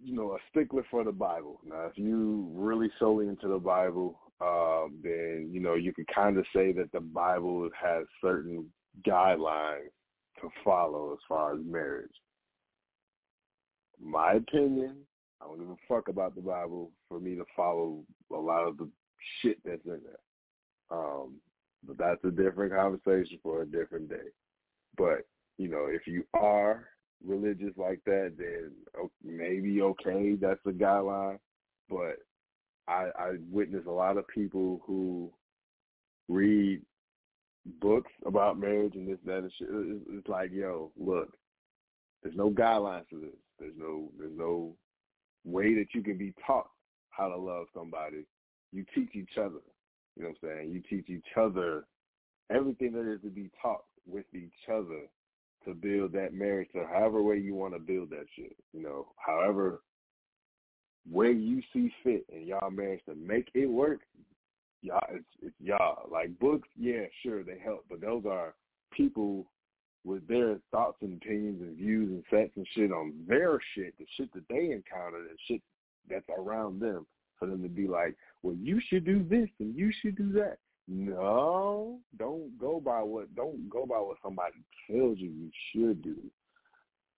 you 0.00 0.14
know, 0.14 0.32
a 0.32 0.38
stickler 0.50 0.84
for 0.90 1.04
the 1.04 1.12
Bible. 1.12 1.60
Now, 1.66 1.86
if 1.86 1.98
you 1.98 2.50
really 2.54 2.90
solely 2.98 3.28
into 3.28 3.48
the 3.48 3.58
Bible, 3.58 4.18
um, 4.40 4.98
then 5.02 5.48
you 5.50 5.60
know 5.60 5.74
you 5.74 5.92
can 5.92 6.06
kind 6.14 6.38
of 6.38 6.44
say 6.54 6.72
that 6.72 6.92
the 6.92 7.00
Bible 7.00 7.68
has 7.80 8.04
certain 8.22 8.66
guidelines 9.06 9.90
to 10.40 10.48
follow 10.64 11.12
as 11.12 11.18
far 11.28 11.54
as 11.54 11.60
marriage. 11.64 12.10
My 14.00 14.34
opinion, 14.34 14.98
I 15.40 15.46
don't 15.46 15.58
give 15.58 15.70
a 15.70 15.76
fuck 15.88 16.08
about 16.08 16.34
the 16.34 16.40
Bible 16.40 16.90
for 17.08 17.20
me 17.20 17.36
to 17.36 17.44
follow 17.56 18.02
a 18.32 18.36
lot 18.36 18.66
of 18.66 18.76
the 18.76 18.88
shit 19.40 19.58
that's 19.64 19.84
in 19.84 20.00
there. 20.04 20.98
Um, 20.98 21.36
but 21.86 21.98
that's 21.98 22.24
a 22.24 22.30
different 22.30 22.72
conversation 22.72 23.38
for 23.42 23.62
a 23.62 23.66
different 23.66 24.08
day. 24.08 24.32
But, 24.96 25.26
you 25.58 25.68
know, 25.68 25.86
if 25.88 26.06
you 26.06 26.24
are 26.34 26.88
religious 27.24 27.74
like 27.76 28.00
that, 28.06 28.34
then 28.36 28.72
maybe 29.24 29.80
okay, 29.82 30.34
that's 30.40 30.60
a 30.66 30.70
guideline. 30.70 31.38
But 31.88 32.18
I, 32.88 33.10
I 33.18 33.32
witness 33.50 33.84
a 33.86 33.92
lot 33.92 34.16
of 34.16 34.26
people 34.28 34.82
who 34.86 35.30
read 36.28 36.82
books 37.80 38.10
about 38.26 38.58
marriage 38.58 38.94
and 38.94 39.08
this, 39.08 39.18
that, 39.24 39.38
and 39.38 39.52
shit. 39.58 39.68
It's 39.70 40.28
like, 40.28 40.50
yo, 40.52 40.90
look, 40.98 41.36
there's 42.22 42.36
no 42.36 42.50
guidelines 42.50 43.04
for 43.08 43.16
this. 43.16 43.36
There's 43.58 43.74
no, 43.76 44.10
there's 44.18 44.36
no 44.36 44.74
way 45.48 45.74
that 45.74 45.88
you 45.94 46.02
can 46.02 46.18
be 46.18 46.34
taught 46.46 46.68
how 47.10 47.28
to 47.28 47.36
love 47.36 47.66
somebody, 47.74 48.24
you 48.72 48.84
teach 48.94 49.10
each 49.14 49.38
other. 49.38 49.60
You 50.16 50.24
know 50.24 50.28
what 50.40 50.50
I'm 50.50 50.58
saying? 50.58 50.72
You 50.72 50.82
teach 50.88 51.08
each 51.08 51.36
other 51.36 51.84
everything 52.50 52.92
there 52.92 53.12
is 53.12 53.20
to 53.22 53.30
be 53.30 53.50
taught 53.60 53.84
with 54.06 54.24
each 54.34 54.68
other 54.72 55.02
to 55.64 55.74
build 55.74 56.12
that 56.12 56.32
marriage 56.32 56.68
to 56.74 56.84
however 56.86 57.22
way 57.22 57.36
you 57.36 57.54
want 57.54 57.74
to 57.74 57.80
build 57.80 58.10
that 58.10 58.26
shit. 58.36 58.56
You 58.72 58.82
know, 58.82 59.08
however 59.16 59.82
way 61.10 61.32
you 61.32 61.62
see 61.72 61.92
fit 62.02 62.24
in 62.32 62.46
y'all 62.46 62.70
marriage 62.70 63.02
to 63.08 63.14
make 63.14 63.48
it 63.54 63.66
work, 63.66 64.00
y'all 64.82 65.00
it's, 65.10 65.24
it's 65.42 65.54
y'all. 65.60 66.08
Like 66.10 66.38
books, 66.38 66.68
yeah, 66.78 67.04
sure 67.22 67.42
they 67.42 67.58
help, 67.62 67.84
but 67.88 68.00
those 68.00 68.24
are 68.26 68.54
people 68.92 69.46
with 70.04 70.26
their 70.28 70.58
thoughts 70.70 70.98
and 71.02 71.20
opinions 71.20 71.60
and 71.60 71.76
views 71.76 72.10
and 72.10 72.24
facts 72.30 72.56
and 72.56 72.66
shit 72.74 72.92
on 72.92 73.12
their 73.26 73.58
shit, 73.74 73.94
the 73.98 74.06
shit 74.16 74.32
that 74.34 74.48
they 74.48 74.70
encountered 74.70 75.28
and 75.28 75.38
shit 75.46 75.60
that's 76.08 76.28
around 76.38 76.80
them, 76.80 77.06
for 77.38 77.46
them 77.46 77.62
to 77.62 77.68
be 77.68 77.86
like, 77.86 78.16
well, 78.42 78.54
you 78.54 78.80
should 78.88 79.04
do 79.04 79.24
this 79.28 79.48
and 79.60 79.76
you 79.76 79.92
should 80.00 80.16
do 80.16 80.32
that. 80.32 80.58
No, 80.86 81.98
don't 82.18 82.58
go 82.58 82.80
by 82.80 83.02
what 83.02 83.34
don't 83.34 83.68
go 83.68 83.84
by 83.84 83.98
what 83.98 84.16
somebody 84.22 84.54
tells 84.90 85.18
you 85.18 85.28
you 85.28 85.50
should 85.70 86.02
do. 86.02 86.16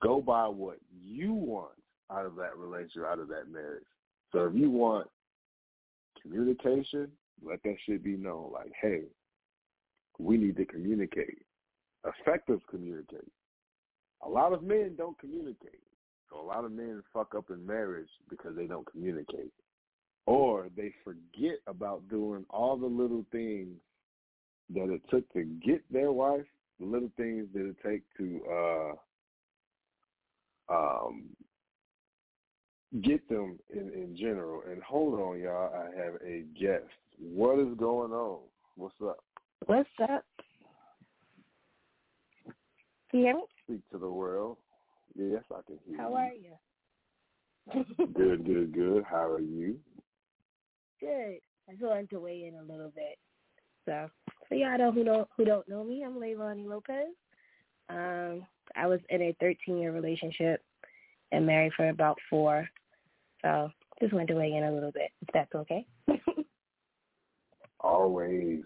Go 0.02 0.20
by 0.20 0.48
what 0.48 0.78
you 1.04 1.32
want 1.32 1.72
out 2.10 2.26
of 2.26 2.34
that 2.36 2.56
relationship, 2.56 3.04
out 3.06 3.20
of 3.20 3.28
that 3.28 3.48
marriage. 3.48 3.84
So 4.32 4.46
if 4.46 4.54
you 4.54 4.70
want 4.70 5.06
communication, 6.20 7.08
let 7.42 7.62
that 7.62 7.76
shit 7.86 8.02
be 8.02 8.16
known. 8.16 8.50
Like, 8.52 8.72
hey, 8.80 9.02
we 10.18 10.36
need 10.36 10.56
to 10.56 10.64
communicate. 10.64 11.38
Effective 12.04 12.60
communicate. 12.70 13.30
A 14.24 14.28
lot 14.28 14.52
of 14.52 14.62
men 14.62 14.94
don't 14.96 15.18
communicate. 15.18 15.80
So 16.30 16.40
a 16.40 16.46
lot 16.46 16.64
of 16.64 16.72
men 16.72 17.02
fuck 17.12 17.34
up 17.36 17.50
in 17.50 17.66
marriage 17.66 18.08
because 18.28 18.54
they 18.56 18.66
don't 18.66 18.90
communicate 18.90 19.52
or 20.26 20.68
they 20.76 20.92
forget 21.02 21.58
about 21.66 22.08
doing 22.08 22.44
all 22.50 22.76
the 22.76 22.86
little 22.86 23.24
things 23.32 23.76
that 24.72 24.88
it 24.88 25.02
took 25.10 25.30
to 25.32 25.42
get 25.42 25.82
their 25.92 26.12
wife, 26.12 26.44
the 26.78 26.86
little 26.86 27.10
things 27.16 27.48
that 27.52 27.68
it 27.68 27.76
take 27.84 28.02
to 28.16 28.40
uh 28.48 28.92
um 30.72 31.24
get 33.02 33.28
them 33.28 33.58
in, 33.70 33.90
in 33.92 34.16
general. 34.16 34.62
And 34.70 34.82
hold 34.82 35.18
on, 35.20 35.40
y'all, 35.40 35.72
I 35.74 35.86
have 36.00 36.14
a 36.24 36.44
guest. 36.60 36.84
What 37.18 37.58
is 37.58 37.76
going 37.76 38.12
on? 38.12 38.38
What's 38.76 38.94
up? 39.02 39.18
What's 39.66 39.88
up? 40.02 40.24
Can 43.10 43.20
you 43.20 43.26
hear 43.26 43.34
me? 43.34 43.42
Speak 43.64 43.90
to 43.90 43.98
the 43.98 44.10
world. 44.10 44.56
Yes, 45.16 45.42
I 45.50 45.60
can 45.66 45.78
hear 45.86 45.96
How 45.96 46.10
you. 46.10 46.16
How 46.16 46.22
are 46.22 46.32
you? 46.32 48.04
Good, 48.14 48.44
good, 48.44 48.72
good. 48.72 49.04
How 49.08 49.26
are 49.26 49.40
you? 49.40 49.78
Good. 51.00 51.38
I 51.68 51.72
just 51.72 51.82
wanted 51.82 52.10
to 52.10 52.20
weigh 52.20 52.46
in 52.46 52.54
a 52.54 52.72
little 52.72 52.90
bit. 52.94 53.18
So, 53.86 54.08
for 54.48 54.54
y'all 54.54 54.92
who 54.92 55.04
don't 55.04 55.28
who 55.36 55.44
don't 55.44 55.68
know 55.68 55.84
me, 55.84 56.04
I'm 56.04 56.14
Leilani 56.14 56.66
Lopez. 56.66 57.08
Um, 57.88 58.46
I 58.76 58.86
was 58.86 59.00
in 59.08 59.22
a 59.22 59.36
13 59.40 59.78
year 59.78 59.92
relationship 59.92 60.62
and 61.32 61.46
married 61.46 61.72
for 61.76 61.88
about 61.88 62.18
four. 62.28 62.68
So, 63.42 63.70
just 64.00 64.12
wanted 64.12 64.28
to 64.28 64.34
weigh 64.34 64.54
in 64.54 64.64
a 64.64 64.72
little 64.72 64.92
bit, 64.92 65.10
if 65.22 65.28
that's 65.32 65.54
okay. 65.54 65.86
Always. 67.80 68.62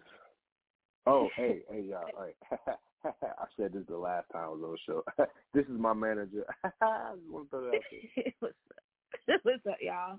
Oh, 1.06 1.28
hey, 1.36 1.62
hey, 1.70 1.82
y'all. 1.82 2.06
Hey. 2.06 2.72
I 3.22 3.44
said 3.56 3.72
this 3.72 3.82
the 3.88 3.96
last 3.96 4.26
time 4.32 4.44
I 4.44 4.48
was 4.48 4.60
on 4.64 4.70
the 4.72 4.78
show. 4.86 5.04
this 5.54 5.64
is 5.64 5.78
my 5.78 5.92
manager. 5.92 6.44
I 6.64 7.12
just 7.14 7.30
want 7.30 7.46
to 7.46 7.50
throw 7.50 7.70
that 7.70 7.76
out 7.76 7.82
there. 7.90 8.32
What's 8.40 8.54
up? 8.70 9.40
What's 9.42 9.66
up, 9.66 9.76
y'all? 9.80 10.18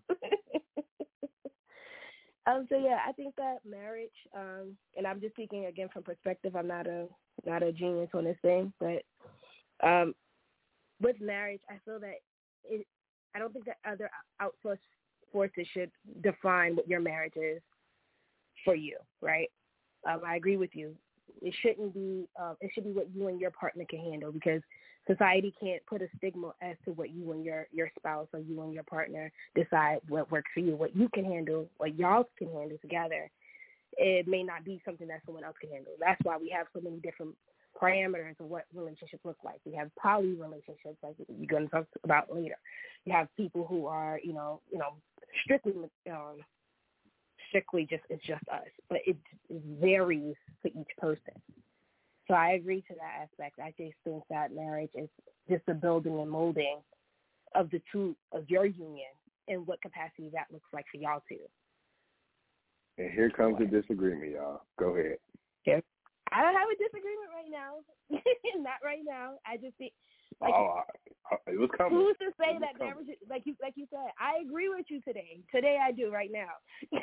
um, 2.47 2.65
so 2.69 2.77
yeah, 2.77 2.99
I 3.07 3.11
think 3.13 3.35
that 3.37 3.57
marriage, 3.67 4.09
um, 4.35 4.75
and 4.97 5.05
I'm 5.05 5.19
just 5.19 5.33
speaking 5.33 5.65
again 5.65 5.89
from 5.91 6.03
perspective. 6.03 6.55
I'm 6.55 6.67
not 6.67 6.87
a 6.87 7.07
not 7.45 7.63
a 7.63 7.71
genius 7.71 8.09
on 8.13 8.23
this 8.23 8.37
thing, 8.41 8.73
but 8.79 9.03
um, 9.87 10.15
with 11.01 11.19
marriage, 11.19 11.61
I 11.69 11.75
feel 11.85 11.99
that 11.99 12.15
it. 12.63 12.87
I 13.35 13.39
don't 13.39 13.51
think 13.51 13.65
that 13.65 13.77
other 13.85 14.09
outsourced 14.41 14.77
forces 15.31 15.67
should 15.73 15.91
define 16.21 16.75
what 16.75 16.87
your 16.87 17.01
marriage 17.01 17.35
is 17.35 17.61
for 18.63 18.75
you, 18.75 18.97
right? 19.21 19.49
Um, 20.09 20.21
I 20.25 20.37
agree 20.37 20.55
with 20.55 20.69
you. 20.73 20.95
It 21.41 21.53
shouldn't 21.61 21.93
be. 21.93 22.27
Um, 22.39 22.55
it 22.61 22.71
should 22.73 22.83
be 22.83 22.91
what 22.91 23.07
you 23.13 23.27
and 23.27 23.39
your 23.39 23.51
partner 23.51 23.85
can 23.89 23.99
handle 23.99 24.31
because 24.31 24.61
society 25.07 25.53
can't 25.59 25.85
put 25.85 26.01
a 26.01 26.07
stigma 26.17 26.51
as 26.61 26.75
to 26.85 26.91
what 26.91 27.11
you 27.11 27.31
and 27.31 27.43
your 27.43 27.67
your 27.71 27.91
spouse 27.97 28.27
or 28.33 28.39
you 28.39 28.61
and 28.61 28.73
your 28.73 28.83
partner 28.83 29.31
decide 29.55 29.99
what 30.07 30.31
works 30.31 30.49
for 30.53 30.61
you, 30.61 30.75
what 30.75 30.95
you 30.95 31.09
can 31.13 31.25
handle, 31.25 31.67
what 31.77 31.97
y'all 31.97 32.29
can 32.37 32.51
handle 32.51 32.77
together. 32.81 33.29
It 33.97 34.27
may 34.27 34.43
not 34.43 34.65
be 34.65 34.81
something 34.83 35.07
that 35.07 35.21
someone 35.25 35.43
else 35.43 35.55
can 35.61 35.69
handle. 35.69 35.93
That's 35.99 36.19
why 36.23 36.37
we 36.37 36.49
have 36.49 36.67
so 36.73 36.81
many 36.81 36.97
different 36.97 37.35
parameters 37.81 38.39
of 38.39 38.47
what 38.47 38.65
relationships 38.73 39.23
look 39.23 39.37
like. 39.43 39.59
We 39.65 39.73
have 39.73 39.89
poly 39.95 40.33
relationships, 40.33 40.97
like 41.03 41.15
you're 41.27 41.47
going 41.47 41.65
to 41.65 41.69
talk 41.69 41.85
about 42.03 42.33
later. 42.33 42.55
You 43.05 43.13
have 43.13 43.27
people 43.37 43.65
who 43.67 43.85
are, 43.85 44.19
you 44.23 44.33
know, 44.33 44.61
you 44.71 44.79
know, 44.79 44.95
strictly 45.43 45.73
um, 46.11 46.37
strictly 47.55 47.87
just 47.89 48.03
it's 48.09 48.23
just 48.25 48.43
us, 48.51 48.67
but 48.89 48.99
it 49.05 49.15
varies 49.79 50.35
for 50.61 50.67
each 50.67 50.89
person. 50.97 51.33
So 52.27 52.33
I 52.33 52.51
agree 52.51 52.81
to 52.81 52.95
that 52.95 53.23
aspect. 53.23 53.59
I 53.59 53.73
just 53.81 53.95
think 54.03 54.23
that 54.29 54.53
marriage 54.53 54.89
is 54.93 55.07
just 55.49 55.65
the 55.65 55.73
building 55.73 56.19
and 56.19 56.29
molding 56.29 56.79
of 57.53 57.69
the 57.69 57.81
two 57.91 58.15
of 58.33 58.49
your 58.49 58.65
union 58.65 59.13
and 59.47 59.65
what 59.65 59.81
capacity 59.81 60.29
that 60.33 60.47
looks 60.51 60.67
like 60.73 60.85
for 60.91 60.97
y'all 60.97 61.23
two. 61.29 61.37
And 62.97 63.11
here 63.11 63.29
comes 63.29 63.57
the 63.59 63.65
disagreement, 63.65 64.31
y'all. 64.31 64.61
Go 64.77 64.97
ahead. 64.97 65.17
I 66.31 66.41
don't 66.41 66.57
have 66.57 66.67
a 66.67 66.75
disagreement 66.75 67.31
right 67.31 67.51
now. 67.53 67.79
Not 68.59 68.83
right 68.83 69.05
now. 69.05 69.37
I 69.45 69.57
just 69.57 69.77
think 69.77 69.93
like 70.41 70.53
oh, 70.53 70.81
I, 71.31 71.35
I, 71.35 71.51
it 71.51 71.59
was 71.59 71.69
coming. 71.77 71.97
who's 71.97 72.17
to 72.17 72.31
say 72.39 72.57
that 72.59 72.77
coming. 72.77 72.93
marriage 72.93 73.17
like 73.29 73.43
you 73.45 73.55
like 73.61 73.73
you 73.75 73.87
said, 73.89 74.11
I 74.19 74.41
agree 74.45 74.69
with 74.69 74.85
you 74.89 75.01
today. 75.01 75.39
Today 75.53 75.77
I 75.81 75.91
do 75.91 76.11
right 76.11 76.31
now. 76.31 76.51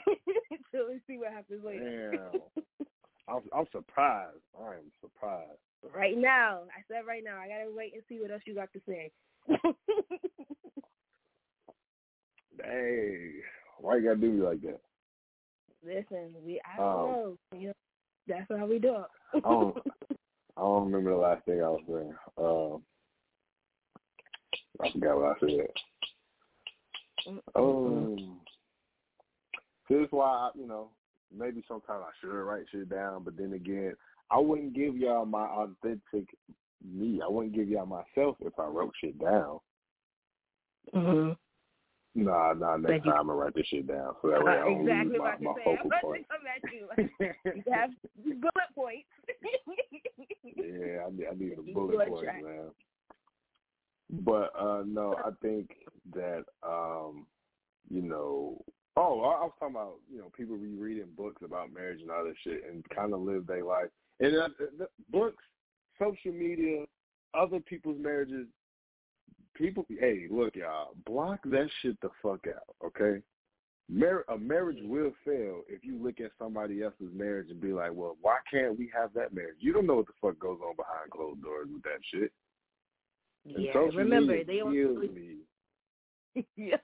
so 0.73 0.87
let's 0.89 1.01
see 1.07 1.19
what 1.19 1.33
happens 1.33 1.65
later. 1.65 2.13
Damn. 2.33 2.41
I'm, 3.29 3.43
I'm 3.57 3.67
surprised. 3.73 4.43
I 4.61 4.75
am 4.75 4.91
surprised. 5.01 5.59
right 5.95 6.19
now. 6.19 6.63
I 6.77 6.83
said 6.89 7.07
right 7.07 7.23
now. 7.25 7.39
I 7.39 7.47
gotta 7.49 7.71
wait 7.75 7.95
and 7.95 8.03
see 8.09 8.19
what 8.21 8.31
else 8.33 8.43
you 8.47 8.55
got 8.55 8.73
to 8.73 8.81
say. 8.87 9.11
Dang. 12.59 13.33
Why 13.79 13.97
you 13.97 14.03
gotta 14.05 14.17
do 14.17 14.33
me 14.33 14.43
like 14.43 14.61
that? 14.63 14.81
Listen, 15.85 16.35
we 16.45 16.61
I 16.65 16.77
don't 16.77 16.87
Um, 16.87 17.07
know. 17.11 17.37
You 17.57 17.67
know. 17.69 17.73
That's 18.29 18.47
how 18.57 18.67
we 18.67 18.79
do 18.79 18.95
it. 18.97 19.07
I 19.35 19.41
don't, 19.41 19.77
I 20.57 20.61
don't 20.61 20.85
remember 20.85 21.11
the 21.11 21.17
last 21.17 21.45
thing 21.45 21.61
I 21.63 21.69
was 21.69 21.81
saying. 21.89 22.15
Um, 22.39 22.83
I 24.83 24.91
forgot 24.93 25.17
what 25.17 25.37
I 25.37 25.41
said. 25.41 25.69
Um, 27.55 28.41
so 29.89 29.99
that's 30.01 30.13
why 30.13 30.27
I, 30.27 30.51
you 30.59 30.67
know 30.67 30.91
maybe 31.37 31.63
sometimes 31.67 32.03
I 32.07 32.11
should 32.21 32.29
write 32.33 32.65
shit 32.71 32.89
down, 32.91 33.25
but 33.25 33.37
then 33.37 33.53
again, 33.53 33.95
I 34.31 34.39
wouldn't 34.39 34.75
give 34.75 34.97
y'all 34.97 35.25
my 35.25 35.47
authentic 35.47 36.27
me. 36.85 37.21
I 37.25 37.29
wouldn't 37.29 37.55
give 37.55 37.69
y'all 37.69 37.87
myself 37.87 38.37
if 38.41 38.59
I 38.59 38.67
wrote 38.67 38.93
shit 39.01 39.19
down. 39.19 39.61
hmm 40.93 41.31
Nah, 42.15 42.53
nah. 42.53 42.77
Next 42.77 43.05
time 43.05 43.15
I'm 43.21 43.27
gonna 43.29 43.39
write 43.39 43.55
this 43.55 43.67
shit 43.69 43.87
down 43.87 44.15
so 44.21 44.29
that 44.29 44.45
way 44.45 44.53
I 44.53 44.57
don't 44.65 44.83
exactly 44.83 45.13
lose 45.13 45.21
what 45.21 45.41
my, 45.41 45.49
my 45.49 45.55
say. 45.57 45.65
focal 45.65 45.91
I'm 45.93 46.01
point. 46.03 46.27
come 46.29 46.47
at 46.47 46.73
you. 46.73 46.89
You 47.55 47.73
have 47.73 47.91
bullet 48.25 48.75
points. 48.75 49.09
yeah, 50.45 51.07
I 51.07 51.11
need, 51.11 51.27
I 51.27 51.35
need 51.35 51.57
the 51.57 51.63
You 51.65 51.75
bullet 51.75 52.09
track. 52.23 52.43
man. 52.43 52.71
But 54.13 54.53
uh 54.59 54.83
no, 54.87 55.17
I 55.25 55.31
think 55.41 55.71
that 56.15 56.45
um, 56.63 57.27
you 57.91 58.03
know, 58.03 58.63
oh, 58.97 59.21
I, 59.21 59.41
I 59.41 59.45
was 59.45 59.53
talking 59.59 59.75
about 59.75 59.95
you 60.11 60.19
know 60.19 60.31
people 60.37 60.57
be 60.57 60.75
reading 60.75 61.09
books 61.17 61.43
about 61.45 61.73
marriage 61.73 62.03
and 62.03 62.11
all 62.11 62.25
that 62.25 62.35
shit 62.45 62.65
and 62.71 62.85
kind 62.95 63.15
of 63.15 63.21
live 63.21 63.47
their 63.47 63.65
life. 63.65 63.89
And 64.21 64.37
uh, 64.37 64.49
the 64.79 64.89
books, 65.11 65.43
social 65.99 66.33
media, 66.33 66.85
other 67.35 67.61
people's 67.61 67.99
marriages. 68.01 68.47
People, 69.55 69.85
hey, 70.01 70.29
look, 70.31 70.57
y'all, 70.57 70.95
block 71.05 71.41
that 71.45 71.69
shit 71.83 72.01
the 72.01 72.09
fuck 72.23 72.47
out, 72.49 72.75
okay? 72.87 73.21
Mar- 73.91 74.25
a 74.31 74.39
marriage 74.39 74.79
will 74.83 75.13
fail 75.27 75.61
if 75.69 75.85
you 75.85 76.03
look 76.03 76.21
at 76.21 76.31
somebody 76.39 76.83
else's 76.83 77.13
marriage 77.15 77.51
and 77.51 77.61
be 77.61 77.75
like, 77.75 77.91
well, 77.93 78.17
why 78.23 78.39
can't 78.51 78.79
we 78.79 78.91
have 78.95 79.13
that 79.13 79.35
marriage? 79.35 79.57
You 79.61 79.75
don't 79.75 79.87
know 79.87 79.97
what 79.97 80.07
the 80.07 80.15
fuck 80.23 80.39
goes 80.39 80.59
on 80.67 80.75
behind 80.75 81.11
closed 81.11 81.43
doors 81.43 81.69
with 81.71 81.83
that 81.83 82.01
shit. 82.11 82.33
And 83.45 83.65
yeah, 83.65 83.73
social 83.73 83.99
remember 83.99 84.33
media 84.33 84.45
they 84.45 84.59
kills 84.59 84.97
only 84.97 85.09
me. 86.35 86.45
yeah, 86.57 86.77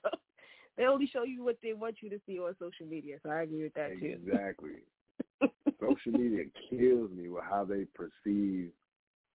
they 0.77 0.85
only 0.85 1.07
show 1.07 1.23
you 1.23 1.43
what 1.43 1.57
they 1.63 1.73
want 1.73 1.97
you 2.01 2.09
to 2.09 2.19
see 2.25 2.39
on 2.39 2.55
social 2.59 2.85
media. 2.85 3.17
So 3.23 3.29
I 3.29 3.41
agree 3.43 3.63
with 3.63 3.73
that 3.75 3.91
too. 3.99 4.17
Exactly. 4.25 4.83
social 5.79 6.19
media 6.19 6.45
kills 6.69 7.11
me 7.11 7.29
with 7.29 7.43
how 7.49 7.65
they 7.65 7.85
perceive 7.95 8.71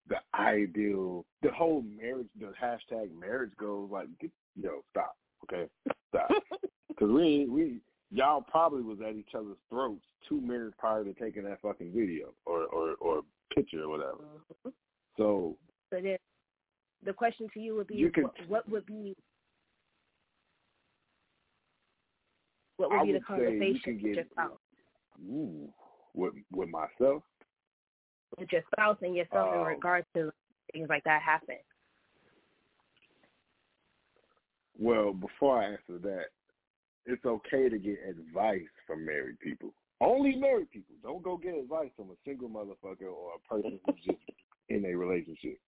the 0.10 0.18
ideal, 0.38 1.26
the 1.42 1.52
whole 1.52 1.82
marriage, 1.82 2.28
the 2.40 2.52
hashtag 2.62 3.18
marriage 3.18 3.52
goes 3.58 3.90
Like, 3.92 4.08
get, 4.20 4.32
yo, 4.60 4.84
stop, 4.92 5.16
okay? 5.44 5.70
Stop, 6.10 6.30
because 6.90 7.10
we 7.10 7.48
we 7.50 7.80
y'all 8.12 8.42
probably 8.42 8.82
was 8.82 9.00
at 9.08 9.16
each 9.16 9.34
other's 9.36 9.58
throats 9.70 10.04
two 10.28 10.42
minutes 10.42 10.76
prior 10.78 11.04
to 11.04 11.14
taking 11.14 11.44
that 11.44 11.62
fucking 11.62 11.92
video 11.96 12.34
or 12.46 12.66
or 12.66 12.96
or 13.00 13.22
picture 13.54 13.84
or 13.84 13.90
whatever. 13.90 14.24
Mm-hmm. 14.66 14.70
So 15.18 15.58
So 15.90 16.02
then, 16.02 16.18
the 17.06 17.14
question 17.14 17.48
to 17.54 17.60
you 17.60 17.76
would 17.76 17.88
be, 17.88 17.96
You 17.96 18.12
could- 18.12 18.24
what, 18.24 18.36
what 18.48 18.70
would 18.70 18.86
be 18.86 19.16
what 22.78 22.90
would 22.90 23.00
I 23.00 23.04
be 23.06 23.12
the 23.14 23.20
would 23.20 23.22
say 23.28 23.34
you 23.68 23.80
conversation 23.80 23.80
can 23.84 24.04
with 24.04 24.16
your 24.16 24.26
spouse, 24.32 24.60
ooh, 25.30 25.74
with 26.14 26.34
with 26.52 26.70
myself. 26.70 27.24
with 28.38 28.52
your 28.52 28.64
spouse 28.74 28.98
and 29.02 29.16
yourself 29.16 29.54
in 29.54 29.60
Um, 29.62 29.68
regards 29.68 30.08
to 30.16 30.32
things 30.74 30.90
like 30.90 31.04
that 31.04 31.22
happen? 31.22 31.58
Well, 34.78 35.14
before 35.14 35.62
I 35.62 35.66
answer 35.74 36.00
that, 36.00 36.26
it's 37.06 37.24
okay 37.26 37.70
to 37.70 37.78
get 37.78 38.00
advice 38.08 38.68
from 38.88 39.06
married 39.06 39.40
people. 39.40 39.74
Only 40.02 40.36
married 40.36 40.72
people. 40.72 40.96
Don't 41.04 41.22
go 41.22 41.38
get 41.38 41.54
advice 41.56 41.92
from 41.96 42.10
a 42.10 42.16
single 42.26 42.50
motherfucker 42.50 43.12
or 43.14 43.36
a 43.36 43.40
person 43.48 43.80
who's 43.86 44.04
just 44.04 44.18
in 44.70 44.84
a 44.86 44.96
relationship. 44.96 45.60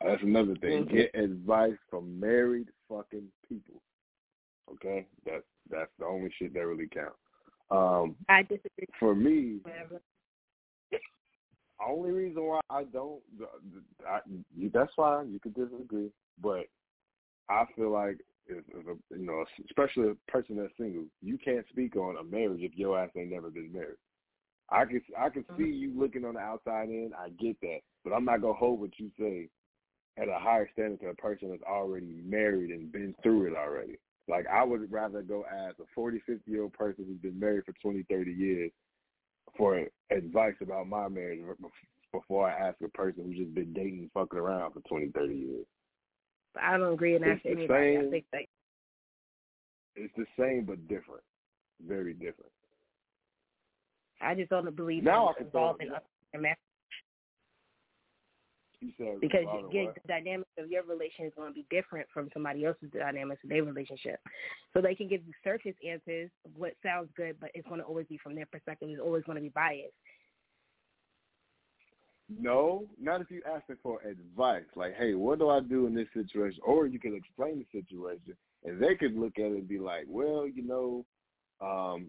Uh, 0.00 0.08
That's 0.10 0.22
another 0.22 0.56
thing. 0.56 0.86
Mhm. 0.86 0.90
Get 0.90 1.14
advice 1.14 1.76
from 1.90 2.18
married 2.18 2.68
fucking 2.88 3.30
people. 3.48 3.82
Okay? 4.72 5.06
That's 5.24 5.44
that's 5.68 5.90
the 5.98 6.06
only 6.06 6.30
shit 6.38 6.54
that 6.54 6.66
really 6.66 6.88
counts. 6.88 7.18
Um, 7.70 8.16
I 8.28 8.42
disagree. 8.42 8.86
for 8.98 9.14
me, 9.14 9.60
Whatever. 9.62 10.02
only 11.84 12.10
reason 12.10 12.44
why 12.44 12.60
I 12.68 12.84
don't, 12.84 13.22
I, 14.06 14.20
that's 14.72 14.92
fine. 14.94 15.32
You 15.32 15.40
could 15.40 15.54
disagree, 15.54 16.10
but 16.40 16.66
I 17.48 17.64
feel 17.74 17.90
like 17.90 18.18
if, 18.46 18.64
if 18.68 18.86
a, 18.86 18.96
you 19.16 19.26
know, 19.26 19.44
especially 19.64 20.10
a 20.10 20.30
person 20.30 20.56
that's 20.56 20.76
single, 20.76 21.04
you 21.22 21.38
can't 21.38 21.66
speak 21.70 21.96
on 21.96 22.16
a 22.18 22.24
marriage 22.24 22.60
if 22.60 22.76
your 22.76 22.98
ass 22.98 23.10
ain't 23.16 23.30
never 23.30 23.50
been 23.50 23.72
married. 23.72 23.96
I 24.70 24.84
can 24.84 25.00
I 25.18 25.28
could 25.28 25.44
see 25.56 25.64
you 25.64 25.92
looking 25.98 26.24
on 26.24 26.34
the 26.34 26.40
outside 26.40 26.88
in. 26.88 27.12
I 27.18 27.30
get 27.30 27.60
that, 27.60 27.80
but 28.04 28.12
I'm 28.12 28.24
not 28.24 28.40
gonna 28.40 28.54
hold 28.54 28.80
what 28.80 28.98
you 28.98 29.10
say 29.18 29.48
at 30.18 30.28
a 30.28 30.38
higher 30.38 30.68
standard 30.72 31.00
to 31.00 31.08
a 31.08 31.14
person 31.14 31.50
that's 31.50 31.62
already 31.62 32.22
married 32.24 32.70
and 32.70 32.92
been 32.92 33.14
through 33.22 33.46
it 33.46 33.56
already. 33.56 33.98
Like 34.28 34.46
I 34.46 34.64
would 34.64 34.90
rather 34.92 35.22
go 35.22 35.44
ask 35.50 35.78
a 35.78 35.84
40, 35.94 36.20
50 36.26 36.50
year 36.50 36.62
old 36.62 36.72
person 36.74 37.04
who's 37.06 37.18
been 37.18 37.38
married 37.38 37.64
for 37.64 37.74
20, 37.82 38.04
30 38.08 38.30
years 38.32 38.70
for 39.56 39.86
advice 40.10 40.54
about 40.60 40.88
my 40.88 41.08
marriage 41.08 41.40
before 42.12 42.48
I 42.48 42.68
ask 42.68 42.76
a 42.84 42.88
person 42.88 43.24
who's 43.26 43.38
just 43.38 43.54
been 43.54 43.72
dating 43.72 44.10
fucking 44.14 44.38
around 44.38 44.72
for 44.72 44.80
20, 44.80 45.08
30 45.08 45.34
years. 45.34 45.66
But 46.54 46.62
I 46.62 46.76
don't 46.76 46.92
agree 46.92 47.16
in 47.16 47.22
for 47.22 47.38
the 47.42 47.50
anybody. 47.50 47.96
I 47.96 48.10
think 48.10 48.24
that 48.32 48.42
It's 49.96 50.14
the 50.16 50.26
same 50.38 50.64
but 50.64 50.86
different, 50.88 51.22
very 51.86 52.12
different. 52.12 52.52
I 54.20 54.34
just 54.34 54.50
don't 54.50 54.74
believe 54.76 55.02
Now 55.02 55.30
I 55.30 55.32
can 55.34 55.46
involving 55.46 55.90
other 55.90 56.02
in 56.32 56.42
marriage 56.42 56.58
You 58.71 58.71
said 58.71 58.71
because 59.20 59.44
what? 59.46 59.70
the 59.70 59.92
dynamics 60.08 60.50
of 60.58 60.70
your 60.70 60.82
relation 60.84 61.26
is 61.26 61.32
going 61.36 61.48
to 61.48 61.54
be 61.54 61.66
different 61.70 62.06
from 62.12 62.28
somebody 62.32 62.64
else's 62.64 62.90
dynamics 62.92 63.40
of 63.44 63.50
their 63.50 63.62
relationship. 63.62 64.20
So 64.74 64.80
they 64.80 64.94
can 64.94 65.08
give 65.08 65.22
you 65.26 65.32
surface 65.44 65.74
answers 65.86 66.30
of 66.44 66.50
what 66.56 66.72
sounds 66.82 67.08
good, 67.16 67.36
but 67.40 67.50
it's 67.54 67.66
going 67.68 67.80
to 67.80 67.86
always 67.86 68.06
be 68.06 68.18
from 68.18 68.34
their 68.34 68.46
perspective. 68.46 68.88
It's 68.90 69.00
always 69.00 69.24
going 69.24 69.36
to 69.36 69.42
be 69.42 69.50
biased. 69.50 69.92
No, 72.40 72.86
not 73.00 73.20
if 73.20 73.30
you 73.30 73.42
asking 73.46 73.76
for 73.82 74.00
advice. 74.02 74.64
Like, 74.74 74.94
hey, 74.96 75.14
what 75.14 75.38
do 75.38 75.50
I 75.50 75.60
do 75.60 75.86
in 75.86 75.94
this 75.94 76.08
situation? 76.14 76.60
Or 76.64 76.86
you 76.86 76.98
can 76.98 77.14
explain 77.14 77.58
the 77.58 77.80
situation, 77.80 78.36
and 78.64 78.82
they 78.82 78.94
could 78.94 79.16
look 79.16 79.34
at 79.38 79.46
it 79.46 79.52
and 79.52 79.68
be 79.68 79.78
like, 79.78 80.04
well, 80.08 80.46
you 80.46 80.62
know, 80.62 81.04
um, 81.60 82.08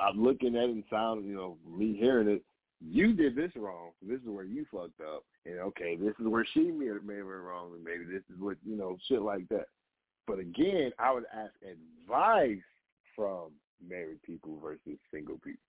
I'm 0.00 0.22
looking 0.22 0.56
at 0.56 0.64
it 0.64 0.70
and 0.70 0.84
sound, 0.90 1.26
you 1.26 1.34
know, 1.34 1.56
me 1.68 1.96
hearing 1.96 2.28
it. 2.28 2.42
You 2.84 3.12
did 3.12 3.36
this 3.36 3.52
wrong. 3.56 3.90
This 4.02 4.20
is 4.20 4.28
where 4.28 4.44
you 4.44 4.66
fucked 4.72 5.00
up, 5.00 5.24
and 5.46 5.58
okay, 5.60 5.96
this 5.96 6.14
is 6.18 6.26
where 6.26 6.46
she 6.52 6.60
it, 6.60 7.04
made 7.04 7.16
it 7.16 7.22
wrong, 7.22 7.72
and 7.74 7.84
maybe 7.84 8.04
this 8.04 8.22
is 8.32 8.40
what 8.40 8.56
you 8.64 8.76
know, 8.76 8.96
shit 9.08 9.22
like 9.22 9.48
that. 9.48 9.66
But 10.26 10.38
again, 10.38 10.90
I 10.98 11.12
would 11.12 11.24
ask 11.32 11.52
advice 11.62 12.62
from 13.14 13.52
married 13.86 14.22
people 14.22 14.58
versus 14.62 14.98
single 15.12 15.38
people. 15.44 15.60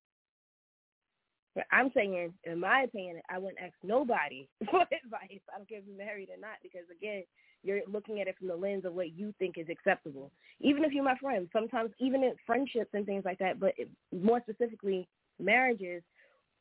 But 1.55 1.65
I'm 1.71 1.91
saying, 1.93 2.33
in 2.45 2.59
my 2.59 2.81
opinion, 2.81 3.21
I 3.29 3.37
wouldn't 3.37 3.61
ask 3.61 3.73
nobody 3.83 4.47
for 4.71 4.81
advice. 4.81 5.41
I 5.53 5.57
don't 5.57 5.69
care 5.69 5.79
if 5.79 5.85
you're 5.87 5.97
married 5.97 6.29
or 6.29 6.39
not, 6.39 6.57
because 6.63 6.85
again, 6.95 7.23
you're 7.63 7.81
looking 7.87 8.19
at 8.19 8.27
it 8.27 8.37
from 8.37 8.47
the 8.47 8.55
lens 8.55 8.85
of 8.85 8.93
what 8.93 9.17
you 9.17 9.33
think 9.39 9.57
is 9.57 9.67
acceptable. 9.69 10.31
Even 10.59 10.83
if 10.83 10.91
you're 10.91 11.03
my 11.03 11.17
friend, 11.17 11.47
sometimes 11.53 11.91
even 11.99 12.23
in 12.23 12.33
friendships 12.45 12.89
and 12.93 13.05
things 13.05 13.23
like 13.23 13.37
that, 13.39 13.59
but 13.59 13.73
it, 13.77 13.89
more 14.11 14.41
specifically 14.41 15.07
marriages, 15.39 16.01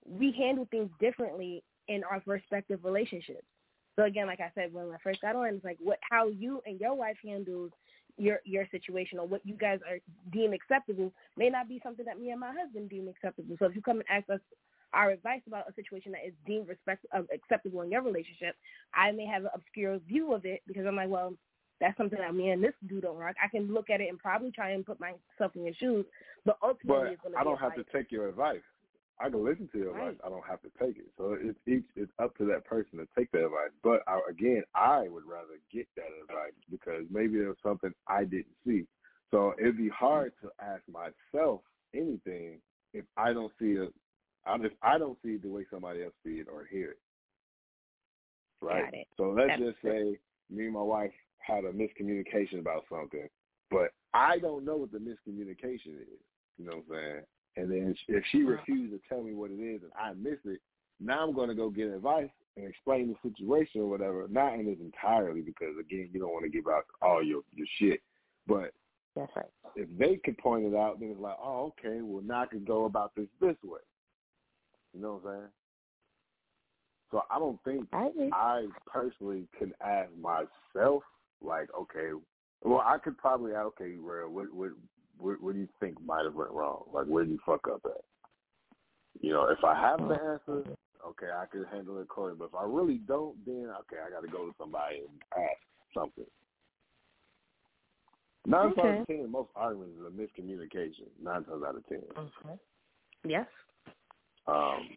we 0.08 0.32
handle 0.32 0.66
things 0.70 0.90
differently 1.00 1.62
in 1.88 2.02
our 2.04 2.22
respective 2.26 2.84
relationships. 2.84 3.44
So 3.96 4.04
again, 4.04 4.26
like 4.26 4.40
I 4.40 4.50
said, 4.54 4.72
when 4.72 4.86
I 4.86 4.96
first 5.02 5.20
got 5.20 5.36
on, 5.36 5.46
it's 5.48 5.64
like 5.64 5.78
what 5.80 5.98
how 6.10 6.28
you 6.28 6.62
and 6.66 6.80
your 6.80 6.94
wife 6.94 7.16
handles 7.24 7.70
your 8.18 8.40
your 8.44 8.66
situation 8.70 9.18
or 9.18 9.26
what 9.26 9.44
you 9.44 9.54
guys 9.54 9.80
are 9.88 9.98
deem 10.32 10.52
acceptable 10.52 11.12
may 11.36 11.48
not 11.48 11.68
be 11.68 11.80
something 11.82 12.04
that 12.04 12.18
me 12.18 12.30
and 12.30 12.40
my 12.40 12.52
husband 12.52 12.88
deem 12.88 13.08
acceptable. 13.08 13.56
So 13.58 13.66
if 13.66 13.76
you 13.76 13.82
come 13.82 13.98
and 13.98 14.08
ask 14.08 14.28
us 14.30 14.40
our 14.92 15.10
advice 15.10 15.40
about 15.46 15.68
a 15.68 15.74
situation 15.74 16.12
that 16.12 16.26
is 16.26 16.34
deemed 16.46 16.68
respect, 16.68 17.04
uh, 17.14 17.22
acceptable 17.32 17.80
in 17.82 17.90
your 17.90 18.02
relationship, 18.02 18.54
I 18.94 19.10
may 19.12 19.26
have 19.26 19.44
an 19.44 19.50
obscure 19.54 19.98
view 20.06 20.34
of 20.34 20.44
it 20.44 20.60
because 20.66 20.86
I'm 20.86 20.96
like, 20.96 21.08
well, 21.08 21.34
that's 21.80 21.96
something 21.96 22.18
that 22.18 22.34
me 22.34 22.50
and 22.50 22.62
this 22.62 22.74
dude 22.88 23.02
don't 23.02 23.16
rock. 23.16 23.34
I 23.42 23.48
can 23.48 23.72
look 23.72 23.90
at 23.90 24.00
it 24.00 24.08
and 24.08 24.18
probably 24.18 24.50
try 24.50 24.70
and 24.70 24.84
put 24.84 25.00
myself 25.00 25.56
in 25.56 25.64
your 25.64 25.74
shoes, 25.74 26.04
but 26.44 26.58
ultimately 26.62 27.04
But 27.04 27.12
it's 27.12 27.22
going 27.22 27.32
to 27.34 27.40
I 27.40 27.44
don't 27.44 27.58
have 27.58 27.74
to 27.74 27.84
take 27.92 28.12
your 28.12 28.28
advice. 28.28 28.60
I 29.20 29.30
can 29.30 29.44
listen 29.44 29.68
to 29.68 29.78
your 29.78 29.92
Right. 29.92 30.08
advice. 30.08 30.20
I 30.24 30.28
don't 30.30 30.46
have 30.46 30.60
to 30.62 30.70
take 30.78 30.96
it. 30.98 31.12
So 31.16 31.34
it's 31.34 31.58
each 31.66 31.84
it's 31.94 32.12
up 32.18 32.36
to 32.38 32.44
that 32.46 32.64
person 32.64 32.98
to 32.98 33.08
take 33.16 33.30
that 33.32 33.44
advice. 33.44 33.70
But 33.82 34.02
I, 34.06 34.20
again, 34.28 34.64
I 34.74 35.08
would 35.08 35.24
rather 35.24 35.58
get 35.70 35.86
that 35.96 36.10
advice 36.22 36.54
because 36.70 37.04
maybe 37.10 37.38
there's 37.38 37.60
something 37.62 37.92
I 38.06 38.24
didn't 38.24 38.56
see. 38.66 38.86
So 39.30 39.54
it'd 39.58 39.76
be 39.76 39.84
mm-hmm. 39.84 40.04
hard 40.04 40.32
to 40.42 40.50
ask 40.60 40.82
myself 40.88 41.62
anything 41.94 42.60
if 42.92 43.04
I 43.16 43.32
don't 43.32 43.52
see 43.58 43.72
it. 43.72 43.94
I 44.44 44.56
If 44.56 44.72
I 44.82 44.98
don't 44.98 45.18
see 45.22 45.34
it 45.34 45.42
the 45.42 45.48
way 45.48 45.64
somebody 45.70 46.02
else 46.02 46.14
see 46.24 46.40
it 46.40 46.48
or 46.52 46.64
hear 46.64 46.90
it. 46.90 46.98
Right. 48.60 48.84
Got 48.84 48.94
it. 48.94 49.06
So 49.16 49.30
let's 49.30 49.50
That's 49.50 49.62
just 49.62 49.82
say 49.82 50.18
me 50.50 50.64
and 50.64 50.74
my 50.74 50.82
wife 50.82 51.12
had 51.38 51.64
a 51.64 51.72
miscommunication 51.72 52.58
about 52.58 52.84
something, 52.90 53.28
but 53.70 53.92
I 54.14 54.38
don't 54.38 54.64
know 54.64 54.76
what 54.76 54.92
the 54.92 54.98
miscommunication 54.98 56.00
is. 56.00 56.20
You 56.58 56.66
know 56.66 56.82
what 56.86 56.96
I'm 56.96 57.02
saying? 57.02 57.22
And 57.56 57.70
then 57.70 57.94
if 58.08 58.24
she 58.26 58.42
Uh-huh. 58.42 58.52
refuses 58.52 58.98
to 58.98 59.08
tell 59.08 59.22
me 59.22 59.34
what 59.34 59.50
it 59.50 59.60
is 59.60 59.82
and 59.82 59.92
I 59.94 60.14
miss 60.14 60.38
it, 60.44 60.60
now 61.00 61.22
I'm 61.22 61.34
going 61.34 61.48
to 61.48 61.54
go 61.54 61.68
get 61.68 61.88
advice 61.88 62.30
and 62.56 62.66
explain 62.66 63.08
the 63.08 63.30
situation 63.30 63.80
or 63.82 63.88
whatever. 63.88 64.26
Not 64.28 64.54
in 64.54 64.68
its 64.68 64.80
entirely 64.80 65.42
because 65.42 65.76
again, 65.78 66.08
you 66.12 66.20
don't 66.20 66.32
want 66.32 66.44
to 66.44 66.50
give 66.50 66.66
out 66.68 66.84
all 67.00 67.22
your 67.22 67.42
your 67.52 67.66
shit. 67.78 68.00
But 68.46 68.72
That's 69.14 69.32
right. 69.36 69.46
if 69.74 69.88
they 69.98 70.16
could 70.16 70.38
point 70.38 70.64
it 70.66 70.74
out, 70.74 71.00
then 71.00 71.10
it's 71.10 71.20
like, 71.20 71.36
oh, 71.42 71.72
okay, 71.78 72.00
well 72.00 72.22
now 72.24 72.42
I 72.42 72.46
can 72.46 72.64
go 72.64 72.84
about 72.86 73.14
this 73.14 73.28
this 73.40 73.56
way. 73.64 73.80
You 74.94 75.00
know 75.02 75.20
what 75.22 75.30
I'm 75.30 75.38
saying? 75.38 75.48
So 77.10 77.22
I 77.30 77.38
don't 77.38 77.62
think 77.64 77.88
I. 77.92 78.10
I 78.32 78.66
personally 78.86 79.46
can 79.58 79.72
ask 79.84 80.10
myself, 80.18 81.02
like, 81.42 81.68
okay, 81.78 82.10
well, 82.64 82.82
I 82.84 82.96
could 82.98 83.18
probably 83.18 83.52
okay, 83.52 83.96
Rell, 83.98 84.28
what, 84.28 84.52
what, 84.52 84.70
what, 85.18 85.40
what 85.42 85.54
do 85.54 85.60
you 85.60 85.68
think 85.80 86.02
might 86.04 86.24
have 86.24 86.34
went 86.34 86.50
wrong? 86.50 86.84
Like, 86.92 87.06
where 87.06 87.24
did 87.24 87.32
you 87.32 87.38
fuck 87.44 87.68
up 87.72 87.82
at? 87.84 88.04
You 89.20 89.32
know, 89.32 89.46
if 89.48 89.62
I 89.64 89.74
have 89.78 90.00
the 90.00 90.14
answer, 90.14 90.64
okay, 91.06 91.26
I 91.36 91.46
could 91.46 91.66
handle 91.70 91.98
it 91.98 92.02
accordingly. 92.02 92.38
But 92.40 92.56
if 92.56 92.62
I 92.62 92.66
really 92.66 92.98
don't, 93.06 93.36
then 93.44 93.68
okay, 93.80 94.00
I 94.04 94.10
got 94.10 94.22
to 94.22 94.28
go 94.28 94.46
to 94.46 94.54
somebody 94.58 95.00
and 95.00 95.22
ask 95.36 95.60
something. 95.94 96.24
Nine 98.46 98.74
times 98.74 98.78
out 98.78 99.00
of 99.02 99.06
ten, 99.06 99.30
most 99.30 99.50
arguments 99.54 99.94
is 100.00 100.06
a 100.06 100.10
miscommunication. 100.10 101.06
Nine 101.22 101.44
times 101.44 101.62
out 101.66 101.76
of 101.76 101.86
10 101.86 102.00
Mhm. 102.16 102.58
Yes. 103.24 103.46
um 104.48 104.96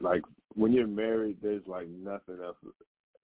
like 0.00 0.22
when 0.54 0.72
you're 0.72 0.86
married 0.86 1.36
there's 1.42 1.66
like 1.66 1.86
nothing 1.88 2.38
else 2.42 2.56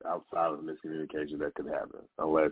outside 0.07 0.53
of 0.53 0.61
miscommunication 0.61 1.39
that 1.39 1.55
could 1.55 1.67
happen 1.67 2.01
unless 2.19 2.51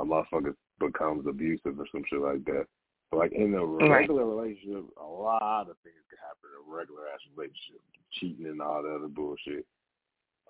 a 0.00 0.04
motherfucker 0.04 0.54
becomes 0.80 1.26
abusive 1.26 1.78
or 1.78 1.86
some 1.92 2.02
shit 2.08 2.20
like 2.20 2.42
that 2.46 2.66
like 3.12 3.32
in 3.32 3.54
a 3.54 3.64
Right. 3.64 4.00
regular 4.00 4.26
relationship 4.26 4.84
a 5.00 5.04
lot 5.04 5.70
of 5.70 5.76
things 5.78 5.96
can 6.10 6.18
happen 6.18 6.50
in 6.52 6.72
a 6.72 6.76
regular 6.76 7.08
ass 7.08 7.20
relationship 7.34 7.80
cheating 8.12 8.46
and 8.46 8.60
all 8.60 8.82
that 8.82 8.94
other 8.94 9.08
bullshit 9.08 9.66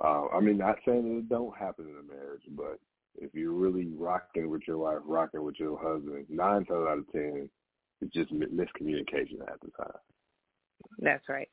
uh, 0.03 0.27
i 0.29 0.41
mean 0.41 0.59
not 0.59 0.77
saying 0.85 1.05
that 1.09 1.19
it 1.19 1.29
don't 1.29 1.57
happen 1.57 1.87
in 1.89 1.97
a 1.97 2.03
marriage 2.03 2.43
but 2.51 2.79
if 3.17 3.35
you're 3.35 3.53
really 3.53 3.87
rocking 3.97 4.51
with 4.51 4.63
your 4.67 4.79
wife 4.79 4.99
rocking 5.05 5.43
with 5.43 5.59
your 5.59 5.79
husband 5.79 6.27
nine 6.29 6.65
times 6.65 6.87
out 6.89 6.99
of 6.99 7.13
ten 7.13 7.49
it's 8.01 8.13
just 8.13 8.31
mi- 8.33 8.47
miscommunication 8.47 9.41
at 9.43 9.61
the 9.61 9.71
time 9.77 9.99
That's 10.99 11.29
right. 11.29 11.49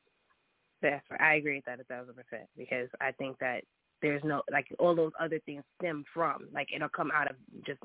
That's 0.82 1.04
right. 1.10 1.20
I 1.20 1.34
agree 1.36 1.56
with 1.56 1.64
that 1.64 1.80
a 1.80 1.84
thousand 1.84 2.14
percent 2.14 2.48
because 2.56 2.88
I 3.00 3.12
think 3.12 3.38
that 3.38 3.62
there's 4.02 4.22
no 4.24 4.42
like 4.52 4.66
all 4.78 4.94
those 4.94 5.12
other 5.18 5.40
things 5.46 5.64
stem 5.80 6.04
from 6.12 6.48
like 6.52 6.68
it'll 6.74 6.88
come 6.88 7.10
out 7.12 7.30
of 7.30 7.36
just 7.66 7.80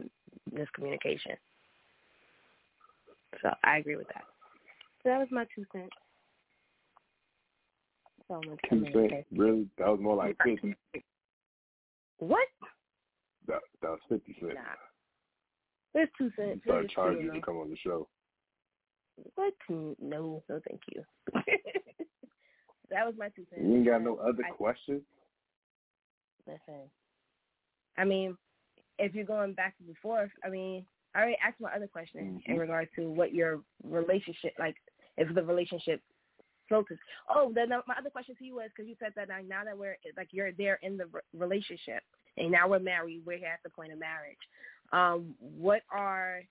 miscommunication. 0.53 1.37
So 3.41 3.49
I 3.63 3.77
agree 3.77 3.95
with 3.95 4.07
that. 4.09 4.23
So 5.03 5.09
that 5.09 5.19
was 5.19 5.27
my 5.31 5.45
two 5.55 5.65
cents. 5.71 5.89
So 8.27 8.35
I'm 8.35 8.57
Two 8.69 8.85
cents? 8.93 9.27
Really? 9.31 9.67
That 9.77 9.87
was 9.87 9.99
more 9.99 10.15
like 10.15 10.37
fifty. 10.43 10.75
What? 12.19 12.47
That, 13.47 13.61
that 13.81 13.89
was 13.89 13.99
fifty 14.07 14.35
cents. 14.39 14.53
Nah. 14.53 16.01
It's 16.01 16.11
two 16.17 16.29
cents. 16.35 16.61
start 16.63 16.89
charging 16.93 17.27
two, 17.27 17.33
to 17.33 17.41
come 17.41 17.57
on 17.57 17.71
the 17.71 17.77
show. 17.77 18.07
What? 19.35 19.53
No, 19.67 20.43
no, 20.47 20.61
thank 20.69 20.81
you. 20.93 21.03
that 22.91 23.05
was 23.05 23.15
my 23.17 23.29
two 23.29 23.45
cents. 23.49 23.63
You 23.63 23.77
ain't 23.77 23.87
got 23.87 24.03
no 24.03 24.19
um, 24.19 24.27
other 24.29 24.43
I- 24.47 24.51
questions? 24.51 25.01
Listen, 26.47 26.89
I 27.97 28.03
mean, 28.03 28.37
if 28.97 29.13
you're 29.13 29.25
going 29.25 29.53
back 29.53 29.77
to 29.77 29.83
before, 29.83 30.31
I 30.43 30.49
mean, 30.49 30.85
I 31.13 31.19
already 31.19 31.37
asked 31.43 31.59
my 31.59 31.73
other 31.73 31.87
question 31.87 32.41
in 32.45 32.55
Mhm. 32.55 32.59
regard 32.59 32.89
to 32.95 33.09
what 33.11 33.33
your 33.33 33.63
relationship, 33.83 34.53
like, 34.57 34.77
if 35.17 35.33
the 35.33 35.43
relationship 35.43 36.01
focus. 36.69 36.97
Oh, 37.27 37.51
then 37.51 37.69
my 37.69 37.95
other 37.97 38.09
question 38.09 38.35
to 38.37 38.45
you 38.45 38.55
was 38.55 38.69
because 38.69 38.87
you 38.87 38.95
said 38.95 39.13
that 39.15 39.27
like, 39.27 39.45
now 39.45 39.65
that 39.65 39.77
we're 39.77 39.97
like 40.15 40.29
you're 40.31 40.53
there 40.53 40.79
in 40.81 40.95
the 40.95 41.05
re- 41.07 41.21
relationship 41.33 42.01
and 42.37 42.49
now 42.49 42.67
we're 42.69 42.79
married, 42.79 43.25
we're 43.25 43.45
at 43.45 43.61
the 43.63 43.69
point 43.69 43.91
of 43.91 43.99
marriage. 43.99 44.39
Um, 44.93 45.35
what 45.39 45.81
are 45.91 46.43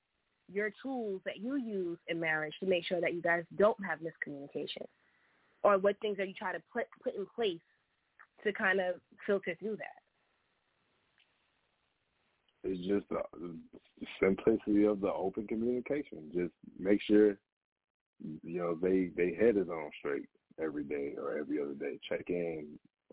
your 0.52 0.70
tools 0.82 1.22
that 1.24 1.38
you 1.38 1.56
use 1.56 1.98
in 2.08 2.20
marriage 2.20 2.54
to 2.60 2.66
make 2.66 2.84
sure 2.84 3.00
that 3.00 3.14
you 3.14 3.22
guys 3.22 3.44
don't 3.56 3.82
have 3.82 4.00
miscommunication, 4.00 4.86
or 5.62 5.78
what 5.78 5.98
things 6.00 6.18
are 6.18 6.24
you 6.24 6.34
try 6.34 6.52
to 6.52 6.62
put 6.70 6.86
put 7.02 7.14
in 7.14 7.24
place 7.34 7.60
to 8.44 8.52
kind 8.52 8.80
of 8.80 9.00
filter 9.26 9.54
through 9.54 9.76
that? 9.76 9.99
It's 12.62 12.86
just 12.86 13.08
the, 13.08 13.22
simplicity 14.22 14.84
of 14.84 15.00
the 15.00 15.12
open 15.12 15.46
communication. 15.46 16.30
Just 16.34 16.52
make 16.78 17.00
sure 17.02 17.38
you 18.42 18.58
know 18.58 18.78
they 18.80 19.10
they 19.16 19.34
head 19.34 19.56
is 19.56 19.68
on 19.68 19.90
straight 19.98 20.26
every 20.62 20.84
day 20.84 21.14
or 21.16 21.38
every 21.38 21.60
other 21.60 21.74
day. 21.74 21.98
Check 22.08 22.24
in 22.28 22.66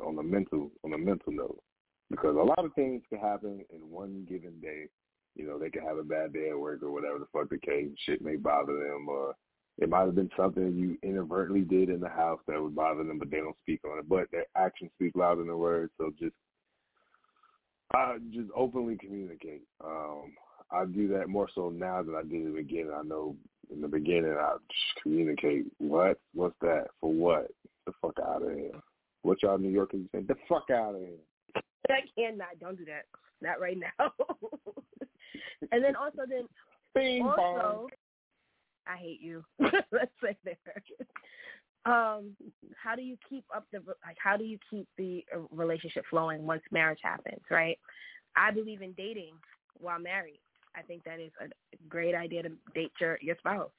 on 0.04 0.16
the 0.16 0.24
mental 0.24 0.72
on 0.84 0.91
the 0.91 0.98
mental 0.98 1.32
note 1.32 1.62
because 2.10 2.36
a 2.36 2.39
lot 2.39 2.64
of 2.64 2.74
things 2.74 3.04
can 3.10 3.20
happen 3.20 3.64
in 3.74 3.89
one 3.89 4.26
given 4.30 4.60
day. 4.62 4.88
You 5.36 5.45
know, 5.45 5.60
they 5.60 5.70
can 5.70 5.84
have 5.84 5.98
a 5.98 6.04
bad 6.04 6.34
day 6.34 6.50
at 6.50 6.60
work 6.60 6.82
or 6.82 6.91
whatever 6.91 7.20
the 7.20 7.28
fuck 7.32 7.50
the 7.50 7.58
case. 7.58 7.89
Shit 8.06 8.22
may 8.22 8.38
bother 8.38 8.74
them, 8.74 9.08
or 9.08 9.36
it 9.78 9.89
might 9.89 10.06
have 10.06 10.16
been 10.16 10.32
something 10.36 10.76
you 10.76 10.98
inadvertently 11.08 11.62
did 11.62 11.89
in 11.89 12.00
the 12.00 12.10
house 12.10 12.39
that 12.48 12.62
would 12.62 12.76
bother 12.76 13.04
them, 13.04 13.20
but 13.20 13.30
they 13.30 13.38
don't 13.38 13.58
speak 13.62 13.82
on 13.86 14.00
it. 14.00 14.10
But 14.10 14.32
their 14.32 14.45
actions 14.56 14.91
speak 14.95 15.16
louder 15.16 15.43
than 15.43 15.58
words. 15.58 15.91
So 15.98 16.12
just 16.20 16.34
uh, 17.96 18.14
just 18.32 18.50
openly 18.56 18.98
communicate. 18.98 19.64
Um, 19.84 20.34
I 20.72 20.86
do 20.86 21.08
that 21.10 21.30
more 21.30 21.48
so 21.56 21.70
now 21.70 22.04
than 22.04 22.16
I 22.16 22.24
did 22.24 22.34
in 22.34 22.54
the 22.54 22.62
beginning. 22.62 22.92
I 22.94 23.04
know 23.04 23.36
in 23.74 23.82
the 23.82 23.88
beginning 23.88 24.36
I 24.38 24.56
just 24.70 25.04
communicate. 25.04 25.66
What? 25.78 26.20
What's 26.34 26.56
that? 26.62 26.88
For 27.00 27.12
what? 27.12 27.52
The 27.86 27.94
fuck 28.02 28.16
out 28.26 28.44
of 28.44 28.54
here. 28.54 28.72
What 29.22 29.42
y'all 29.42 29.58
New 29.58 29.70
Yorkers 29.70 30.02
saying? 30.12 30.26
The 30.28 30.36
fuck 30.50 30.70
out 30.72 30.96
of 30.96 31.02
here. 31.02 31.18
I 31.90 32.02
cannot. 32.18 32.60
Don't 32.60 32.78
do 32.78 32.86
that. 32.86 33.06
Not 33.42 33.60
right 33.62 33.78
now. 33.78 34.12
and 35.72 35.84
then 35.84 35.96
also 35.96 36.20
then 36.28 36.48
Bing 36.94 37.24
bong. 37.24 37.38
also 37.38 37.88
I 38.88 38.98
hate 38.98 39.22
you. 39.22 39.44
Let's 39.60 40.12
say 40.24 40.38
there. 40.44 40.56
Um, 41.88 42.36
how 42.76 42.96
do 42.96 43.02
you 43.02 43.18
keep 43.30 43.46
up 43.56 43.66
the 43.72 43.80
like? 44.06 44.18
How 44.22 44.36
do 44.36 44.44
you 44.44 44.58
keep 44.70 44.88
the 44.98 45.24
uh, 45.34 45.40
relationship 45.52 46.04
flowing 46.10 46.46
once 46.46 46.62
marriage 46.72 47.00
happens? 47.02 47.42
Right. 47.50 47.80
I 48.36 48.52
believe 48.52 48.82
in 48.82 48.92
dating 48.94 49.34
while 49.80 50.00
married. 50.00 50.40
I 50.76 50.82
think 50.82 51.04
that 51.06 51.20
is 51.20 51.32
a 51.42 51.48
great 51.88 52.14
idea 52.14 52.44
to 52.44 52.50
date 52.76 52.92
your 53.00 53.18
your 53.22 53.38
spouse. 53.38 53.72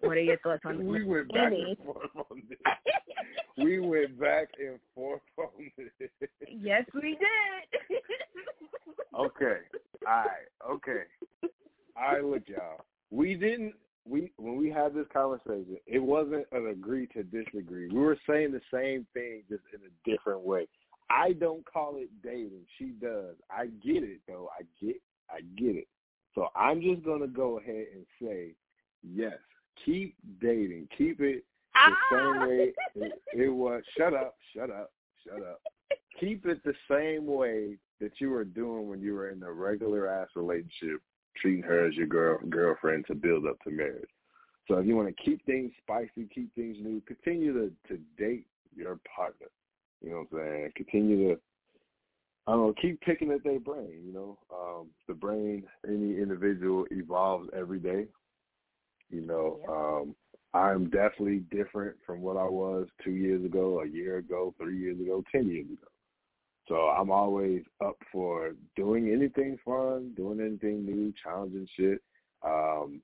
What 0.00 0.16
are 0.16 0.20
your 0.22 0.38
thoughts 0.38 0.62
on 0.64 0.86
We 0.86 1.04
went 1.04 1.32
back 1.32 1.52
Amy? 1.52 1.76
and 1.78 1.86
forth 1.86 2.10
on 2.30 2.42
this. 2.48 2.58
We 3.56 3.78
went 3.78 4.18
back 4.20 4.48
and 4.58 4.78
forth 4.94 5.22
on 5.38 5.70
this. 5.78 6.08
yes, 6.48 6.84
we 6.94 7.16
did. 7.18 8.00
Okay. 9.18 9.58
All 10.06 10.24
right. 10.24 10.48
Okay. 10.68 11.02
All 11.96 12.12
right. 12.12 12.24
Look, 12.24 12.42
y'all. 12.48 12.84
We 13.10 13.34
didn't. 13.34 13.74
We 14.06 14.32
when 14.36 14.56
we 14.56 14.70
had 14.70 14.94
this 14.94 15.03
conversation, 15.14 15.78
it 15.86 16.00
wasn't 16.00 16.46
an 16.52 16.68
agree 16.68 17.06
to 17.08 17.22
disagree. 17.22 17.88
We 17.88 18.00
were 18.00 18.18
saying 18.28 18.52
the 18.52 18.60
same 18.72 19.06
thing, 19.14 19.42
just 19.48 19.62
in 19.72 19.80
a 19.80 20.10
different 20.10 20.40
way. 20.40 20.66
I 21.10 21.32
don't 21.32 21.64
call 21.64 21.96
it 21.96 22.10
dating. 22.22 22.66
She 22.78 22.86
does. 23.00 23.36
I 23.50 23.66
get 23.66 24.02
it 24.02 24.20
though. 24.26 24.50
I 24.58 24.64
get. 24.84 24.96
I 25.30 25.40
get 25.56 25.76
it. 25.76 25.88
So 26.34 26.48
I'm 26.56 26.80
just 26.82 27.04
gonna 27.04 27.28
go 27.28 27.58
ahead 27.58 27.86
and 27.94 28.04
say, 28.20 28.54
yes. 29.02 29.38
Keep 29.84 30.14
dating. 30.40 30.88
Keep 30.96 31.20
it 31.20 31.44
the 31.74 31.94
same 32.10 32.36
Ah! 32.36 32.46
way 32.46 32.72
it, 32.94 33.22
it 33.32 33.48
was. 33.48 33.82
Shut 33.96 34.14
up. 34.14 34.36
Shut 34.54 34.70
up. 34.70 34.92
Shut 35.26 35.42
up. 35.42 35.60
Keep 36.20 36.46
it 36.46 36.62
the 36.64 36.74
same 36.90 37.26
way 37.26 37.76
that 38.00 38.12
you 38.20 38.30
were 38.30 38.44
doing 38.44 38.88
when 38.88 39.00
you 39.00 39.14
were 39.14 39.30
in 39.30 39.42
a 39.42 39.52
regular 39.52 40.08
ass 40.08 40.28
relationship, 40.36 41.00
treating 41.36 41.62
her 41.62 41.86
as 41.86 41.94
your 41.94 42.06
girl 42.06 42.38
girlfriend 42.48 43.04
to 43.06 43.14
build 43.14 43.46
up 43.46 43.58
to 43.64 43.70
marriage. 43.70 44.08
So 44.66 44.78
if 44.78 44.86
you 44.86 44.96
want 44.96 45.14
to 45.14 45.22
keep 45.22 45.44
things 45.44 45.72
spicy, 45.82 46.28
keep 46.34 46.54
things 46.54 46.76
new, 46.80 47.02
continue 47.06 47.52
to 47.52 47.72
to 47.88 48.00
date 48.18 48.46
your 48.74 48.98
partner. 49.14 49.46
You 50.02 50.10
know 50.10 50.26
what 50.30 50.40
I'm 50.40 50.46
saying? 50.46 50.72
Continue 50.76 51.34
to 51.34 51.40
I 52.46 52.52
don't 52.52 52.66
know, 52.66 52.74
keep 52.80 53.00
picking 53.00 53.30
at 53.30 53.42
their 53.42 53.60
brain, 53.60 54.02
you 54.06 54.12
know. 54.12 54.38
Um 54.52 54.88
the 55.08 55.14
brain, 55.14 55.64
any 55.86 56.18
individual 56.20 56.86
evolves 56.90 57.48
every 57.56 57.78
day. 57.78 58.06
You 59.10 59.22
know, 59.22 59.60
um 59.68 60.14
I'm 60.58 60.84
definitely 60.84 61.42
different 61.50 61.96
from 62.06 62.22
what 62.22 62.36
I 62.36 62.44
was 62.44 62.86
two 63.02 63.10
years 63.10 63.44
ago, 63.44 63.82
a 63.82 63.88
year 63.88 64.18
ago, 64.18 64.54
three 64.58 64.78
years 64.78 65.00
ago, 65.00 65.22
ten 65.32 65.48
years 65.48 65.66
ago. 65.66 65.88
So 66.68 66.74
I'm 66.76 67.10
always 67.10 67.62
up 67.84 67.96
for 68.10 68.54
doing 68.76 69.12
anything 69.12 69.58
fun, 69.64 70.14
doing 70.16 70.40
anything 70.40 70.86
new, 70.86 71.12
challenging 71.22 71.68
shit. 71.76 72.00
Um, 72.42 73.02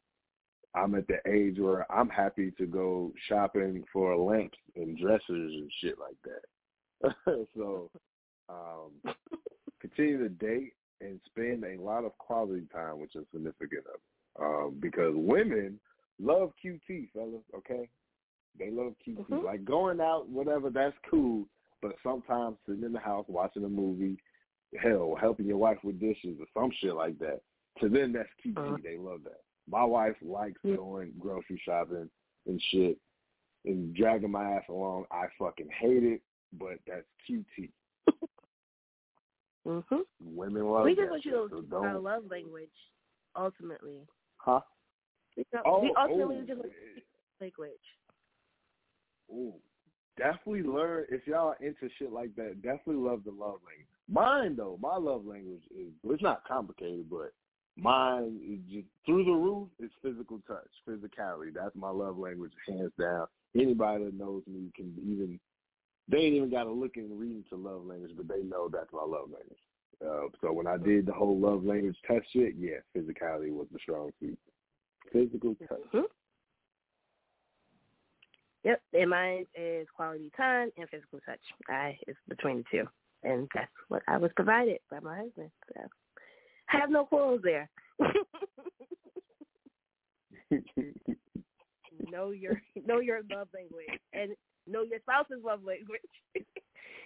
I'm 0.75 0.95
at 0.95 1.07
the 1.09 1.19
age 1.29 1.59
where 1.59 1.91
I'm 1.91 2.09
happy 2.09 2.53
to 2.59 2.67
go 2.67 3.13
shopping 3.29 3.85
for 3.93 4.17
lamps 4.17 4.59
and 4.77 4.97
dressers 4.99 5.23
and 5.29 5.71
shit 5.81 5.97
like 5.99 6.17
that. 6.25 7.15
so 7.57 7.91
um, 8.49 9.15
continue 9.81 10.19
to 10.19 10.29
date 10.29 10.75
and 11.01 11.19
spend 11.27 11.65
a 11.65 11.81
lot 11.81 12.05
of 12.05 12.17
quality 12.19 12.67
time 12.73 13.01
with 13.01 13.11
your 13.15 13.25
significant 13.33 13.85
other. 13.89 14.47
Um, 14.47 14.77
because 14.81 15.13
women 15.17 15.81
love 16.21 16.53
QT, 16.65 17.11
fellas, 17.13 17.43
okay? 17.57 17.89
They 18.59 18.71
love 18.71 18.95
QT. 19.07 19.27
Mhm. 19.29 19.45
Like 19.45 19.65
going 19.65 20.01
out, 20.01 20.29
whatever, 20.29 20.71
that's 20.71 20.97
cool. 21.11 21.47
But 21.83 21.97
sometimes 22.03 22.59
sitting 22.67 22.85
in 22.85 22.93
the 22.93 23.01
house 23.01 23.25
watching 23.29 23.65
a 23.65 23.69
movie, 23.69 24.19
hell, 24.81 25.17
helping 25.19 25.47
your 25.47 25.57
wife 25.57 25.79
with 25.83 25.99
dishes 25.99 26.39
or 26.39 26.47
some 26.55 26.71
shit 26.81 26.95
like 26.95 27.19
that. 27.19 27.41
To 27.81 27.89
them, 27.89 28.13
that's 28.13 28.29
QT. 28.45 28.59
Uh-huh. 28.59 28.77
They 28.83 28.99
love 28.99 29.21
that. 29.25 29.41
My 29.71 29.85
wife 29.85 30.17
likes 30.23 30.61
Yeah. 30.65 30.77
going 30.77 31.13
grocery 31.19 31.61
shopping 31.65 32.11
and 32.47 32.63
shit 32.71 32.99
and 33.65 33.95
dragging 33.95 34.31
my 34.31 34.53
ass 34.57 34.65
along. 34.69 35.05
I 35.11 35.27
fucking 35.39 35.69
hate 35.71 36.03
it, 36.03 36.23
but 36.53 36.79
that's 36.87 37.07
QT. 37.29 37.71
mhm. 39.67 40.05
Women 40.21 40.65
love 40.69 40.85
We 40.85 40.95
just 40.97 41.11
want 41.11 41.25
you 41.25 41.49
to 41.49 41.67
so 41.71 41.77
our 41.85 41.99
love 41.99 42.25
language. 42.31 42.71
Ultimately, 43.37 44.01
huh? 44.39 44.61
we, 45.37 45.45
don't- 45.53 45.63
Oh, 45.65 45.81
we 45.81 45.95
ultimately 45.97 46.39
oh, 46.39 46.45
just 46.47 46.59
want 46.59 46.73
language. 47.41 47.71
Ooh, 49.31 49.55
definitely 50.17 50.63
learn 50.65 51.05
if 51.11 51.25
y'all 51.29 51.55
into 51.61 51.89
shit 51.99 52.11
like 52.11 52.35
that. 52.35 52.61
Definitely 52.63 52.97
love 53.09 53.23
the 53.25 53.31
love 53.31 53.61
language. 53.65 53.87
Mine 54.09 54.57
though, 54.57 54.77
my 54.83 54.97
love 54.97 55.25
language 55.25 55.63
is 55.71 55.93
well, 56.03 56.15
it's 56.15 56.23
not 56.23 56.45
complicated, 56.45 57.09
but 57.09 57.33
mine 57.81 58.39
is 58.47 58.59
just 58.73 58.87
through 59.07 59.25
the 59.25 59.33
roof. 59.33 59.69
It's 59.79 59.95
physical 60.03 60.41
touch, 60.47 60.69
physicality. 60.89 61.53
That's 61.55 61.75
my 61.75 61.91
love 61.91 62.19
language, 62.19 62.53
hands 62.69 62.93
down. 62.99 63.27
Anybody 63.55 64.05
that 64.05 64.15
knows 64.15 64.43
me 64.47 64.71
can 64.77 64.95
even 65.05 65.41
they 66.09 66.19
ain't 66.19 66.35
even 66.35 66.51
got 66.51 66.65
to 66.65 66.73
look 66.73 66.97
and 66.97 67.19
read 67.19 67.37
into 67.37 67.57
love 67.57 67.85
language, 67.87 68.13
but 68.17 68.29
they 68.29 68.43
know 68.43 68.69
that's 68.69 68.93
my 68.93 69.03
love 69.03 69.29
language. 69.31 69.59
Uh, 70.05 70.29
so 70.41 70.53
when 70.53 70.67
I 70.67 70.77
did 70.77 71.07
the 71.07 71.13
whole 71.13 71.39
love 71.39 71.65
language 71.65 71.97
test 72.07 72.27
shit, 72.33 72.55
yeah, 72.59 72.79
physicality 72.97 73.53
was 73.53 73.67
the 73.73 73.79
strong 73.81 74.11
suit. 74.19 74.39
Physical 75.13 75.55
touch. 75.69 75.81
Mhm. 75.93 76.07
Yep, 78.65 78.83
and 78.93 79.11
mine 79.11 79.47
is 79.55 79.89
quality 79.91 80.31
time 80.37 80.71
and 80.77 80.89
physical 80.91 81.21
touch. 81.21 81.41
I 81.69 81.99
is 82.07 82.17
between 82.29 82.59
the 82.59 82.65
two, 82.65 82.89
and 83.23 83.49
that's 83.55 83.73
what 83.89 84.03
I 84.07 84.17
was 84.17 84.33
provided 84.35 84.81
by 84.91 85.01
my 85.01 85.17
husband. 85.17 85.51
So 85.75 85.89
have 86.71 86.91
no 86.91 87.05
quarrels 87.05 87.41
there. 87.43 87.69
know 92.11 92.31
your 92.31 92.61
know 92.87 93.01
your 93.01 93.21
love 93.31 93.49
language 93.55 93.87
and 94.13 94.33
know 94.67 94.83
your 94.83 94.99
spouse's 95.01 95.45
love 95.45 95.61
language, 95.65 96.01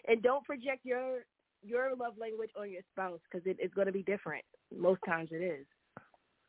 and 0.09 0.23
don't 0.23 0.45
project 0.45 0.81
your 0.85 1.25
your 1.62 1.97
love 1.97 2.15
language 2.19 2.51
on 2.59 2.71
your 2.71 2.83
spouse 2.93 3.21
because 3.31 3.47
it, 3.47 3.57
it's 3.59 3.75
going 3.75 3.87
to 3.87 3.93
be 3.93 4.03
different. 4.03 4.45
Most 4.77 5.01
times 5.07 5.31
it 5.33 5.43
is. 5.43 5.67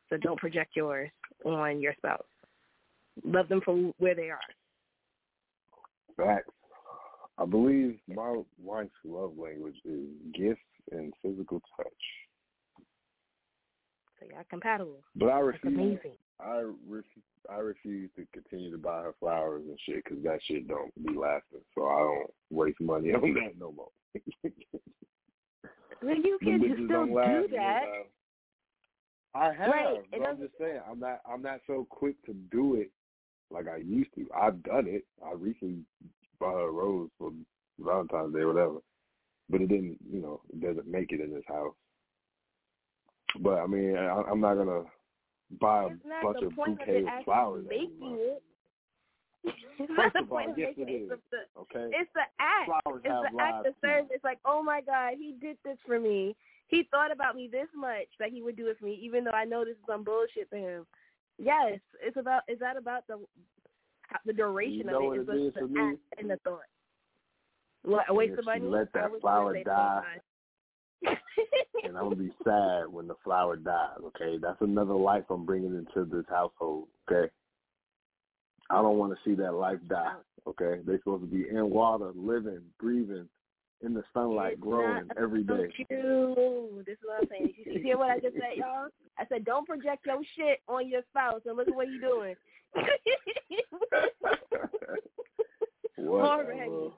So 0.08 0.16
don't 0.16 0.38
project 0.38 0.76
yours 0.76 1.10
on 1.44 1.80
your 1.80 1.94
spouse. 1.94 2.22
love 3.24 3.48
them 3.48 3.60
for 3.64 3.92
where 3.98 4.14
they 4.14 4.30
are. 4.30 4.38
Facts. 6.16 6.52
I 7.38 7.44
believe 7.44 7.98
my 8.08 8.42
wife's 8.58 8.90
love 9.04 9.32
language 9.36 9.76
is 9.84 10.06
gifts 10.34 10.60
and 10.90 11.12
physical 11.22 11.60
touch. 11.76 11.92
So 14.28 14.34
y'all 14.34 14.44
compatible. 14.48 15.02
But 15.14 15.26
I 15.26 15.42
That's 15.42 15.64
refuse. 15.64 15.74
amazing. 15.74 16.16
I 16.40 16.64
ref, 16.86 17.04
I 17.50 17.56
refuse 17.56 18.10
to 18.16 18.26
continue 18.32 18.70
to 18.70 18.78
buy 18.78 19.02
her 19.02 19.14
flowers 19.18 19.62
and 19.66 19.78
shit 19.86 20.04
because 20.04 20.22
that 20.24 20.38
shit 20.44 20.68
don't 20.68 20.92
be 21.02 21.16
lasting. 21.16 21.60
So 21.74 21.86
I 21.86 21.98
don't 21.98 22.30
waste 22.50 22.80
money 22.80 23.10
on 23.14 23.34
that 23.34 23.58
no 23.58 23.72
more. 23.72 23.90
Well, 26.02 26.16
you 26.16 26.38
can 26.42 26.60
still 26.60 27.06
do 27.06 27.48
that. 27.52 27.84
I 29.34 29.52
have, 29.52 29.70
Right, 29.70 29.98
I'm 30.14 30.38
just 30.38 30.54
saying, 30.58 30.80
I'm 30.90 30.98
not, 30.98 31.20
I'm 31.30 31.42
not 31.42 31.60
so 31.66 31.86
quick 31.90 32.16
to 32.24 32.32
do 32.50 32.76
it 32.76 32.90
like 33.50 33.66
I 33.68 33.76
used 33.78 34.10
to. 34.14 34.26
I've 34.34 34.62
done 34.62 34.86
it. 34.86 35.04
I 35.24 35.32
recently 35.34 35.80
bought 36.40 36.54
her 36.54 36.68
a 36.68 36.70
rose 36.70 37.10
for 37.18 37.32
Valentine's 37.78 38.32
Day, 38.32 38.40
or 38.40 38.48
whatever, 38.48 38.78
but 39.50 39.60
it 39.60 39.68
didn't, 39.68 39.98
you 40.10 40.22
know, 40.22 40.40
it 40.50 40.62
doesn't 40.62 40.90
make 40.90 41.12
it 41.12 41.20
in 41.20 41.34
this 41.34 41.44
house. 41.48 41.74
But 43.40 43.58
I 43.58 43.66
mean, 43.66 43.96
I, 43.96 44.22
I'm 44.30 44.40
not 44.40 44.54
gonna 44.54 44.82
buy 45.60 45.84
a 45.84 45.88
bunch 46.22 46.42
of 46.42 46.54
point 46.54 46.80
of 46.82 46.88
of 46.88 47.24
flowers 47.24 47.64
making 47.68 48.18
it. 48.18 48.42
it's 49.78 49.92
not 49.96 50.12
the 50.12 50.26
all, 50.30 50.50
of 50.50 50.58
yes, 50.58 50.74
making 50.76 50.94
it. 50.94 51.08
It's 51.12 51.22
the, 51.30 51.60
Okay, 51.60 51.90
it's 51.96 52.10
the 52.14 52.22
act. 52.40 52.66
flowers 52.66 53.02
It's 53.04 53.32
the 53.32 53.42
act 53.42 53.66
of 53.66 53.74
service. 53.80 54.10
It's 54.12 54.24
like, 54.24 54.38
oh 54.44 54.62
my 54.62 54.80
God, 54.80 55.14
he 55.18 55.34
did 55.40 55.56
this 55.64 55.76
for 55.86 56.00
me. 56.00 56.34
He 56.68 56.88
thought 56.90 57.12
about 57.12 57.36
me 57.36 57.48
this 57.50 57.68
much 57.76 58.08
that 58.18 58.30
he 58.30 58.42
would 58.42 58.56
do 58.56 58.66
it 58.66 58.78
for 58.78 58.86
me, 58.86 58.98
even 59.00 59.22
though 59.22 59.30
I 59.30 59.44
know 59.44 59.64
this 59.64 59.74
is 59.74 59.86
some 59.86 60.02
bullshit 60.02 60.50
for 60.50 60.56
him. 60.56 60.86
Yes, 61.38 61.78
it's 62.02 62.16
about. 62.16 62.42
Is 62.48 62.58
that 62.58 62.76
about 62.76 63.06
the 63.06 63.20
the 64.24 64.32
duration 64.32 64.78
You 64.78 64.84
know 64.84 65.12
of 65.12 65.18
it? 65.18 65.22
Is 65.22 65.28
it 65.28 65.32
the, 65.32 65.46
is 65.46 65.54
for 65.58 65.68
me? 65.68 65.80
act 65.80 65.98
and 66.18 66.30
the 66.30 66.36
thought. 66.38 66.60
What 67.84 68.06
a 68.08 68.14
waste 68.14 68.32
if 68.32 68.40
of 68.40 68.44
money. 68.46 68.66
let 68.66 68.92
that 68.94 69.10
flower 69.20 69.62
die. 69.62 70.02
And 71.96 72.04
I'm 72.04 72.10
gonna 72.10 72.22
be 72.22 72.32
sad 72.44 72.88
when 72.88 73.06
the 73.06 73.14
flower 73.24 73.56
dies. 73.56 73.98
Okay, 74.04 74.36
that's 74.40 74.60
another 74.60 74.94
life 74.94 75.24
I'm 75.30 75.46
bringing 75.46 75.74
into 75.74 76.04
this 76.04 76.26
household. 76.28 76.88
Okay, 77.10 77.30
I 78.70 78.82
don't 78.82 78.98
want 78.98 79.12
to 79.14 79.18
see 79.24 79.34
that 79.36 79.54
life 79.54 79.78
die. 79.88 80.16
Okay, 80.46 80.80
they're 80.86 80.98
supposed 80.98 81.22
to 81.22 81.28
be 81.28 81.48
in 81.48 81.70
water, 81.70 82.12
living, 82.14 82.60
breathing, 82.78 83.28
in 83.82 83.94
the 83.94 84.04
sunlight, 84.12 84.54
It's 84.54 84.62
growing 84.62 85.08
every 85.18 85.42
day. 85.42 85.68
cute. 85.74 86.86
This 86.86 86.94
is 86.94 87.04
what 87.04 87.22
I'm 87.22 87.28
saying. 87.30 87.54
You, 87.56 87.72
you 87.72 87.82
hear 87.82 87.98
what 87.98 88.10
I 88.10 88.18
just 88.18 88.34
said, 88.34 88.56
y'all? 88.56 88.88
I 89.18 89.26
said, 89.28 89.44
don't 89.44 89.66
project 89.66 90.06
your 90.06 90.20
shit 90.36 90.60
on 90.68 90.88
your 90.88 91.02
spouse 91.10 91.42
and 91.46 91.56
look 91.56 91.68
at 91.68 91.74
what 91.74 91.88
you're 91.88 92.00
doing. 92.00 92.34
Already. 96.08 96.90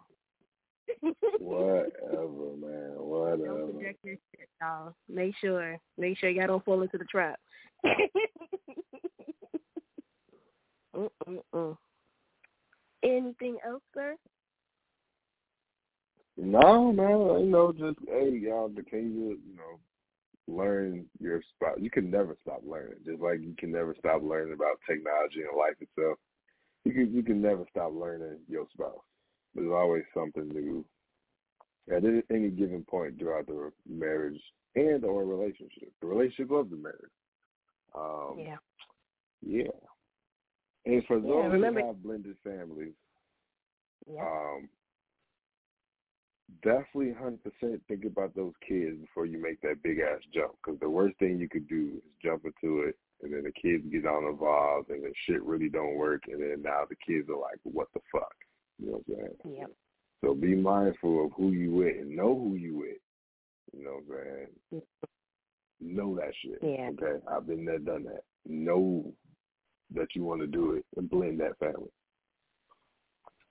Whatever, 1.39 2.57
man. 2.61 2.95
Whatever. 2.97 3.47
Don't 3.47 3.72
project 3.72 3.99
your 4.05 4.16
shit, 4.34 4.49
y'all. 4.61 4.95
Make 5.09 5.34
sure. 5.41 5.78
Make 5.97 6.18
sure 6.18 6.30
y'all 6.30 6.47
don't 6.47 6.64
fall 6.64 6.82
into 6.82 6.99
the 6.99 7.05
trap. 7.05 7.39
Mm-mm-mm. 10.97 11.76
Anything 13.05 13.59
else, 13.66 13.82
sir? 13.95 14.16
No, 16.36 16.93
man. 16.93 17.41
You 17.45 17.51
know, 17.51 17.72
just 17.72 17.99
hey, 18.09 18.30
y'all 18.43 18.68
continue. 18.68 19.30
You 19.30 19.57
know, 19.57 19.78
learn 20.49 21.05
your 21.20 21.43
spot. 21.55 21.80
You 21.80 21.91
can 21.91 22.11
never 22.11 22.36
stop 22.43 22.62
learning. 22.66 22.97
Just 23.05 23.20
like 23.20 23.41
you 23.41 23.55
can 23.59 23.70
never 23.70 23.95
stop 23.99 24.22
learning 24.22 24.55
about 24.55 24.80
technology 24.89 25.43
and 25.43 25.57
life 25.57 25.74
itself. 25.80 26.18
You 26.84 26.93
can 26.93 27.14
you 27.14 27.22
can 27.22 27.41
never 27.41 27.64
stop 27.70 27.93
learning 27.95 28.39
your 28.49 28.66
spouse. 28.72 29.03
There's 29.55 29.70
always 29.70 30.05
something 30.14 30.49
new 30.49 30.84
at 31.90 32.05
any- 32.30 32.51
given 32.51 32.84
point 32.84 33.18
throughout 33.18 33.46
the 33.46 33.72
marriage 33.86 34.40
and 34.74 35.05
or 35.05 35.24
relationship. 35.24 35.92
The 36.01 36.07
relationship 36.07 36.51
of 36.51 36.70
the 36.70 36.76
marriage. 36.76 37.12
Um, 37.94 38.38
Yeah. 38.38 38.59
Yeah. 39.40 39.70
And 40.84 41.05
for 41.07 41.16
Yeah, 41.18 41.22
those 41.22 41.53
remember- 41.53 41.80
who 41.80 41.86
have 41.86 42.03
blended 42.03 42.38
families, 42.40 42.94
Yeah. 44.07 44.26
um, 44.26 44.68
definitely 46.62 47.12
100% 47.12 47.84
think 47.86 48.05
about 48.05 48.34
those 48.34 48.57
kids 48.59 48.99
before 49.01 49.26
you 49.26 49.38
make 49.38 49.61
that 49.61 49.82
big 49.82 49.99
ass 50.01 50.22
jump. 50.26 50.57
Because 50.57 50.78
the 50.80 50.90
worst 50.90 51.16
thing 51.18 51.38
you 51.38 51.49
could 51.49 51.66
do 51.68 51.96
is 52.05 52.12
jump 52.20 52.44
into 52.44 52.82
it, 52.82 52.99
and 53.20 53.32
then 53.32 53.42
the 53.44 53.53
kids 53.53 53.84
get 53.86 54.07
on 54.07 54.24
the 54.24 54.30
involved, 54.30 54.90
and 54.90 55.05
then 55.05 55.12
shit 55.14 55.42
really 55.42 55.68
don't 55.68 55.96
work, 55.96 56.26
and 56.28 56.40
then 56.40 56.62
now 56.62 56.84
the 56.84 56.96
kids 56.96 57.28
are 57.28 57.36
like, 57.36 57.59
"What 57.64 57.92
the 57.92 58.01
fuck?" 58.12 58.44
You 58.79 58.91
know 58.91 59.03
what 59.07 59.18
I'm 59.18 59.35
saying? 59.45 59.57
Yeah. 59.59 59.66
So 60.24 60.35
be 60.35 60.55
mindful 60.57 61.26
of 61.26 61.33
who 61.37 61.53
you 61.53 61.70
with 61.70 61.97
and 61.97 62.16
know 62.16 62.35
who 62.35 62.57
you 62.57 62.79
with. 62.79 62.97
You 63.76 63.85
know 63.85 64.01
what 64.05 64.18
I'm 64.18 64.47
saying? 64.70 64.83
Know 65.81 66.16
that 66.16 66.33
shit. 66.43 66.59
Yeah. 66.62 66.91
Okay, 66.91 67.24
I've 67.31 67.47
been 67.47 67.64
there, 67.64 67.79
done 67.79 68.05
that. 68.05 68.22
Know 68.47 69.05
that 69.95 70.09
you 70.14 70.24
want 70.24 70.41
to 70.41 70.47
do 70.47 70.72
it 70.72 70.85
and 70.97 71.09
blend 71.09 71.41
that 71.41 71.59
family. 71.59 71.91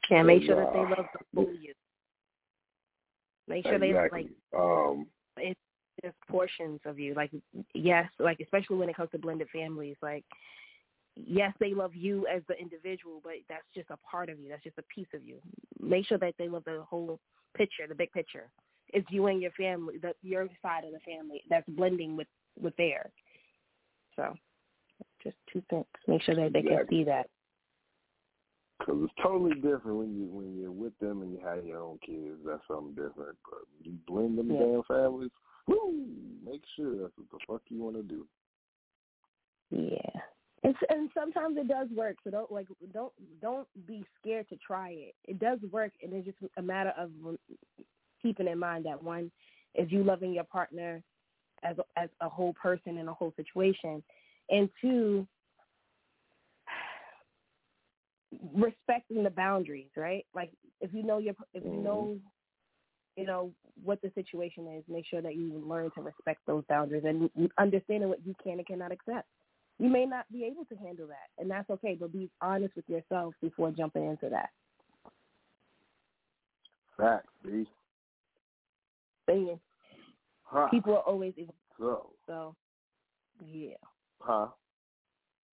Yeah, 0.09 0.23
make 0.23 0.43
sure 0.43 0.55
that 0.55 0.73
they 0.73 0.79
love 0.79 1.05
the 1.13 1.19
full 1.33 1.53
you. 1.53 1.73
Make 3.47 3.65
sure 3.65 3.79
they 3.79 3.93
like 3.93 4.27
um, 4.57 5.07
it's 5.37 5.59
just 6.03 6.15
portions 6.29 6.79
of 6.85 6.99
you. 6.99 7.13
Like 7.13 7.31
yes, 7.73 8.09
like 8.19 8.39
especially 8.39 8.77
when 8.77 8.89
it 8.89 8.95
comes 8.95 9.11
to 9.11 9.19
blended 9.19 9.47
families, 9.53 9.95
like 10.01 10.25
yes, 11.25 11.53
they 11.59 11.73
love 11.73 11.95
you 11.95 12.27
as 12.27 12.41
the 12.47 12.59
individual, 12.59 13.21
but 13.23 13.33
that's 13.49 13.65
just 13.73 13.89
a 13.89 13.97
part 13.97 14.29
of 14.29 14.39
you. 14.39 14.49
That's 14.49 14.63
just 14.63 14.77
a 14.77 14.83
piece 14.83 15.07
of 15.13 15.23
you. 15.23 15.37
Make 15.81 16.05
sure 16.05 16.17
that 16.17 16.35
they 16.37 16.47
love 16.47 16.63
the 16.65 16.83
whole 16.87 17.19
picture, 17.55 17.87
the 17.87 17.95
big 17.95 18.11
picture. 18.11 18.49
It's 18.89 19.07
you 19.09 19.27
and 19.27 19.41
your 19.41 19.51
family, 19.51 19.97
the 20.01 20.13
your 20.21 20.47
side 20.61 20.83
of 20.85 20.91
the 20.91 20.99
family 20.99 21.41
that's 21.49 21.67
blending 21.67 22.15
with 22.15 22.27
with 22.59 22.75
theirs. 22.77 23.11
So, 24.15 24.33
just 25.23 25.35
two 25.51 25.61
things. 25.69 25.85
Make 26.07 26.21
sure 26.21 26.35
that 26.35 26.53
they 26.53 26.61
can 26.61 26.85
see 26.89 27.03
that. 27.03 27.27
Cause 28.83 28.95
it's 29.03 29.13
totally 29.21 29.55
different 29.55 29.97
when 29.97 30.15
you 30.15 30.27
when 30.27 30.55
you're 30.57 30.71
with 30.71 30.97
them 30.99 31.21
and 31.21 31.33
you 31.33 31.39
have 31.43 31.65
your 31.65 31.81
own 31.81 31.99
kids. 32.05 32.39
That's 32.45 32.61
something 32.67 32.93
different. 32.93 33.37
But 33.43 33.63
you 33.83 33.93
blend 34.07 34.37
them 34.37 34.51
Yeah. 34.51 34.59
damn 34.59 34.83
families, 34.83 35.31
woo, 35.67 36.05
make 36.45 36.61
sure 36.75 36.95
that's 37.01 37.17
what 37.17 37.29
the 37.31 37.39
fuck 37.47 37.61
you 37.69 37.81
want 37.81 37.95
to 37.97 38.03
do. 38.03 38.25
Yeah. 39.71 40.21
And 40.67 40.75
and 40.89 41.09
sometimes 41.13 41.57
it 41.57 41.67
does 41.69 41.87
work. 41.95 42.17
So 42.23 42.29
don't 42.29 42.51
like 42.51 42.67
don't 42.93 43.13
don't 43.41 43.67
be 43.87 44.03
scared 44.19 44.49
to 44.49 44.57
try 44.57 44.89
it. 44.89 45.15
It 45.23 45.39
does 45.39 45.59
work, 45.71 45.93
and 46.03 46.11
it's 46.11 46.25
just 46.25 46.37
a 46.57 46.61
matter 46.61 46.93
of 46.97 47.11
keeping 48.21 48.47
in 48.47 48.59
mind 48.59 48.85
that 48.85 49.01
one 49.01 49.31
is 49.75 49.89
you 49.91 50.03
loving 50.03 50.33
your 50.33 50.43
partner 50.43 51.01
as 51.63 51.77
as 51.95 52.09
a 52.19 52.27
whole 52.27 52.53
person 52.61 52.97
in 52.97 53.07
a 53.07 53.13
whole 53.13 53.33
situation, 53.37 54.03
and 54.49 54.69
two 54.81 55.25
respecting 58.53 59.23
the 59.23 59.29
boundaries. 59.29 59.91
Right? 59.95 60.25
Like 60.35 60.51
if 60.81 60.93
you 60.93 61.03
know 61.03 61.19
your 61.19 61.35
if 61.53 61.63
you 61.63 61.77
know 61.77 62.17
mm. 62.17 62.19
you 63.15 63.25
know 63.25 63.51
what 63.83 64.01
the 64.01 64.11
situation 64.15 64.67
is, 64.77 64.83
make 64.89 65.05
sure 65.05 65.21
that 65.21 65.35
you 65.35 65.63
learn 65.65 65.91
to 65.95 66.01
respect 66.01 66.41
those 66.45 66.65
boundaries 66.67 67.05
and 67.05 67.29
understanding 67.57 68.09
what 68.09 68.25
you 68.25 68.35
can 68.43 68.57
and 68.57 68.67
cannot 68.67 68.91
accept 68.91 69.27
you 69.79 69.89
may 69.89 70.05
not 70.05 70.25
be 70.31 70.43
able 70.45 70.65
to 70.65 70.75
handle 70.75 71.07
that, 71.07 71.29
and 71.41 71.49
that's 71.49 71.69
okay. 71.69 71.95
But 71.99 72.11
be 72.11 72.29
honest 72.41 72.75
with 72.75 72.89
yourself 72.89 73.33
before 73.41 73.71
jumping 73.71 74.05
into 74.05 74.29
that. 74.29 74.49
Facts, 76.97 77.27
B. 77.43 77.65
Saying 79.29 79.59
Huh. 80.43 80.69
people 80.71 80.93
are 80.93 81.01
always 81.01 81.33
evolving, 81.35 81.55
So, 81.77 82.09
so 82.25 82.55
yeah. 83.51 83.75
huh? 84.19 84.47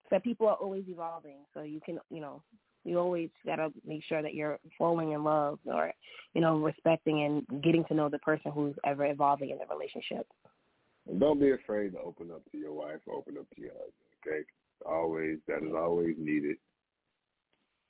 So 0.10 0.20
people 0.20 0.48
are 0.48 0.56
always 0.56 0.84
evolving, 0.88 1.38
so 1.54 1.64
you 1.64 1.82
can 1.84 2.00
you 2.10 2.22
know 2.22 2.44
you 2.86 3.00
always 3.00 3.30
gotta 3.46 3.74
make 3.86 4.04
sure 4.04 4.22
that 4.22 4.36
you're 4.36 4.60
falling 4.78 5.14
in 5.14 5.24
love 5.24 5.60
or 5.66 5.92
you 6.34 6.42
know 6.42 6.58
respecting 6.58 7.24
and 7.24 7.64
getting 7.64 7.84
to 7.86 7.94
know 7.94 8.08
the 8.08 8.20
person 8.20 8.52
who's 8.52 8.76
ever 8.86 9.06
evolving 9.06 9.50
in 9.50 9.58
the 9.58 9.66
relationship. 9.74 10.28
And 11.10 11.20
don't 11.20 11.40
be 11.40 11.52
afraid 11.52 11.94
to 11.94 12.00
open 12.00 12.32
up 12.32 12.44
to 12.52 12.58
your 12.58 12.74
wife, 12.74 13.00
open 13.12 13.38
up 13.38 13.50
to 13.56 13.62
your 13.62 13.72
husband. 13.72 14.13
Okay, 14.26 14.44
always 14.86 15.38
that 15.48 15.64
is 15.64 15.74
always 15.76 16.16
needed. 16.18 16.58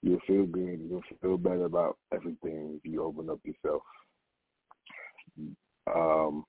You'll 0.02 0.20
feel 0.28 0.46
good. 0.46 0.82
You'll 0.90 1.04
feel 1.22 1.38
better 1.38 1.66
about 1.66 1.98
everything 2.14 2.80
if 2.84 2.92
you 2.92 3.04
open 3.04 3.30
up 3.30 3.40
yourself. 3.44 3.84
Um. 5.94 6.46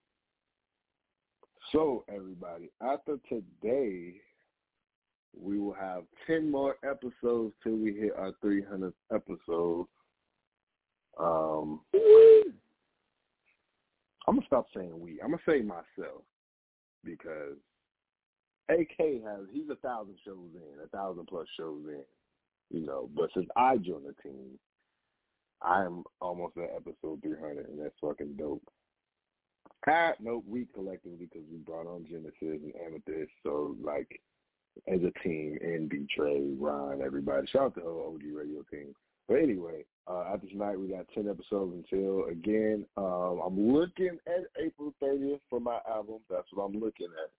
So 1.72 2.04
everybody, 2.08 2.70
after 2.80 3.18
today, 3.28 4.14
we 5.38 5.58
will 5.58 5.74
have 5.74 6.04
ten 6.26 6.50
more 6.50 6.76
episodes 6.84 7.54
till 7.62 7.76
we 7.76 7.94
hit 7.94 8.12
our 8.16 8.32
300th 8.44 8.92
episode. 9.12 9.86
Um. 11.18 11.80
I'm 14.26 14.36
gonna 14.36 14.46
stop 14.46 14.66
saying 14.74 14.98
we. 14.98 15.20
I'm 15.22 15.30
gonna 15.30 15.42
say 15.46 15.60
myself 15.60 16.22
because 17.04 17.58
AK 18.68 19.22
has 19.24 19.46
he's 19.52 19.68
a 19.70 19.76
thousand 19.76 20.16
shows 20.24 20.50
in, 20.54 20.84
a 20.84 20.88
thousand 20.88 21.26
plus 21.26 21.46
shows 21.58 21.82
in. 21.88 22.04
you 22.70 22.84
know. 22.84 23.08
But 23.14 23.30
since 23.34 23.46
I 23.56 23.76
joined 23.76 24.06
the 24.06 24.22
team, 24.22 24.58
I'm 25.62 26.04
almost 26.20 26.56
at 26.56 26.70
episode 26.76 27.20
300, 27.22 27.68
and 27.68 27.80
that's 27.80 27.94
fucking 28.00 28.34
dope. 28.38 28.62
Ah, 29.86 30.12
nope, 30.20 30.44
we 30.48 30.66
collectively 30.74 31.16
because 31.18 31.46
we 31.50 31.58
brought 31.58 31.86
on 31.86 32.06
Genesis 32.08 32.34
and 32.40 32.72
Amethyst, 32.86 33.32
so 33.42 33.76
like 33.82 34.20
as 34.88 35.00
a 35.02 35.12
team, 35.22 35.58
and 35.62 35.92
Trey, 36.14 36.42
Ron, 36.58 37.00
everybody. 37.02 37.46
Shout 37.46 37.62
out 37.62 37.74
to 37.74 37.80
the 37.80 37.86
whole 37.86 38.14
OG 38.14 38.22
radio 38.34 38.64
team. 38.70 38.94
But 39.28 39.34
anyway, 39.34 39.84
uh, 40.06 40.24
after 40.32 40.48
tonight, 40.48 40.78
we 40.78 40.88
got 40.88 41.06
10 41.14 41.28
episodes 41.28 41.74
until, 41.74 42.26
again, 42.26 42.84
um, 42.96 43.40
I'm 43.44 43.72
looking 43.72 44.18
at 44.26 44.44
April 44.62 44.92
30th 45.02 45.40
for 45.48 45.60
my 45.60 45.78
album. 45.88 46.18
That's 46.28 46.48
what 46.52 46.64
I'm 46.64 46.74
looking 46.74 47.08
at. 47.24 47.30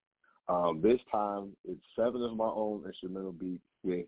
Um, 0.48 0.82
this 0.82 1.00
time, 1.12 1.54
it's 1.68 1.82
seven 1.96 2.22
of 2.22 2.36
my 2.36 2.46
own 2.46 2.84
instrumental 2.86 3.32
beats 3.32 3.64
with 3.84 4.06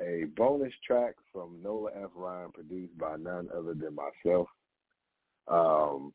a 0.00 0.24
bonus 0.36 0.72
track 0.86 1.14
from 1.32 1.56
Nola 1.62 1.90
F. 1.96 2.10
Ryan, 2.14 2.52
produced 2.52 2.96
by 2.98 3.16
none 3.16 3.48
other 3.56 3.74
than 3.74 3.94
myself. 3.94 4.48
Um, 5.48 6.12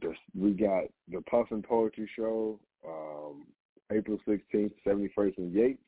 this, 0.00 0.16
we 0.34 0.52
got 0.52 0.84
the 1.10 1.20
Puffin 1.22 1.62
Poetry 1.62 2.08
Show, 2.14 2.60
um, 2.86 3.46
April 3.90 4.18
16th, 4.26 4.72
71st 4.86 5.38
and 5.38 5.52
Yates 5.52 5.82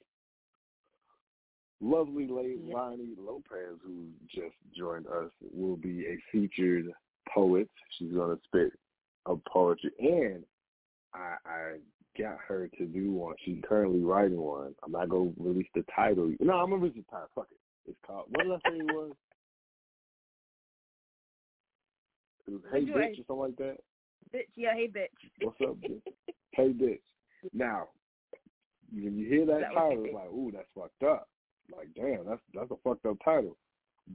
lovely 1.80 2.26
lady 2.26 2.61
Yeah. 2.62 2.74
Lonnie 2.74 3.14
Lopez, 3.16 3.80
who 3.82 4.12
just 4.28 4.57
joined 4.72 5.07
us, 5.07 5.30
will 5.40 5.76
be 5.76 6.07
a 6.07 6.16
featured 6.30 6.92
poet. 7.28 7.70
She's 7.98 8.12
going 8.12 8.36
to 8.36 8.42
spit 8.44 8.78
a 9.26 9.36
poetry, 9.36 9.92
and 9.98 10.44
I, 11.14 11.36
I 11.44 11.78
got 12.18 12.38
her 12.46 12.68
to 12.78 12.86
do 12.86 13.12
one. 13.12 13.34
She's 13.44 13.62
currently 13.68 14.00
writing 14.00 14.40
one. 14.40 14.74
I'm 14.84 14.92
not 14.92 15.11
to 15.11 15.34
release 15.38 15.68
the 15.74 15.84
title. 15.94 16.32
No, 16.40 16.54
I'm 16.54 16.70
to 16.70 16.76
release 16.76 16.96
the 16.96 17.11
title. 17.11 17.28
Fuck 17.34 17.48
it. 17.50 17.58
It's 17.90 17.98
called, 18.06 18.26
what 18.30 18.44
did 18.44 18.52
I 18.52 18.70
say 18.70 18.76
it 18.78 18.94
was? 18.94 19.12
Was 22.48 22.61
Hey 22.72 22.80
Bitch 22.80 23.12
or 23.12 23.24
something 23.28 23.36
like 23.36 23.56
that. 23.56 23.76
Bitch, 24.34 24.46
yeah, 24.56 24.74
hey 24.74 24.88
bitch. 24.88 25.06
What's 25.40 25.61
up, 25.62 25.76
bitch? 25.76 26.02
hey, 26.52 26.72
bitch. 26.72 27.00
Now, 27.52 27.88
when 28.92 29.16
you 29.16 29.28
hear 29.28 29.46
that, 29.46 29.61
That 29.61 29.74
title, 29.74 30.04
it's 30.04 30.14
like, 30.14 30.30
ooh, 30.30 30.52
that's 30.52 30.68
fucked 30.74 31.02
up. 31.02 31.28
Like, 31.74 31.88
damn, 31.94 32.26
that's 32.26 32.40
that's 32.52 32.70
a 32.70 32.76
fucked 32.82 33.06
up 33.06 33.16
title. 33.24 33.56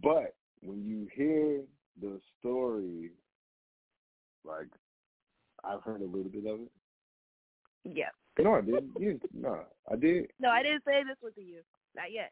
But 0.03 0.35
when 0.61 0.83
you 0.83 1.07
hear 1.13 1.61
the 2.01 2.19
story, 2.39 3.11
like, 4.43 4.67
I've 5.63 5.81
heard 5.83 6.01
a 6.01 6.05
little 6.05 6.31
bit 6.31 6.45
of 6.45 6.61
it. 6.61 6.71
Yeah. 7.85 8.09
No, 8.39 8.55
I 8.55 8.61
didn't. 8.61 8.91
You, 8.99 9.19
no, 9.33 9.61
I 9.91 9.95
did. 9.95 10.27
No, 10.39 10.49
I 10.49 10.63
didn't 10.63 10.83
say 10.85 11.03
this 11.03 11.17
was 11.23 11.33
to 11.35 11.41
you. 11.41 11.61
Not 11.95 12.11
yet. 12.11 12.31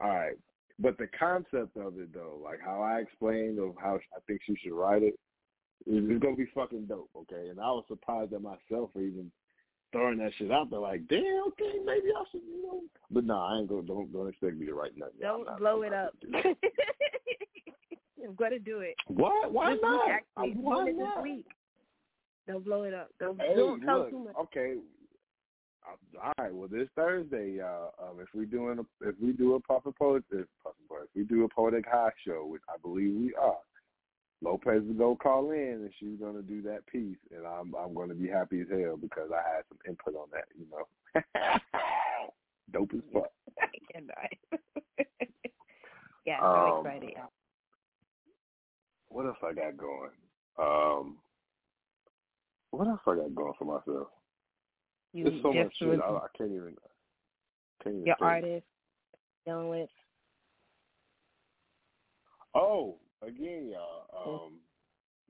All 0.00 0.08
right. 0.08 0.36
But 0.80 0.98
the 0.98 1.08
concept 1.18 1.76
of 1.76 1.98
it, 1.98 2.12
though, 2.12 2.40
like 2.42 2.60
how 2.64 2.82
I 2.82 3.00
explained 3.00 3.58
of 3.58 3.74
how 3.80 3.96
I 3.96 4.20
think 4.26 4.40
she 4.46 4.56
should 4.62 4.72
write 4.72 5.02
it, 5.02 5.18
is 5.86 6.04
it's 6.08 6.22
gonna 6.22 6.36
be 6.36 6.48
fucking 6.54 6.86
dope. 6.86 7.10
Okay, 7.16 7.48
and 7.48 7.60
I 7.60 7.66
was 7.66 7.84
surprised 7.88 8.32
at 8.32 8.42
myself 8.42 8.90
for 8.92 9.00
even 9.00 9.30
throwing 9.92 10.18
that 10.18 10.32
shit 10.38 10.52
out 10.52 10.70
there. 10.70 10.80
Like, 10.80 11.06
damn, 11.08 11.44
okay, 11.48 11.78
maybe 11.84 12.08
I 12.16 12.24
should, 12.30 12.42
you 12.42 12.62
know. 12.62 12.80
But 13.10 13.24
no, 13.24 13.38
I 13.38 13.58
ain't 13.58 13.68
gonna. 13.68 13.82
Don't 13.82 14.12
don't 14.12 14.28
expect 14.28 14.56
me 14.56 14.66
to 14.66 14.74
write 14.74 14.96
nothing. 14.96 15.14
Don't 15.20 15.46
not- 15.46 15.58
blow 15.58 15.82
it 15.82 15.92
up. 15.92 16.14
gonna 16.30 16.42
do 16.42 16.54
that. 16.54 16.68
I'm 18.24 18.34
gonna 18.34 18.58
do 18.58 18.80
it. 18.80 18.94
What? 19.06 19.52
Why 19.52 19.72
this 19.72 19.82
not? 19.82 20.06
week, 20.06 20.14
actually. 20.14 20.60
Why 20.60 20.84
not? 20.90 21.14
this 21.16 21.22
week. 21.22 21.46
Don't 22.48 22.64
blow 22.64 22.82
it 22.84 22.94
up. 22.94 23.10
Don't, 23.20 23.38
Hey, 23.40 23.54
don't 23.54 23.80
tell 23.82 23.98
look, 23.98 24.10
too 24.10 24.18
much. 24.24 24.34
okay. 24.40 24.76
Uh, 25.86 26.18
All 26.24 26.32
right. 26.38 26.52
Well, 26.54 26.68
this 26.68 26.88
Thursday, 26.96 27.52
y'all. 27.58 27.92
Um, 28.02 28.20
if 28.20 28.28
we 28.34 28.46
doing 28.46 28.78
a, 28.78 29.06
if 29.08 29.14
we 29.22 29.32
do 29.32 29.54
a 29.54 29.60
Poet, 29.60 29.84
if, 30.30 30.46
Puffin 30.62 30.82
Poet, 30.88 31.02
if 31.04 31.08
we 31.14 31.24
do 31.24 31.44
a 31.44 31.48
Poetic 31.48 31.84
High 31.86 32.10
show, 32.26 32.46
which 32.46 32.62
I 32.68 32.78
believe 32.80 33.14
we 33.14 33.34
are, 33.34 33.58
Lopez 34.42 34.82
is 34.84 34.96
gonna 34.96 35.16
call 35.16 35.50
in 35.50 35.58
and 35.82 35.90
she's 36.00 36.18
gonna 36.20 36.42
do 36.42 36.62
that 36.62 36.86
piece, 36.86 37.16
and 37.34 37.46
I'm 37.46 37.74
I'm 37.74 37.92
gonna 37.94 38.14
be 38.14 38.28
happy 38.28 38.60
as 38.62 38.66
hell 38.70 38.96
because 38.96 39.30
I 39.32 39.42
had 39.56 39.64
some 39.68 39.78
input 39.86 40.14
on 40.14 40.28
that. 40.32 40.44
You 40.58 40.66
know, 40.70 40.86
dope 42.72 42.90
as 42.94 43.00
fuck. 43.12 43.30
And 43.94 44.10
I- 44.16 45.04
yeah, 46.24 46.40
I'm 46.40 46.66
Um, 46.72 46.86
excited. 46.86 47.12
What 49.10 49.26
else 49.26 49.36
I 49.42 49.52
got 49.54 49.76
going? 49.76 50.10
Um, 50.58 51.18
what 52.70 52.88
else 52.88 53.00
I 53.06 53.16
got 53.16 53.34
going 53.34 53.52
for 53.58 53.64
myself? 53.64 54.08
You 55.12 55.24
There's 55.24 55.42
so 55.42 55.52
much 55.52 55.72
shit 55.78 56.00
I, 56.00 56.10
I 56.10 56.26
can't 56.36 56.50
even. 56.50 56.74
Can't 57.82 57.94
even 57.94 58.06
your 58.06 58.16
think. 58.16 58.22
artist 58.22 58.66
dealing 59.46 59.68
with. 59.68 59.88
Oh, 62.54 62.96
again, 63.22 63.72
y'all. 63.72 64.44
Um, 64.46 64.54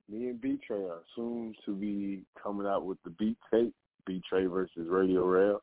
me 0.09 0.28
and 0.28 0.41
B 0.41 0.59
Trey 0.66 0.78
are 0.78 1.03
soon 1.14 1.55
to 1.66 1.74
be 1.74 2.24
coming 2.43 2.66
out 2.66 2.84
with 2.84 2.99
the 3.05 3.11
beat 3.11 3.36
tape, 3.53 3.74
B 4.07 4.22
Trey 4.28 4.47
versus 4.47 4.86
RadioRell. 4.89 5.59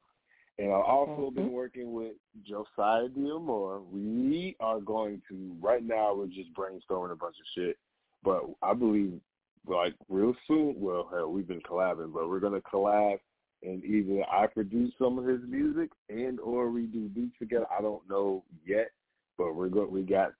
And 0.57 0.71
I've 0.71 0.85
also 0.85 1.31
been 1.31 1.51
working 1.51 1.91
with 1.91 2.13
Josiah 2.47 3.09
Diamore. 3.09 3.83
We 3.91 4.55
are 4.61 4.79
going 4.79 5.21
to 5.29 5.55
right 5.59 5.83
now 5.83 6.15
we're 6.15 6.27
just 6.27 6.53
brainstorming 6.53 7.11
a 7.11 7.15
bunch 7.15 7.35
of 7.35 7.45
shit. 7.53 7.77
But 8.23 8.41
I 8.63 8.73
believe 8.73 9.19
like 9.67 9.93
real 10.09 10.33
soon 10.47 10.75
well 10.77 11.09
hell, 11.11 11.31
we've 11.31 11.47
been 11.47 11.61
collabing, 11.61 12.13
but 12.13 12.29
we're 12.29 12.39
gonna 12.39 12.61
collab 12.61 13.17
and 13.63 13.83
either 13.83 14.23
I 14.31 14.47
produce 14.47 14.93
some 14.99 15.17
of 15.17 15.25
his 15.25 15.41
music 15.47 15.89
and 16.09 16.39
or 16.39 16.69
we 16.69 16.83
do 16.83 17.09
beats 17.09 17.37
together. 17.39 17.65
I 17.75 17.81
don't 17.81 18.07
know 18.09 18.43
yet. 18.65 18.91
But 19.37 19.55
we're 19.55 19.69
go 19.69 19.85
we 19.85 20.03
got 20.03 20.33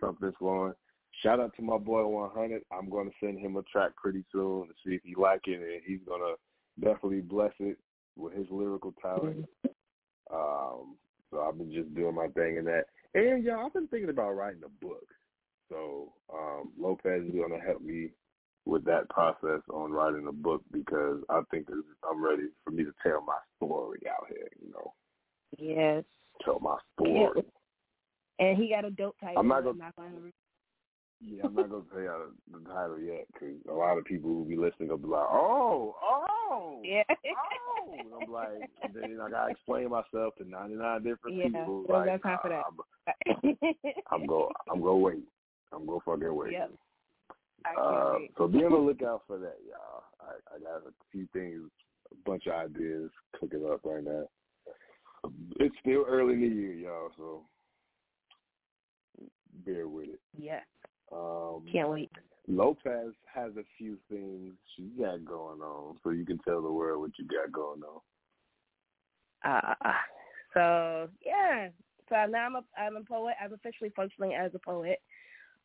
something 0.00 0.32
flowing. 0.38 0.74
Shout 1.22 1.40
out 1.40 1.54
to 1.56 1.62
my 1.62 1.76
boy 1.76 2.06
100. 2.06 2.62
I'm 2.72 2.88
going 2.88 3.08
to 3.08 3.14
send 3.20 3.38
him 3.38 3.56
a 3.56 3.62
track 3.64 3.94
pretty 3.96 4.24
soon 4.32 4.68
to 4.68 4.74
see 4.84 4.94
if 4.94 5.02
he 5.04 5.14
like 5.14 5.42
it, 5.46 5.60
and 5.60 5.82
he's 5.84 6.00
going 6.06 6.22
to 6.22 6.34
definitely 6.82 7.20
bless 7.20 7.52
it 7.58 7.76
with 8.16 8.32
his 8.34 8.46
lyrical 8.50 8.94
talent. 9.02 9.44
Um, 10.32 10.96
so 11.30 11.40
I've 11.40 11.58
been 11.58 11.72
just 11.72 11.94
doing 11.94 12.14
my 12.14 12.28
thing 12.28 12.56
in 12.56 12.64
that. 12.66 12.84
And 13.14 13.44
y'all, 13.44 13.66
I've 13.66 13.72
been 13.72 13.88
thinking 13.88 14.10
about 14.10 14.36
writing 14.36 14.62
a 14.64 14.84
book. 14.84 15.04
So 15.68 16.12
um, 16.32 16.70
Lopez 16.78 17.24
is 17.26 17.34
going 17.34 17.50
to 17.50 17.66
help 17.66 17.82
me 17.82 18.10
with 18.66 18.84
that 18.84 19.08
process 19.08 19.60
on 19.72 19.92
writing 19.92 20.26
a 20.28 20.32
book 20.32 20.62
because 20.72 21.22
I 21.28 21.40
think 21.50 21.68
I'm 22.08 22.22
ready 22.22 22.48
for 22.64 22.70
me 22.70 22.84
to 22.84 22.92
tell 23.02 23.22
my 23.22 23.38
story 23.56 24.00
out 24.08 24.26
here. 24.28 24.48
You 24.62 24.72
know, 24.72 24.94
Yes. 25.58 26.04
tell 26.44 26.60
my 26.60 26.76
story. 26.94 27.44
And 28.38 28.56
he 28.56 28.68
got 28.70 28.84
a 28.84 28.90
dope 28.90 29.16
title. 29.20 29.38
I'm 29.38 29.48
not 29.48 29.64
gonna- 29.64 29.78
not 29.78 29.96
gonna 29.96 30.32
Yeah, 31.22 31.44
I'm 31.44 31.54
not 31.54 31.68
gonna 31.68 31.84
tell 31.92 32.00
y'all 32.00 32.32
the 32.50 32.60
title 32.70 32.98
yet 32.98 33.26
because 33.32 33.54
a 33.66 33.72
lot 33.74 33.98
of 33.98 34.04
people 34.06 34.34
will 34.34 34.44
be 34.46 34.56
listening 34.56 34.88
will 34.88 34.96
be 34.96 35.06
like, 35.08 35.28
"Oh, 35.30 35.94
oh, 36.00 36.80
Yeah. 36.82 37.02
oh," 37.10 37.92
and 37.92 38.14
I'm 38.14 38.32
like, 38.32 38.70
then 38.94 39.20
I 39.20 39.28
gotta 39.28 39.50
explain 39.50 39.90
myself 39.90 40.34
to 40.36 40.44
99 40.44 41.02
different 41.02 41.36
Yeah, 41.36 41.48
people. 41.48 41.84
don't 41.84 41.90
like, 41.90 42.22
got 42.22 42.22
time 42.22 42.38
for 42.40 42.48
that. 42.48 42.64
I'm, 43.26 43.58
I'm 44.10 44.26
go, 44.26 44.50
I'm 44.70 44.80
gonna 44.80 44.96
wait. 44.96 45.28
I'm 45.72 45.84
gonna 45.84 46.00
fucking 46.00 46.34
wait. 46.34 46.52
Yep. 46.52 46.72
Uh, 47.64 48.18
so 48.36 48.48
be 48.48 48.58
on 48.64 48.72
the 48.72 48.78
lookout 48.78 49.22
for 49.26 49.38
that, 49.38 49.56
y'all. 49.66 50.04
I, 50.20 50.54
I 50.54 50.58
got 50.58 50.88
a 50.88 50.92
few 51.12 51.26
things, 51.32 51.70
a 52.10 52.28
bunch 52.28 52.46
of 52.46 52.54
ideas 52.54 53.10
cooking 53.38 53.68
up 53.70 53.80
right 53.84 54.04
now. 54.04 54.24
It's 55.58 55.74
still 55.80 56.04
early 56.08 56.34
in 56.34 56.40
the 56.40 56.46
year, 56.48 56.72
y'all, 56.72 57.10
so 57.16 57.42
bear 59.66 59.88
with 59.88 60.08
it. 60.08 60.20
Yeah. 60.38 60.60
Um, 61.12 61.64
Can't 61.70 61.90
wait. 61.90 62.10
Lopez 62.48 63.12
has 63.32 63.52
a 63.56 63.64
few 63.76 63.98
things 64.08 64.54
she 64.74 64.90
got 64.98 65.24
going 65.24 65.60
on, 65.60 65.96
so 66.02 66.10
you 66.10 66.24
can 66.24 66.38
tell 66.38 66.62
the 66.62 66.72
world 66.72 67.00
what 67.02 67.10
you 67.18 67.26
got 67.26 67.52
going 67.52 67.82
on. 67.82 68.00
Uh, 69.44 69.74
so 70.54 71.08
yeah. 71.24 71.68
So 72.08 72.16
now 72.28 72.46
I'm 72.46 72.56
a 72.56 72.62
I'm 72.78 72.96
a 72.96 73.04
poet. 73.04 73.34
I'm 73.42 73.52
officially 73.52 73.92
functioning 73.94 74.34
as 74.34 74.50
a 74.54 74.58
poet. 74.58 75.00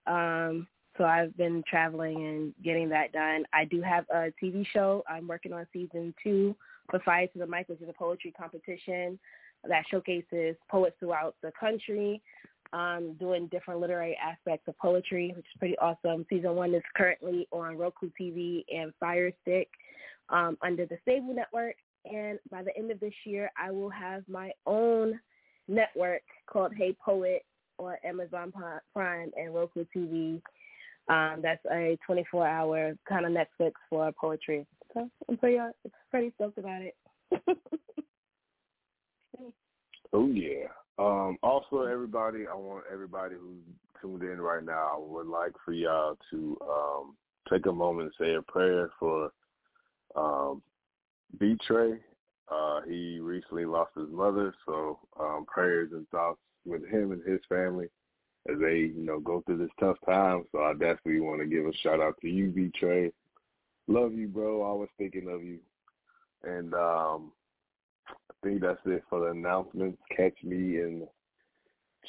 Um, 0.05 0.67
so 0.97 1.03
I've 1.03 1.35
been 1.37 1.63
traveling 1.69 2.25
and 2.25 2.53
getting 2.63 2.89
that 2.89 3.11
done. 3.11 3.43
I 3.53 3.65
do 3.65 3.81
have 3.81 4.05
a 4.09 4.31
TV 4.41 4.65
show. 4.73 5.03
I'm 5.09 5.27
working 5.27 5.53
on 5.53 5.67
season 5.73 6.13
two 6.23 6.55
for 6.89 6.99
Fire 6.99 7.27
to 7.27 7.39
the 7.39 7.47
Mic, 7.47 7.67
which 7.67 7.81
is 7.81 7.89
a 7.89 7.93
poetry 7.93 8.33
competition 8.37 9.19
that 9.67 9.83
showcases 9.89 10.55
poets 10.69 10.95
throughout 10.99 11.35
the 11.41 11.51
country, 11.59 12.21
um, 12.73 13.15
doing 13.19 13.47
different 13.47 13.79
literary 13.79 14.17
aspects 14.23 14.67
of 14.67 14.77
poetry, 14.77 15.33
which 15.35 15.45
is 15.45 15.59
pretty 15.59 15.77
awesome. 15.79 16.25
Season 16.29 16.55
one 16.55 16.73
is 16.73 16.83
currently 16.95 17.47
on 17.51 17.77
Roku 17.77 18.09
TV 18.19 18.63
and 18.73 18.93
Fire 18.99 19.31
Stick 19.41 19.69
um, 20.29 20.57
under 20.61 20.85
the 20.85 20.97
Stable 21.01 21.33
Network. 21.33 21.75
And 22.05 22.39
by 22.51 22.63
the 22.63 22.75
end 22.77 22.91
of 22.91 22.99
this 22.99 23.13
year, 23.25 23.51
I 23.57 23.71
will 23.71 23.89
have 23.89 24.23
my 24.29 24.51
own 24.65 25.19
network 25.67 26.21
called 26.47 26.73
Hey 26.75 26.95
Poet 27.03 27.43
on 27.79 27.95
Amazon 28.03 28.53
Prime 28.93 29.31
and 29.35 29.53
Roku 29.53 29.85
TV. 29.95 30.41
Um, 31.07 31.39
that's 31.41 31.63
a 31.71 31.97
24-hour 32.09 32.97
kind 33.07 33.25
of 33.25 33.31
Netflix 33.31 33.73
for 33.89 34.11
poetry. 34.19 34.65
So 34.93 35.09
I'm 35.29 35.37
pretty, 35.37 35.59
pretty 36.09 36.31
stoked 36.35 36.57
about 36.57 36.81
it. 36.81 36.95
Oh 40.15 40.27
yeah. 40.27 40.67
Um, 40.97 41.37
also, 41.43 41.83
everybody, 41.83 42.45
I 42.49 42.55
want 42.55 42.85
everybody 42.91 43.35
who's 43.35 43.61
tuned 44.01 44.23
in 44.23 44.39
right 44.39 44.63
now, 44.63 44.91
I 44.95 44.97
would 44.97 45.27
like 45.27 45.51
for 45.65 45.73
y'all 45.73 46.17
to 46.31 46.57
um, 46.63 47.17
take 47.51 47.65
a 47.65 47.71
moment 47.71 48.13
and 48.17 48.27
say 48.27 48.35
a 48.35 48.41
prayer 48.41 48.89
for 48.97 49.29
um, 50.15 50.61
B-Trey. 51.37 51.99
Uh, 52.49 52.79
he 52.87 53.19
recently 53.19 53.65
lost 53.65 53.91
his 53.97 54.09
mother, 54.09 54.53
so 54.65 54.99
um, 55.19 55.45
prayers 55.47 55.89
and 55.91 56.07
thoughts 56.09 56.39
with 56.65 56.87
him 56.87 57.11
and 57.11 57.21
his 57.27 57.41
family 57.49 57.87
as 58.51 58.59
they, 58.59 58.91
you 58.95 59.05
know, 59.05 59.19
go 59.19 59.41
through 59.45 59.57
this 59.57 59.69
tough 59.79 59.97
time. 60.05 60.45
So 60.51 60.59
I 60.59 60.73
definitely 60.73 61.19
want 61.19 61.41
to 61.41 61.47
give 61.47 61.65
a 61.65 61.73
shout 61.77 62.01
out 62.01 62.15
to 62.21 62.29
you, 62.29 62.49
B-Trey. 62.49 63.11
Love 63.87 64.13
you, 64.13 64.27
bro. 64.27 64.61
Always 64.61 64.89
thinking 64.97 65.27
of 65.29 65.43
you. 65.43 65.59
And 66.43 66.73
um, 66.73 67.31
I 68.09 68.33
think 68.43 68.61
that's 68.61 68.79
it 68.85 69.03
for 69.09 69.21
the 69.21 69.27
announcements. 69.27 69.97
Catch 70.15 70.35
me 70.43 70.79
in 70.79 71.07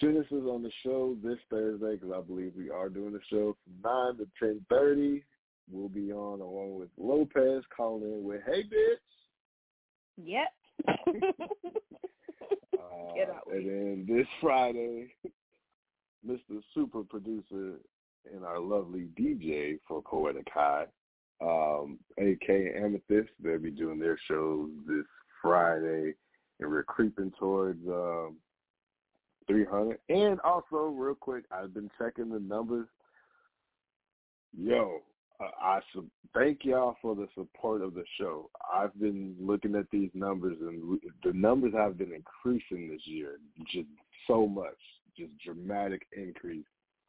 Genesis 0.00 0.44
on 0.46 0.62
the 0.62 0.70
show 0.82 1.16
this 1.22 1.38
Thursday 1.48 1.96
because 1.96 2.14
I 2.14 2.20
believe 2.20 2.52
we 2.56 2.70
are 2.70 2.88
doing 2.88 3.12
the 3.12 3.20
show 3.30 3.56
from 3.82 4.16
9 4.18 4.18
to 4.18 4.54
10.30. 4.74 5.22
We'll 5.70 5.88
be 5.88 6.12
on 6.12 6.40
along 6.40 6.78
with 6.78 6.90
Lopez 6.98 7.64
calling 7.74 8.04
in 8.04 8.24
with, 8.24 8.42
hey, 8.46 8.62
bitch. 8.62 8.96
Yep. 10.22 10.52
uh, 12.78 13.14
Get 13.14 13.30
out. 13.30 13.46
and 13.52 13.66
then 13.66 14.06
this 14.08 14.26
Friday, 14.40 15.12
Mr. 16.26 16.60
Super 16.74 17.02
Producer 17.02 17.74
and 18.32 18.44
our 18.44 18.58
lovely 18.58 19.08
DJ 19.18 19.78
for 19.86 20.02
Poetic 20.02 20.48
High, 20.52 20.86
um, 21.40 21.98
AK 22.18 22.48
Amethyst, 22.48 23.30
they'll 23.42 23.58
be 23.58 23.70
doing 23.70 23.98
their 23.98 24.18
shows 24.26 24.70
this 24.86 25.04
Friday, 25.42 26.14
and 26.60 26.70
we're 26.70 26.82
creeping 26.82 27.32
towards 27.38 27.86
um, 27.88 28.36
300. 29.46 29.98
And 30.08 30.40
also, 30.40 30.86
real 30.86 31.14
quick, 31.14 31.44
I've 31.50 31.74
been 31.74 31.90
checking 31.98 32.30
the 32.30 32.40
numbers. 32.40 32.88
Yo, 34.58 35.02
I 35.40 35.80
thank 36.34 36.64
y'all 36.64 36.96
for 37.02 37.14
the 37.14 37.28
support 37.34 37.82
of 37.82 37.94
the 37.94 38.04
show. 38.18 38.50
I've 38.74 38.98
been 38.98 39.36
looking 39.38 39.74
at 39.74 39.90
these 39.90 40.10
numbers, 40.14 40.56
and 40.60 40.98
the 41.22 41.32
numbers 41.32 41.74
have 41.74 41.98
been 41.98 42.12
increasing 42.12 42.88
this 42.88 43.02
year, 43.04 43.38
just 43.70 43.88
so 44.26 44.46
much, 44.46 44.78
just 45.16 45.32
dramatic 45.44 46.06
increase 46.16 46.64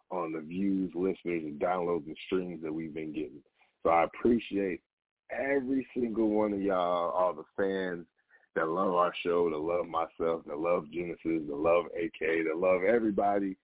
on 0.09 0.31
the 0.31 0.39
views, 0.39 0.91
listeners, 0.95 1.43
and 1.43 1.59
downloads 1.59 2.07
and 2.07 2.17
streams 2.25 2.61
that 2.63 2.73
we've 2.73 2.93
been 2.93 3.13
getting. 3.13 3.41
So 3.83 3.89
I 3.89 4.03
appreciate 4.03 4.81
every 5.31 5.85
single 5.93 6.29
one 6.29 6.53
of 6.53 6.61
y'all, 6.61 7.11
all 7.11 7.33
the 7.33 7.43
fans 7.55 8.05
that 8.55 8.67
love 8.67 8.93
our 8.93 9.13
show, 9.23 9.49
that 9.49 9.57
love 9.57 9.85
myself, 9.87 10.41
that 10.47 10.57
love 10.57 10.85
Genesis, 10.91 11.47
that 11.47 11.55
love 11.55 11.85
AK, 11.95 12.19
that 12.19 12.57
love 12.57 12.83
everybody 12.83 13.55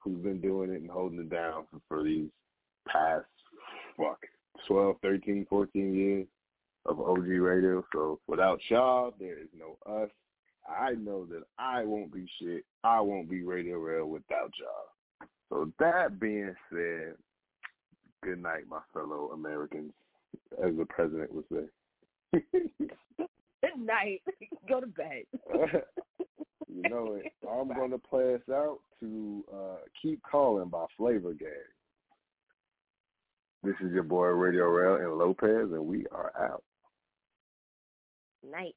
who's 0.00 0.22
been 0.22 0.40
doing 0.40 0.70
it 0.70 0.80
and 0.80 0.90
holding 0.90 1.20
it 1.20 1.30
down 1.30 1.64
for, 1.70 1.80
for 1.88 2.02
these 2.02 2.28
past, 2.88 3.24
fuck, 3.96 4.18
12, 4.66 4.96
13, 5.02 5.46
14 5.48 5.94
years 5.94 6.26
of 6.86 7.00
OG 7.00 7.26
radio. 7.26 7.84
So 7.92 8.18
without 8.26 8.58
y'all, 8.68 9.14
there 9.18 9.38
is 9.38 9.48
no 9.56 9.76
us. 9.86 10.10
I 10.68 10.92
know 10.92 11.26
that 11.26 11.42
I 11.58 11.84
won't 11.84 12.12
be 12.12 12.26
shit. 12.40 12.64
I 12.84 13.00
won't 13.00 13.28
be 13.28 13.40
RadioRell 13.40 14.06
without 14.06 14.52
y'all. 14.58 15.28
So 15.48 15.70
that 15.78 16.18
being 16.18 16.54
said, 16.70 17.14
good 18.22 18.42
night, 18.42 18.64
my 18.68 18.80
fellow 18.94 19.30
Americans, 19.34 19.92
as 20.64 20.74
the 20.76 20.86
president 20.86 21.32
would 21.32 21.44
say. 21.52 22.40
Good 23.62 23.78
night. 23.78 24.22
Go 24.68 24.80
to 24.80 24.86
bed. 24.86 25.24
you 26.68 26.88
know 26.88 27.14
it. 27.14 27.32
I'm 27.48 27.68
going 27.68 27.90
to 27.90 27.98
play 27.98 28.34
us 28.34 28.40
out 28.50 28.78
to 29.00 29.44
uh, 29.52 29.76
Keep 30.00 30.22
Calling 30.22 30.68
by 30.68 30.86
Flavor 30.96 31.34
Gang. 31.34 31.50
This 33.62 33.74
is 33.80 33.92
your 33.92 34.02
boy 34.02 34.26
RadioRell 34.26 35.04
and 35.04 35.18
Lopez, 35.18 35.70
and 35.72 35.86
we 35.86 36.06
are 36.10 36.32
out. 36.36 36.64
Night. 38.50 38.74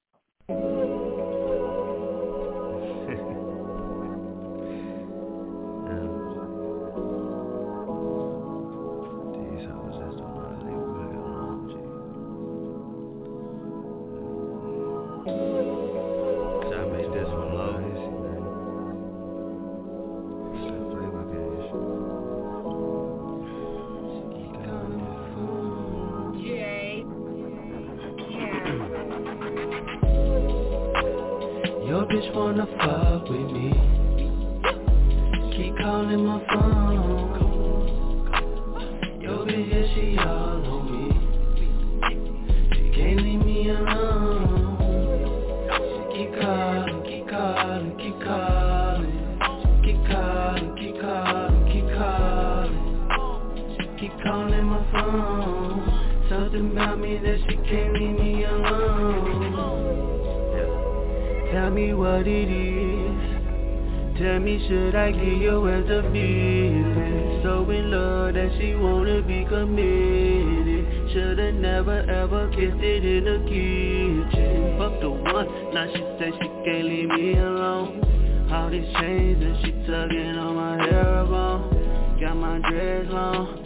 Now 75.75 75.85
she 75.87 75.99
say 76.17 76.31
she 76.31 76.47
can't 76.63 76.85
leave 76.85 77.09
me 77.09 77.37
alone 77.37 78.47
All 78.49 78.69
these 78.69 78.87
chains 78.95 79.43
and 79.43 79.57
she 79.61 79.71
tugging 79.85 80.37
on 80.37 80.55
my 80.55 80.77
hair 80.85 81.25
bone 81.25 82.17
Got 82.17 82.37
my 82.37 82.59
dreads 82.69 83.09
long, 83.11 83.59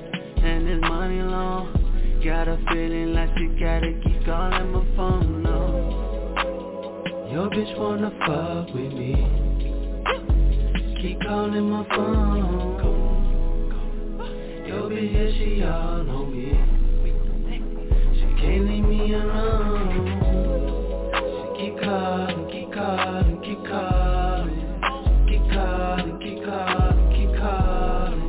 and 0.44 0.68
this 0.68 0.82
money 0.90 1.22
long 1.22 1.72
Got 2.26 2.48
a 2.48 2.58
feeling 2.72 3.14
like 3.14 3.30
she 3.38 3.48
gotta 3.60 3.94
keep 4.04 4.26
calling 4.26 4.72
my 4.72 4.84
phone, 4.96 5.44
no 5.44 7.30
Your 7.32 7.48
bitch 7.52 7.78
wanna 7.78 8.10
fuck 8.26 8.74
with 8.74 8.92
me 8.92 9.14
Keep 11.04 11.22
calling 11.22 11.70
my 11.70 11.86
phone. 11.96 12.60
Yo, 14.68 14.90
bitch, 14.90 15.14
yeah, 15.14 15.30
she 15.38 15.64
all 15.64 16.10
on 16.10 16.36
me. 16.36 16.52
She 18.16 18.26
can't 18.42 18.68
leave 18.68 18.84
me 18.84 19.14
alone. 19.14 20.19
Calling, 21.90 22.46
keep 22.52 22.72
calling, 22.72 23.42
keep 23.42 23.66
calling. 23.66 24.62
Keep 25.28 25.42
calling, 25.50 26.20
keep 26.22 26.46
calling, 26.46 27.10
keep 27.18 27.34
calling. 27.42 28.22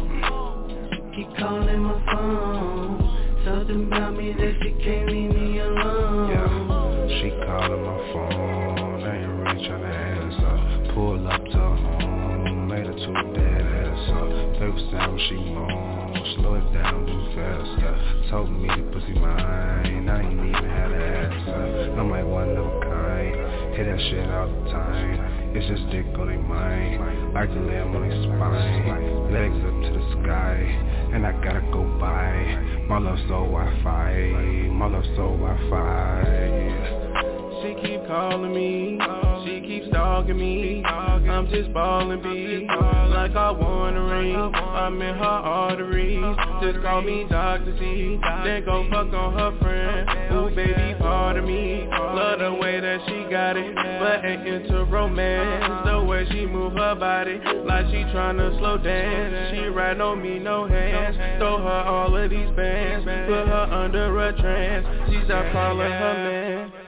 Keep 1.15 1.29
calling 1.37 1.81
my 1.81 1.93
phone. 2.07 2.97
Something 3.45 3.91
me 4.17 4.33
that 4.33 4.55
she 4.63 4.71
can't 4.83 5.11
leave 5.11 5.33
me 5.37 5.59
alone. 5.59 6.31
Yeah, 6.31 7.21
she 7.21 7.29
calling 7.45 7.85
my 7.85 7.99
phone, 8.15 9.05
ain't 9.05 9.29
really 9.29 9.69
tryna 9.69 9.93
answer. 9.93 10.95
Pull 10.95 11.29
up 11.29 11.45
to 11.45 11.59
home, 11.61 12.67
made 12.67 12.87
her 12.87 12.95
too 12.95 13.13
dead 13.37 13.61
ass 13.61 14.09
up. 14.09 14.31
Paper 14.55 14.81
sound 14.91 15.21
she 15.29 15.37
moan, 15.37 16.17
slow 16.37 16.55
it 16.55 16.73
down, 16.73 17.05
do 17.05 17.13
faster. 17.37 17.95
Told 18.31 18.51
me 18.53 18.69
pussy 18.91 19.13
mine, 19.21 20.09
I 20.09 20.23
ain't 20.23 20.33
even 20.33 20.65
had 20.65 20.89
to 20.89 20.97
answer. 20.97 21.95
I'm 22.01 22.09
like 22.09 22.25
one 22.25 22.57
of 22.57 22.65
a 22.65 22.90
hit 23.81 23.97
that 23.97 24.01
shit 24.11 24.29
all 24.31 24.47
the 24.47 24.71
time. 24.71 25.57
It's 25.57 25.67
just 25.67 25.91
dick 25.91 26.07
on 26.19 26.27
their 26.29 26.39
mind, 26.39 27.37
I 27.37 27.47
can 27.47 27.67
lay 27.67 27.77
'em 27.77 27.97
on 27.97 28.09
their 28.09 28.23
spine. 28.23 29.33
Legs 29.33 29.57
up 29.65 29.83
to 29.83 29.91
the 29.99 30.05
sky, 30.21 30.57
and 31.13 31.27
I 31.27 31.33
gotta 31.43 31.63
go 31.73 31.83
by. 31.99 32.59
My 32.89 32.99
love 32.99 33.19
so 33.21 33.45
Wi-Fi, 33.47 34.69
my 34.71 34.87
love 34.87 35.07
so 35.17 35.31
Wi-Fi. 35.37 36.71
She 37.63 37.75
keep 37.83 38.07
calling 38.07 38.53
me, 38.53 38.99
she 39.71 39.79
keeps 39.79 39.89
stalking 39.89 40.39
me. 40.39 40.83
I'm 40.85 41.49
just 41.51 41.73
ballin' 41.73 42.23
B, 42.23 42.67
like 42.69 43.37
I 43.37 43.51
want 43.51 43.97
a 43.97 44.03
ring. 44.03 44.37
I'm 44.37 45.01
in 45.01 45.15
her 45.15 45.25
arteries, 45.25 46.37
just 46.63 46.83
call 46.83 47.03
me 47.03 47.27
Dr. 47.29 47.77
C. 47.79 48.19
Then 48.45 48.65
go 48.65 48.87
fuck 48.91 49.13
on 49.13 49.33
her 49.35 49.59
friend. 49.61 50.09
Ooh, 50.33 50.55
baby, 50.55 50.99
part 50.99 51.37
of 51.37 51.45
me. 51.45 51.87
Love 51.89 52.41
the 52.41 52.55
way 52.55 52.81
that 52.81 53.01
she 53.07 53.31
got 53.31 53.57
it, 53.57 53.75
but 53.75 54.25
ain't 54.25 54.47
into 54.47 54.85
romance. 54.85 55.87
The 55.87 56.05
way 56.05 56.27
She 56.31 56.45
move 56.47 56.75
her 56.75 56.95
body 56.95 57.41
like 57.65 57.87
she 57.87 58.05
tryna 58.13 58.59
slow 58.59 58.77
dance 58.77 59.57
She 59.57 59.65
ride 59.69 60.01
on 60.01 60.23
me, 60.23 60.39
no 60.39 60.67
hands 60.67 61.17
Throw 61.39 61.57
her 61.57 61.83
all 61.87 62.15
of 62.15 62.31
these 62.31 62.51
bands 62.51 63.05
Put 63.05 63.49
her 63.49 63.69
under 63.73 64.21
a 64.21 64.37
trance 64.37 64.87
She's 65.11 65.25
start 65.25 65.51
calling 65.53 65.91
her 65.91 66.15
man 66.15 66.80